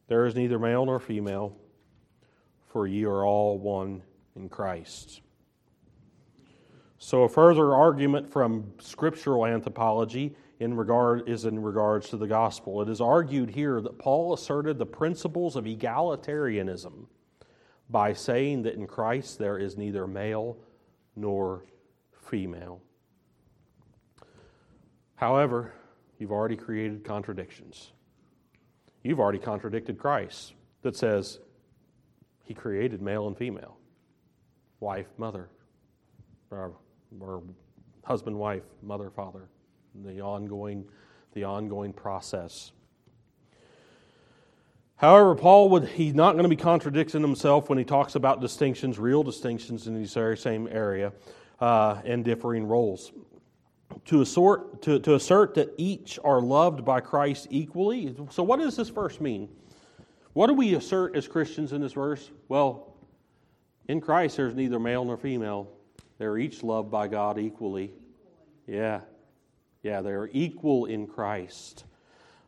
there 0.08 0.26
is 0.26 0.36
neither 0.36 0.60
male 0.60 0.86
nor 0.86 1.00
female, 1.00 1.56
for 2.68 2.86
ye 2.86 3.06
are 3.06 3.26
all 3.26 3.58
one 3.58 4.04
in 4.36 4.50
Christ. 4.50 5.23
So, 7.06 7.24
a 7.24 7.30
further 7.30 7.76
argument 7.76 8.32
from 8.32 8.72
scriptural 8.80 9.46
anthropology 9.46 10.38
in 10.62 10.74
regard 10.74 11.28
is 11.28 11.44
in 11.44 11.62
regards 11.62 12.08
to 12.12 12.18
the 12.18 12.28
gospel. 12.28 12.82
It 12.82 12.88
is 12.88 13.02
argued 13.02 13.50
here 13.50 13.82
that 13.82 14.00
Paul 14.00 14.34
asserted 14.34 14.78
the 14.78 14.86
principles 14.86 15.58
of 15.58 15.66
egalitarianism 15.66 17.08
by 17.90 18.14
saying 18.14 18.62
that 18.62 18.76
in 18.76 18.88
Christ 18.88 19.38
there 19.38 19.58
is 19.58 19.76
neither 19.76 20.08
male 20.08 20.58
nor 21.18 21.66
female. 22.30 22.82
However, 25.16 25.74
you've 26.20 26.32
already 26.32 26.56
created 26.56 27.04
contradictions. 27.04 27.92
You've 29.04 29.20
already 29.20 29.40
contradicted 29.40 29.98
Christ 29.98 30.54
that 30.84 30.96
says 30.96 31.40
he 32.46 32.54
created 32.54 33.02
male 33.02 33.28
and 33.28 33.38
female, 33.38 33.78
wife, 34.80 35.08
mother, 35.18 35.50
or, 37.20 37.44
husband, 38.04 38.38
wife, 38.38 38.64
mother, 38.82 39.10
father 39.10 39.48
the 39.96 40.22
ongoing, 40.22 40.86
the 41.34 41.44
ongoing 41.44 41.94
process. 41.94 42.72
However, 44.96 45.36
Paul 45.36 45.70
would 45.70 45.86
he's 45.86 46.14
not 46.14 46.34
going 46.34 46.44
to 46.44 46.50
be 46.50 46.56
contradicting 46.56 47.22
himself 47.22 47.70
when 47.70 47.78
he 47.78 47.84
talks 47.84 48.16
about 48.16 48.42
distinctions, 48.42 48.98
real 48.98 49.24
distinctions 49.24 49.88
in 49.88 50.00
this 50.00 50.14
very 50.14 50.38
same 50.38 50.68
area, 50.72 51.12
uh, 51.60 52.02
and 52.06 52.24
differing 52.24 52.66
roles. 52.66 53.12
To 54.06 54.22
assert, 54.22 54.82
to, 54.84 55.00
to 55.00 55.16
assert 55.16 55.54
that 55.56 55.74
each 55.78 56.18
are 56.24 56.42
loved 56.42 56.84
by 56.84 57.00
Christ 57.00 57.48
equally. 57.52 58.16
So, 58.32 58.42
what 58.42 58.60
does 58.60 58.76
this 58.76 58.90
verse 58.90 59.20
mean? 59.20 59.50
What 60.34 60.48
do 60.48 60.54
we 60.54 60.74
assert 60.74 61.16
as 61.16 61.28
Christians 61.28 61.74
in 61.74 61.82
this 61.82 61.94
verse? 61.94 62.32
Well, 62.48 62.96
in 63.88 64.02
Christ, 64.02 64.38
there's 64.38 64.56
neither 64.56 64.80
male 64.80 65.06
nor 65.06 65.18
female. 65.18 65.70
They're 66.18 66.38
each 66.38 66.64
loved 66.64 66.92
by 66.92 67.08
God 67.08 67.38
equally. 67.40 67.92
Yeah. 68.68 69.02
Yeah, 69.82 70.02
they're 70.02 70.30
equal 70.32 70.86
in 70.86 71.08
Christ. 71.08 71.84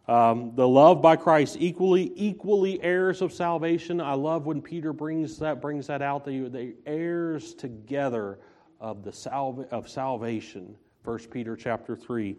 Um, 0.08 0.54
the 0.56 0.68
love 0.68 1.02
by 1.02 1.16
Christ 1.16 1.58
equally, 1.60 2.12
equally 2.16 2.82
heirs 2.82 3.22
of 3.22 3.34
salvation. 3.34 4.00
I 4.00 4.14
love 4.14 4.46
when 4.46 4.62
Peter 4.62 4.94
brings 4.94 5.40
that 5.40 5.62
brings 5.62 5.88
that 5.88 6.02
out. 6.02 6.24
They, 6.26 6.40
they 6.40 6.74
heirs 6.86 7.56
together 7.56 8.40
of 8.80 9.04
the 9.04 9.12
salva- 9.12 9.68
of 9.72 9.90
salvation. 9.90 10.76
First 11.04 11.32
Peter 11.32 11.56
chapter 11.56 11.96
three, 11.96 12.38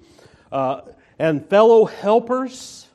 uh, 0.52 0.82
and 1.18 1.44
fellow 1.48 1.84
helpers. 1.84 2.86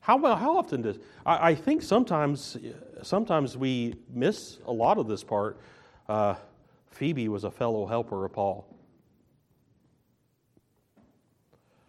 How? 0.00 0.18
How 0.18 0.58
often 0.58 0.82
does 0.82 0.98
I, 1.24 1.50
I, 1.50 1.54
think 1.54 1.82
sometimes 1.82 2.58
sometimes 3.02 3.56
we 3.56 3.94
miss 4.12 4.58
a 4.66 4.72
lot 4.72 4.98
of 4.98 5.08
this 5.08 5.24
part. 5.24 5.58
Uh, 6.08 6.34
Phoebe 6.96 7.28
was 7.28 7.44
a 7.44 7.50
fellow 7.50 7.86
helper 7.86 8.24
of 8.24 8.32
Paul. 8.32 8.66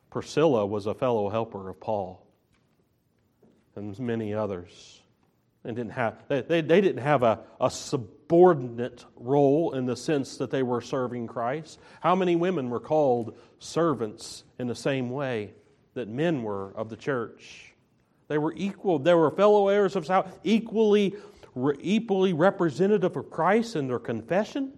Priscilla 0.10 0.66
was 0.66 0.86
a 0.86 0.94
fellow 0.94 1.30
helper 1.30 1.70
of 1.70 1.80
Paul 1.80 2.26
and 3.76 3.98
many 4.00 4.34
others. 4.34 5.02
And 5.64 5.76
didn't 5.76 5.94
have, 5.94 6.16
they, 6.28 6.42
they, 6.42 6.62
they 6.62 6.82
didn't 6.82 7.04
have 7.04 7.24
a, 7.24 7.40
a 7.60 7.72
subordinate 7.72 9.06
role 9.16 9.74
in 9.74 9.86
the 9.86 9.96
sense 9.96 10.38
that 10.38 10.52
they 10.52 10.64
were 10.64 10.82
serving 10.82 11.28
Christ. 11.28 11.80
How 12.02 12.16
many 12.16 12.36
women 12.36 12.70
were 12.70 12.80
called 12.80 13.38
servants 13.60 14.44
in 14.60 14.68
the 14.68 14.76
same 14.76 15.10
way 15.10 15.54
that 15.94 16.10
men 16.10 16.44
were 16.44 16.74
of 16.76 16.90
the 16.90 16.98
church? 16.98 17.74
They 18.28 18.38
were 18.38 18.54
equal. 18.58 19.00
They 19.00 19.14
were 19.14 19.32
fellow 19.32 19.70
heirs 19.70 19.96
of 19.96 20.06
salvation, 20.06 20.38
equally, 20.44 21.16
equally 21.80 22.34
representative 22.34 23.16
of 23.16 23.30
Christ 23.30 23.78
in 23.78 23.88
their 23.88 24.00
confession 24.00 24.74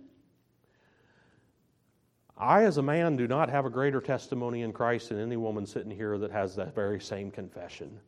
I, 2.40 2.64
as 2.64 2.78
a 2.78 2.82
man, 2.82 3.18
do 3.18 3.28
not 3.28 3.50
have 3.50 3.66
a 3.66 3.70
greater 3.70 4.00
testimony 4.00 4.62
in 4.62 4.72
Christ 4.72 5.10
than 5.10 5.20
any 5.20 5.36
woman 5.36 5.66
sitting 5.66 5.92
here 5.92 6.18
that 6.18 6.32
has 6.32 6.56
that 6.56 6.74
very 6.74 7.02
same 7.02 7.32
confession. 7.32 8.00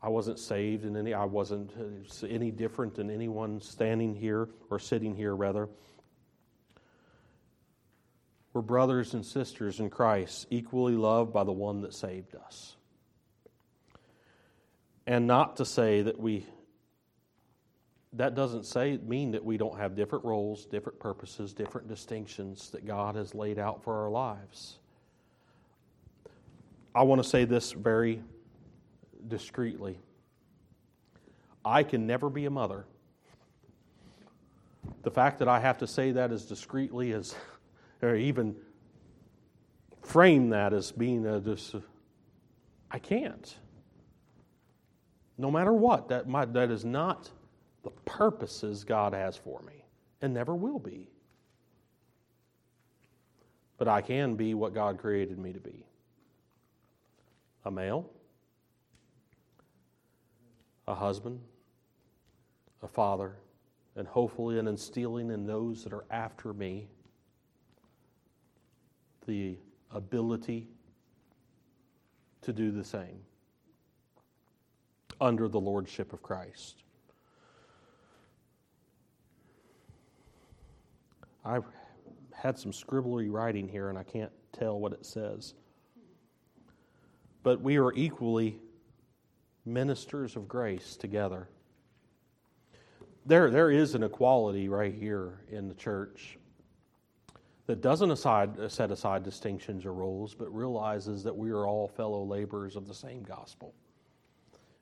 I 0.00 0.08
wasn't 0.10 0.38
saved 0.38 0.84
in 0.84 0.96
any, 0.96 1.12
I 1.12 1.24
wasn't 1.24 1.72
uh, 1.76 2.26
any 2.26 2.52
different 2.52 2.94
than 2.94 3.10
anyone 3.10 3.60
standing 3.60 4.14
here 4.14 4.48
or 4.70 4.78
sitting 4.78 5.16
here, 5.16 5.34
rather. 5.34 5.68
We're 8.52 8.62
brothers 8.62 9.12
and 9.12 9.26
sisters 9.26 9.80
in 9.80 9.90
Christ, 9.90 10.46
equally 10.50 10.94
loved 10.94 11.32
by 11.32 11.42
the 11.42 11.52
one 11.52 11.80
that 11.80 11.94
saved 11.94 12.36
us. 12.36 12.76
And 15.04 15.26
not 15.26 15.56
to 15.56 15.64
say 15.64 16.02
that 16.02 16.20
we 16.20 16.46
that 18.14 18.34
doesn't 18.34 18.64
say 18.64 18.98
mean 19.06 19.32
that 19.32 19.44
we 19.44 19.58
don't 19.58 19.78
have 19.78 19.94
different 19.94 20.24
roles, 20.24 20.64
different 20.64 20.98
purposes, 20.98 21.52
different 21.52 21.88
distinctions 21.88 22.70
that 22.70 22.86
God 22.86 23.16
has 23.16 23.34
laid 23.34 23.58
out 23.58 23.82
for 23.82 24.02
our 24.02 24.10
lives. 24.10 24.78
I 26.94 27.02
want 27.02 27.22
to 27.22 27.28
say 27.28 27.44
this 27.44 27.72
very 27.72 28.22
discreetly. 29.28 29.98
I 31.64 31.82
can 31.82 32.06
never 32.06 32.30
be 32.30 32.46
a 32.46 32.50
mother. 32.50 32.86
The 35.02 35.10
fact 35.10 35.38
that 35.40 35.48
I 35.48 35.60
have 35.60 35.78
to 35.78 35.86
say 35.86 36.12
that 36.12 36.32
as 36.32 36.46
discreetly 36.46 37.12
as, 37.12 37.34
or 38.02 38.16
even 38.16 38.56
frame 40.02 40.48
that 40.50 40.72
as 40.72 40.92
being 40.92 41.26
a, 41.26 41.42
I 42.90 42.98
can't. 42.98 43.54
No 45.36 45.50
matter 45.50 45.72
what, 45.72 46.08
that, 46.08 46.26
my, 46.26 46.46
that 46.46 46.70
is 46.70 46.86
not 46.86 47.30
the 47.82 47.90
purposes 48.04 48.84
God 48.84 49.12
has 49.12 49.36
for 49.36 49.62
me 49.62 49.84
and 50.20 50.34
never 50.34 50.54
will 50.54 50.78
be. 50.78 51.08
But 53.76 53.88
I 53.88 54.02
can 54.02 54.34
be 54.34 54.54
what 54.54 54.74
God 54.74 54.98
created 54.98 55.38
me 55.38 55.52
to 55.52 55.60
be 55.60 55.84
a 57.64 57.70
male, 57.70 58.10
a 60.86 60.94
husband, 60.94 61.40
a 62.82 62.88
father, 62.88 63.36
and 63.96 64.06
hopefully 64.06 64.58
an 64.58 64.66
instilling 64.66 65.30
in 65.30 65.46
those 65.46 65.84
that 65.84 65.92
are 65.92 66.04
after 66.10 66.52
me 66.52 66.88
the 69.26 69.58
ability 69.92 70.68
to 72.42 72.52
do 72.52 72.70
the 72.70 72.84
same 72.84 73.20
under 75.20 75.48
the 75.48 75.60
lordship 75.60 76.12
of 76.12 76.22
Christ. 76.22 76.84
I 81.44 81.60
had 82.34 82.58
some 82.58 82.72
scribbly 82.72 83.30
writing 83.30 83.68
here 83.68 83.88
and 83.88 83.98
I 83.98 84.02
can't 84.02 84.32
tell 84.52 84.78
what 84.78 84.92
it 84.92 85.04
says. 85.04 85.54
But 87.42 87.60
we 87.60 87.78
are 87.78 87.92
equally 87.94 88.58
ministers 89.64 90.36
of 90.36 90.48
grace 90.48 90.96
together. 90.96 91.48
There, 93.26 93.50
there 93.50 93.70
is 93.70 93.94
an 93.94 94.02
equality 94.02 94.68
right 94.68 94.94
here 94.94 95.40
in 95.50 95.68
the 95.68 95.74
church 95.74 96.38
that 97.66 97.82
doesn't 97.82 98.10
aside, 98.10 98.70
set 98.72 98.90
aside 98.90 99.22
distinctions 99.22 99.84
or 99.84 99.92
roles, 99.92 100.34
but 100.34 100.52
realizes 100.54 101.22
that 101.24 101.36
we 101.36 101.50
are 101.50 101.66
all 101.66 101.86
fellow 101.86 102.24
laborers 102.24 102.76
of 102.76 102.88
the 102.88 102.94
same 102.94 103.22
gospel. 103.22 103.74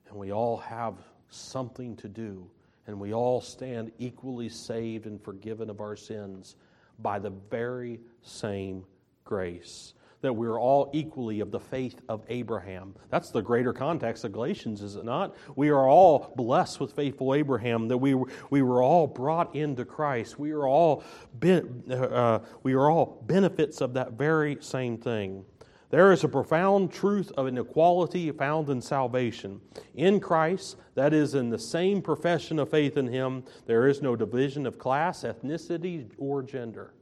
And 0.07 0.17
we 0.17 0.31
all 0.31 0.57
have 0.57 0.95
something 1.29 1.97
to 1.97 2.07
do, 2.07 2.49
and 2.87 2.99
we 2.99 3.13
all 3.13 3.41
stand 3.41 3.91
equally 3.99 4.49
saved 4.49 5.05
and 5.05 5.21
forgiven 5.21 5.69
of 5.69 5.81
our 5.81 5.95
sins 5.95 6.55
by 6.99 7.19
the 7.19 7.29
very 7.29 7.99
same 8.21 8.83
grace 9.23 9.93
that 10.21 10.33
we're 10.33 10.59
all 10.59 10.89
equally 10.93 11.41
of 11.41 11.51
the 11.51 11.59
faith 11.59 12.01
of 12.09 12.23
Abraham. 12.27 12.95
That's 13.09 13.29
the 13.29 13.41
greater 13.41 13.71
context 13.71 14.23
of 14.23 14.31
Galatians, 14.31 14.81
is 14.81 14.95
it 14.95 15.05
not? 15.05 15.35
We 15.55 15.69
are 15.69 15.87
all 15.87 16.33
blessed 16.35 16.79
with 16.79 16.93
faithful 16.93 17.35
Abraham, 17.35 17.87
that 17.89 17.97
we, 17.97 18.15
we 18.49 18.61
were 18.61 18.81
all 18.81 19.05
brought 19.05 19.55
into 19.55 19.85
Christ. 19.85 20.39
We 20.39 20.51
are 20.51 20.67
all, 20.67 21.03
ben, 21.35 21.83
uh, 21.91 22.39
we 22.63 22.73
are 22.73 22.89
all 22.89 23.23
benefits 23.27 23.79
of 23.79 23.93
that 23.93 24.13
very 24.13 24.57
same 24.59 24.97
thing. 24.97 25.45
There 25.89 26.11
is 26.11 26.23
a 26.23 26.29
profound 26.29 26.91
truth 26.91 27.31
of 27.37 27.47
inequality 27.47 28.29
found 28.31 28.69
in 28.69 28.81
salvation. 28.81 29.61
In 29.95 30.19
Christ, 30.19 30.75
that 30.95 31.13
is, 31.13 31.33
in 31.33 31.49
the 31.49 31.59
same 31.59 32.01
profession 32.01 32.59
of 32.59 32.69
faith 32.69 32.97
in 32.97 33.07
Him, 33.07 33.43
there 33.65 33.87
is 33.87 34.01
no 34.01 34.15
division 34.15 34.65
of 34.65 34.77
class, 34.77 35.23
ethnicity, 35.23 36.09
or 36.17 36.43
gender. 36.43 36.93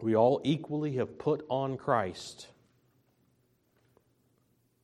We 0.00 0.16
all 0.16 0.40
equally 0.42 0.96
have 0.96 1.18
put 1.18 1.44
on 1.48 1.76
Christ 1.76 2.48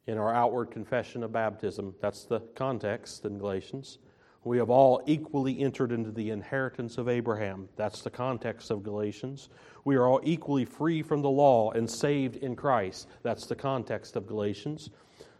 in 0.06 0.18
our 0.18 0.32
outward 0.32 0.70
confession 0.70 1.24
of 1.24 1.32
baptism. 1.32 1.94
That's 2.00 2.24
the 2.24 2.40
context 2.54 3.24
in 3.24 3.38
Galatians. 3.38 3.98
We 4.46 4.58
have 4.58 4.70
all 4.70 5.02
equally 5.06 5.58
entered 5.58 5.90
into 5.90 6.12
the 6.12 6.30
inheritance 6.30 6.98
of 6.98 7.08
Abraham. 7.08 7.68
That's 7.74 8.02
the 8.02 8.10
context 8.10 8.70
of 8.70 8.84
Galatians. 8.84 9.48
We 9.84 9.96
are 9.96 10.06
all 10.06 10.20
equally 10.22 10.64
free 10.64 11.02
from 11.02 11.20
the 11.20 11.28
law 11.28 11.72
and 11.72 11.90
saved 11.90 12.36
in 12.36 12.54
Christ. 12.54 13.08
That's 13.24 13.46
the 13.46 13.56
context 13.56 14.14
of 14.14 14.28
Galatians. 14.28 14.90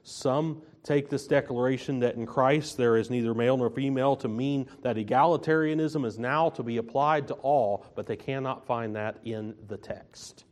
Some 0.03 0.61
take 0.83 1.09
this 1.09 1.29
declaration 1.29 2.01
that 2.01 2.17
in 2.17 2.27
Christ 2.27 2.77
there 2.77 2.97
is 2.97 3.09
neither 3.09 3.33
male 3.33 3.57
nor 3.57 3.71
female 3.71 4.17
to 4.17 4.27
mean 4.27 4.67
that 4.83 4.97
egalitarianism 4.97 6.05
is 6.05 6.19
now 6.19 6.51
to 6.51 6.65
be 6.65 6.79
applied 6.79 7.29
to 7.29 7.35
all, 7.35 7.87
but 7.95 8.09
they 8.09 8.17
cannot 8.17 8.67
find 8.67 8.97
that 8.97 9.19
in 9.25 9.55
the 9.69 9.77
text. 9.77 10.47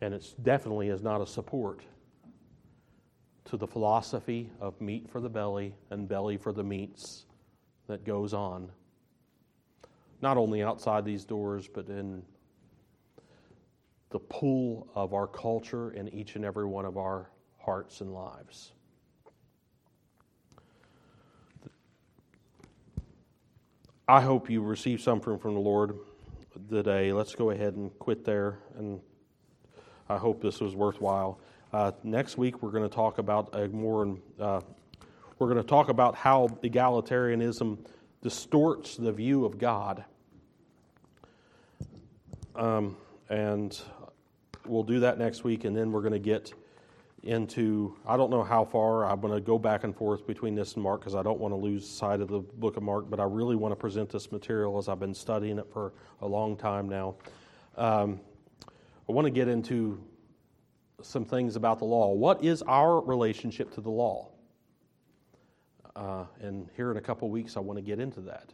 And 0.00 0.14
it 0.14 0.24
definitely 0.40 0.90
is 0.90 1.02
not 1.02 1.20
a 1.20 1.26
support 1.26 1.82
to 3.44 3.56
the 3.56 3.66
philosophy 3.66 4.50
of 4.60 4.80
meat 4.80 5.08
for 5.10 5.20
the 5.20 5.28
belly 5.28 5.74
and 5.90 6.08
belly 6.08 6.36
for 6.36 6.52
the 6.52 6.64
meats 6.64 7.26
that 7.86 8.04
goes 8.04 8.32
on, 8.32 8.70
not 10.22 10.36
only 10.36 10.62
outside 10.62 11.04
these 11.04 11.24
doors, 11.24 11.68
but 11.68 11.88
in 11.88 12.22
the 14.10 14.18
pool 14.18 14.88
of 14.94 15.12
our 15.12 15.26
culture 15.26 15.90
in 15.90 16.08
each 16.08 16.36
and 16.36 16.44
every 16.44 16.64
one 16.66 16.84
of 16.84 16.96
our 16.96 17.30
hearts 17.58 18.00
and 18.00 18.14
lives. 18.14 18.72
I 24.06 24.20
hope 24.20 24.50
you 24.50 24.62
receive 24.62 25.00
something 25.00 25.38
from 25.38 25.54
the 25.54 25.60
Lord 25.60 25.98
today. 26.68 27.12
Let's 27.12 27.34
go 27.34 27.50
ahead 27.50 27.74
and 27.74 27.90
quit 27.98 28.24
there, 28.24 28.58
and 28.78 29.00
I 30.08 30.18
hope 30.18 30.42
this 30.42 30.60
was 30.60 30.76
worthwhile. 30.76 31.40
Uh, 31.74 31.90
next 32.04 32.38
week, 32.38 32.62
we're 32.62 32.70
going 32.70 32.88
to 32.88 32.94
talk 32.94 33.18
about 33.18 33.52
a 33.52 33.66
more. 33.66 34.16
Uh, 34.38 34.60
we're 35.40 35.48
going 35.48 35.60
to 35.60 35.68
talk 35.68 35.88
about 35.88 36.14
how 36.14 36.46
egalitarianism 36.62 37.76
distorts 38.22 38.96
the 38.96 39.10
view 39.10 39.44
of 39.44 39.58
God. 39.58 40.04
Um, 42.54 42.96
and 43.28 43.76
we'll 44.64 44.84
do 44.84 45.00
that 45.00 45.18
next 45.18 45.42
week, 45.42 45.64
and 45.64 45.76
then 45.76 45.90
we're 45.90 46.02
going 46.02 46.12
to 46.12 46.20
get 46.20 46.52
into 47.24 47.96
I 48.06 48.16
don't 48.16 48.30
know 48.30 48.44
how 48.44 48.64
far. 48.64 49.04
I'm 49.04 49.20
going 49.20 49.34
to 49.34 49.40
go 49.40 49.58
back 49.58 49.82
and 49.82 49.96
forth 49.96 50.28
between 50.28 50.54
this 50.54 50.74
and 50.74 50.82
Mark 50.84 51.00
because 51.00 51.16
I 51.16 51.24
don't 51.24 51.40
want 51.40 51.50
to 51.50 51.58
lose 51.58 51.90
sight 51.90 52.20
of 52.20 52.28
the 52.28 52.38
book 52.38 52.76
of 52.76 52.84
Mark, 52.84 53.10
but 53.10 53.18
I 53.18 53.24
really 53.24 53.56
want 53.56 53.72
to 53.72 53.76
present 53.76 54.10
this 54.10 54.30
material 54.30 54.78
as 54.78 54.88
I've 54.88 55.00
been 55.00 55.12
studying 55.12 55.58
it 55.58 55.66
for 55.72 55.92
a 56.22 56.28
long 56.28 56.56
time 56.56 56.88
now. 56.88 57.16
Um, 57.76 58.20
I 59.08 59.12
want 59.12 59.24
to 59.24 59.32
get 59.32 59.48
into 59.48 60.00
some 61.02 61.24
things 61.24 61.56
about 61.56 61.78
the 61.78 61.84
law. 61.84 62.12
What 62.12 62.44
is 62.44 62.62
our 62.62 63.00
relationship 63.00 63.72
to 63.74 63.80
the 63.80 63.90
law? 63.90 64.30
Uh, 65.96 66.24
and 66.40 66.68
here 66.76 66.90
in 66.90 66.96
a 66.96 67.00
couple 67.00 67.28
weeks, 67.30 67.56
I 67.56 67.60
want 67.60 67.78
to 67.78 67.82
get 67.82 68.00
into 68.00 68.20
that. 68.22 68.52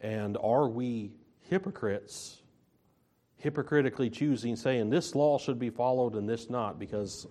And 0.00 0.36
are 0.42 0.68
we 0.68 1.12
hypocrites 1.40 2.42
hypocritically 3.36 4.08
choosing, 4.08 4.54
saying 4.54 4.88
this 4.88 5.14
law 5.14 5.36
should 5.36 5.58
be 5.58 5.68
followed 5.68 6.14
and 6.14 6.28
this 6.28 6.48
not, 6.48 6.78
because 6.78 7.26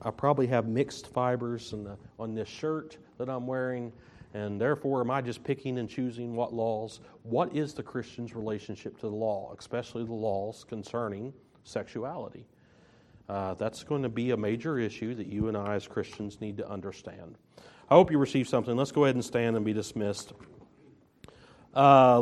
I 0.00 0.10
probably 0.10 0.46
have 0.46 0.66
mixed 0.66 1.08
fibers 1.08 1.70
the, 1.70 1.96
on 2.18 2.34
this 2.34 2.48
shirt 2.48 2.96
that 3.18 3.28
I'm 3.28 3.46
wearing, 3.46 3.92
and 4.34 4.58
therefore, 4.58 5.02
am 5.02 5.10
I 5.10 5.20
just 5.20 5.44
picking 5.44 5.78
and 5.78 5.88
choosing 5.88 6.34
what 6.34 6.54
laws? 6.54 7.00
What 7.22 7.54
is 7.54 7.74
the 7.74 7.82
Christian's 7.82 8.34
relationship 8.34 8.96
to 9.00 9.10
the 9.10 9.14
law, 9.14 9.54
especially 9.58 10.04
the 10.04 10.14
laws 10.14 10.64
concerning 10.64 11.34
sexuality? 11.64 12.46
Uh, 13.28 13.54
that's 13.54 13.84
going 13.84 14.02
to 14.02 14.08
be 14.08 14.30
a 14.30 14.36
major 14.36 14.78
issue 14.78 15.14
that 15.14 15.26
you 15.26 15.48
and 15.48 15.56
I, 15.56 15.74
as 15.74 15.86
Christians, 15.86 16.40
need 16.40 16.56
to 16.58 16.68
understand. 16.68 17.36
I 17.88 17.94
hope 17.94 18.10
you 18.10 18.18
receive 18.18 18.48
something. 18.48 18.76
Let's 18.76 18.92
go 18.92 19.04
ahead 19.04 19.14
and 19.14 19.24
stand 19.24 19.56
and 19.56 19.64
be 19.64 19.72
dismissed. 19.72 20.32
Uh, 21.74 21.78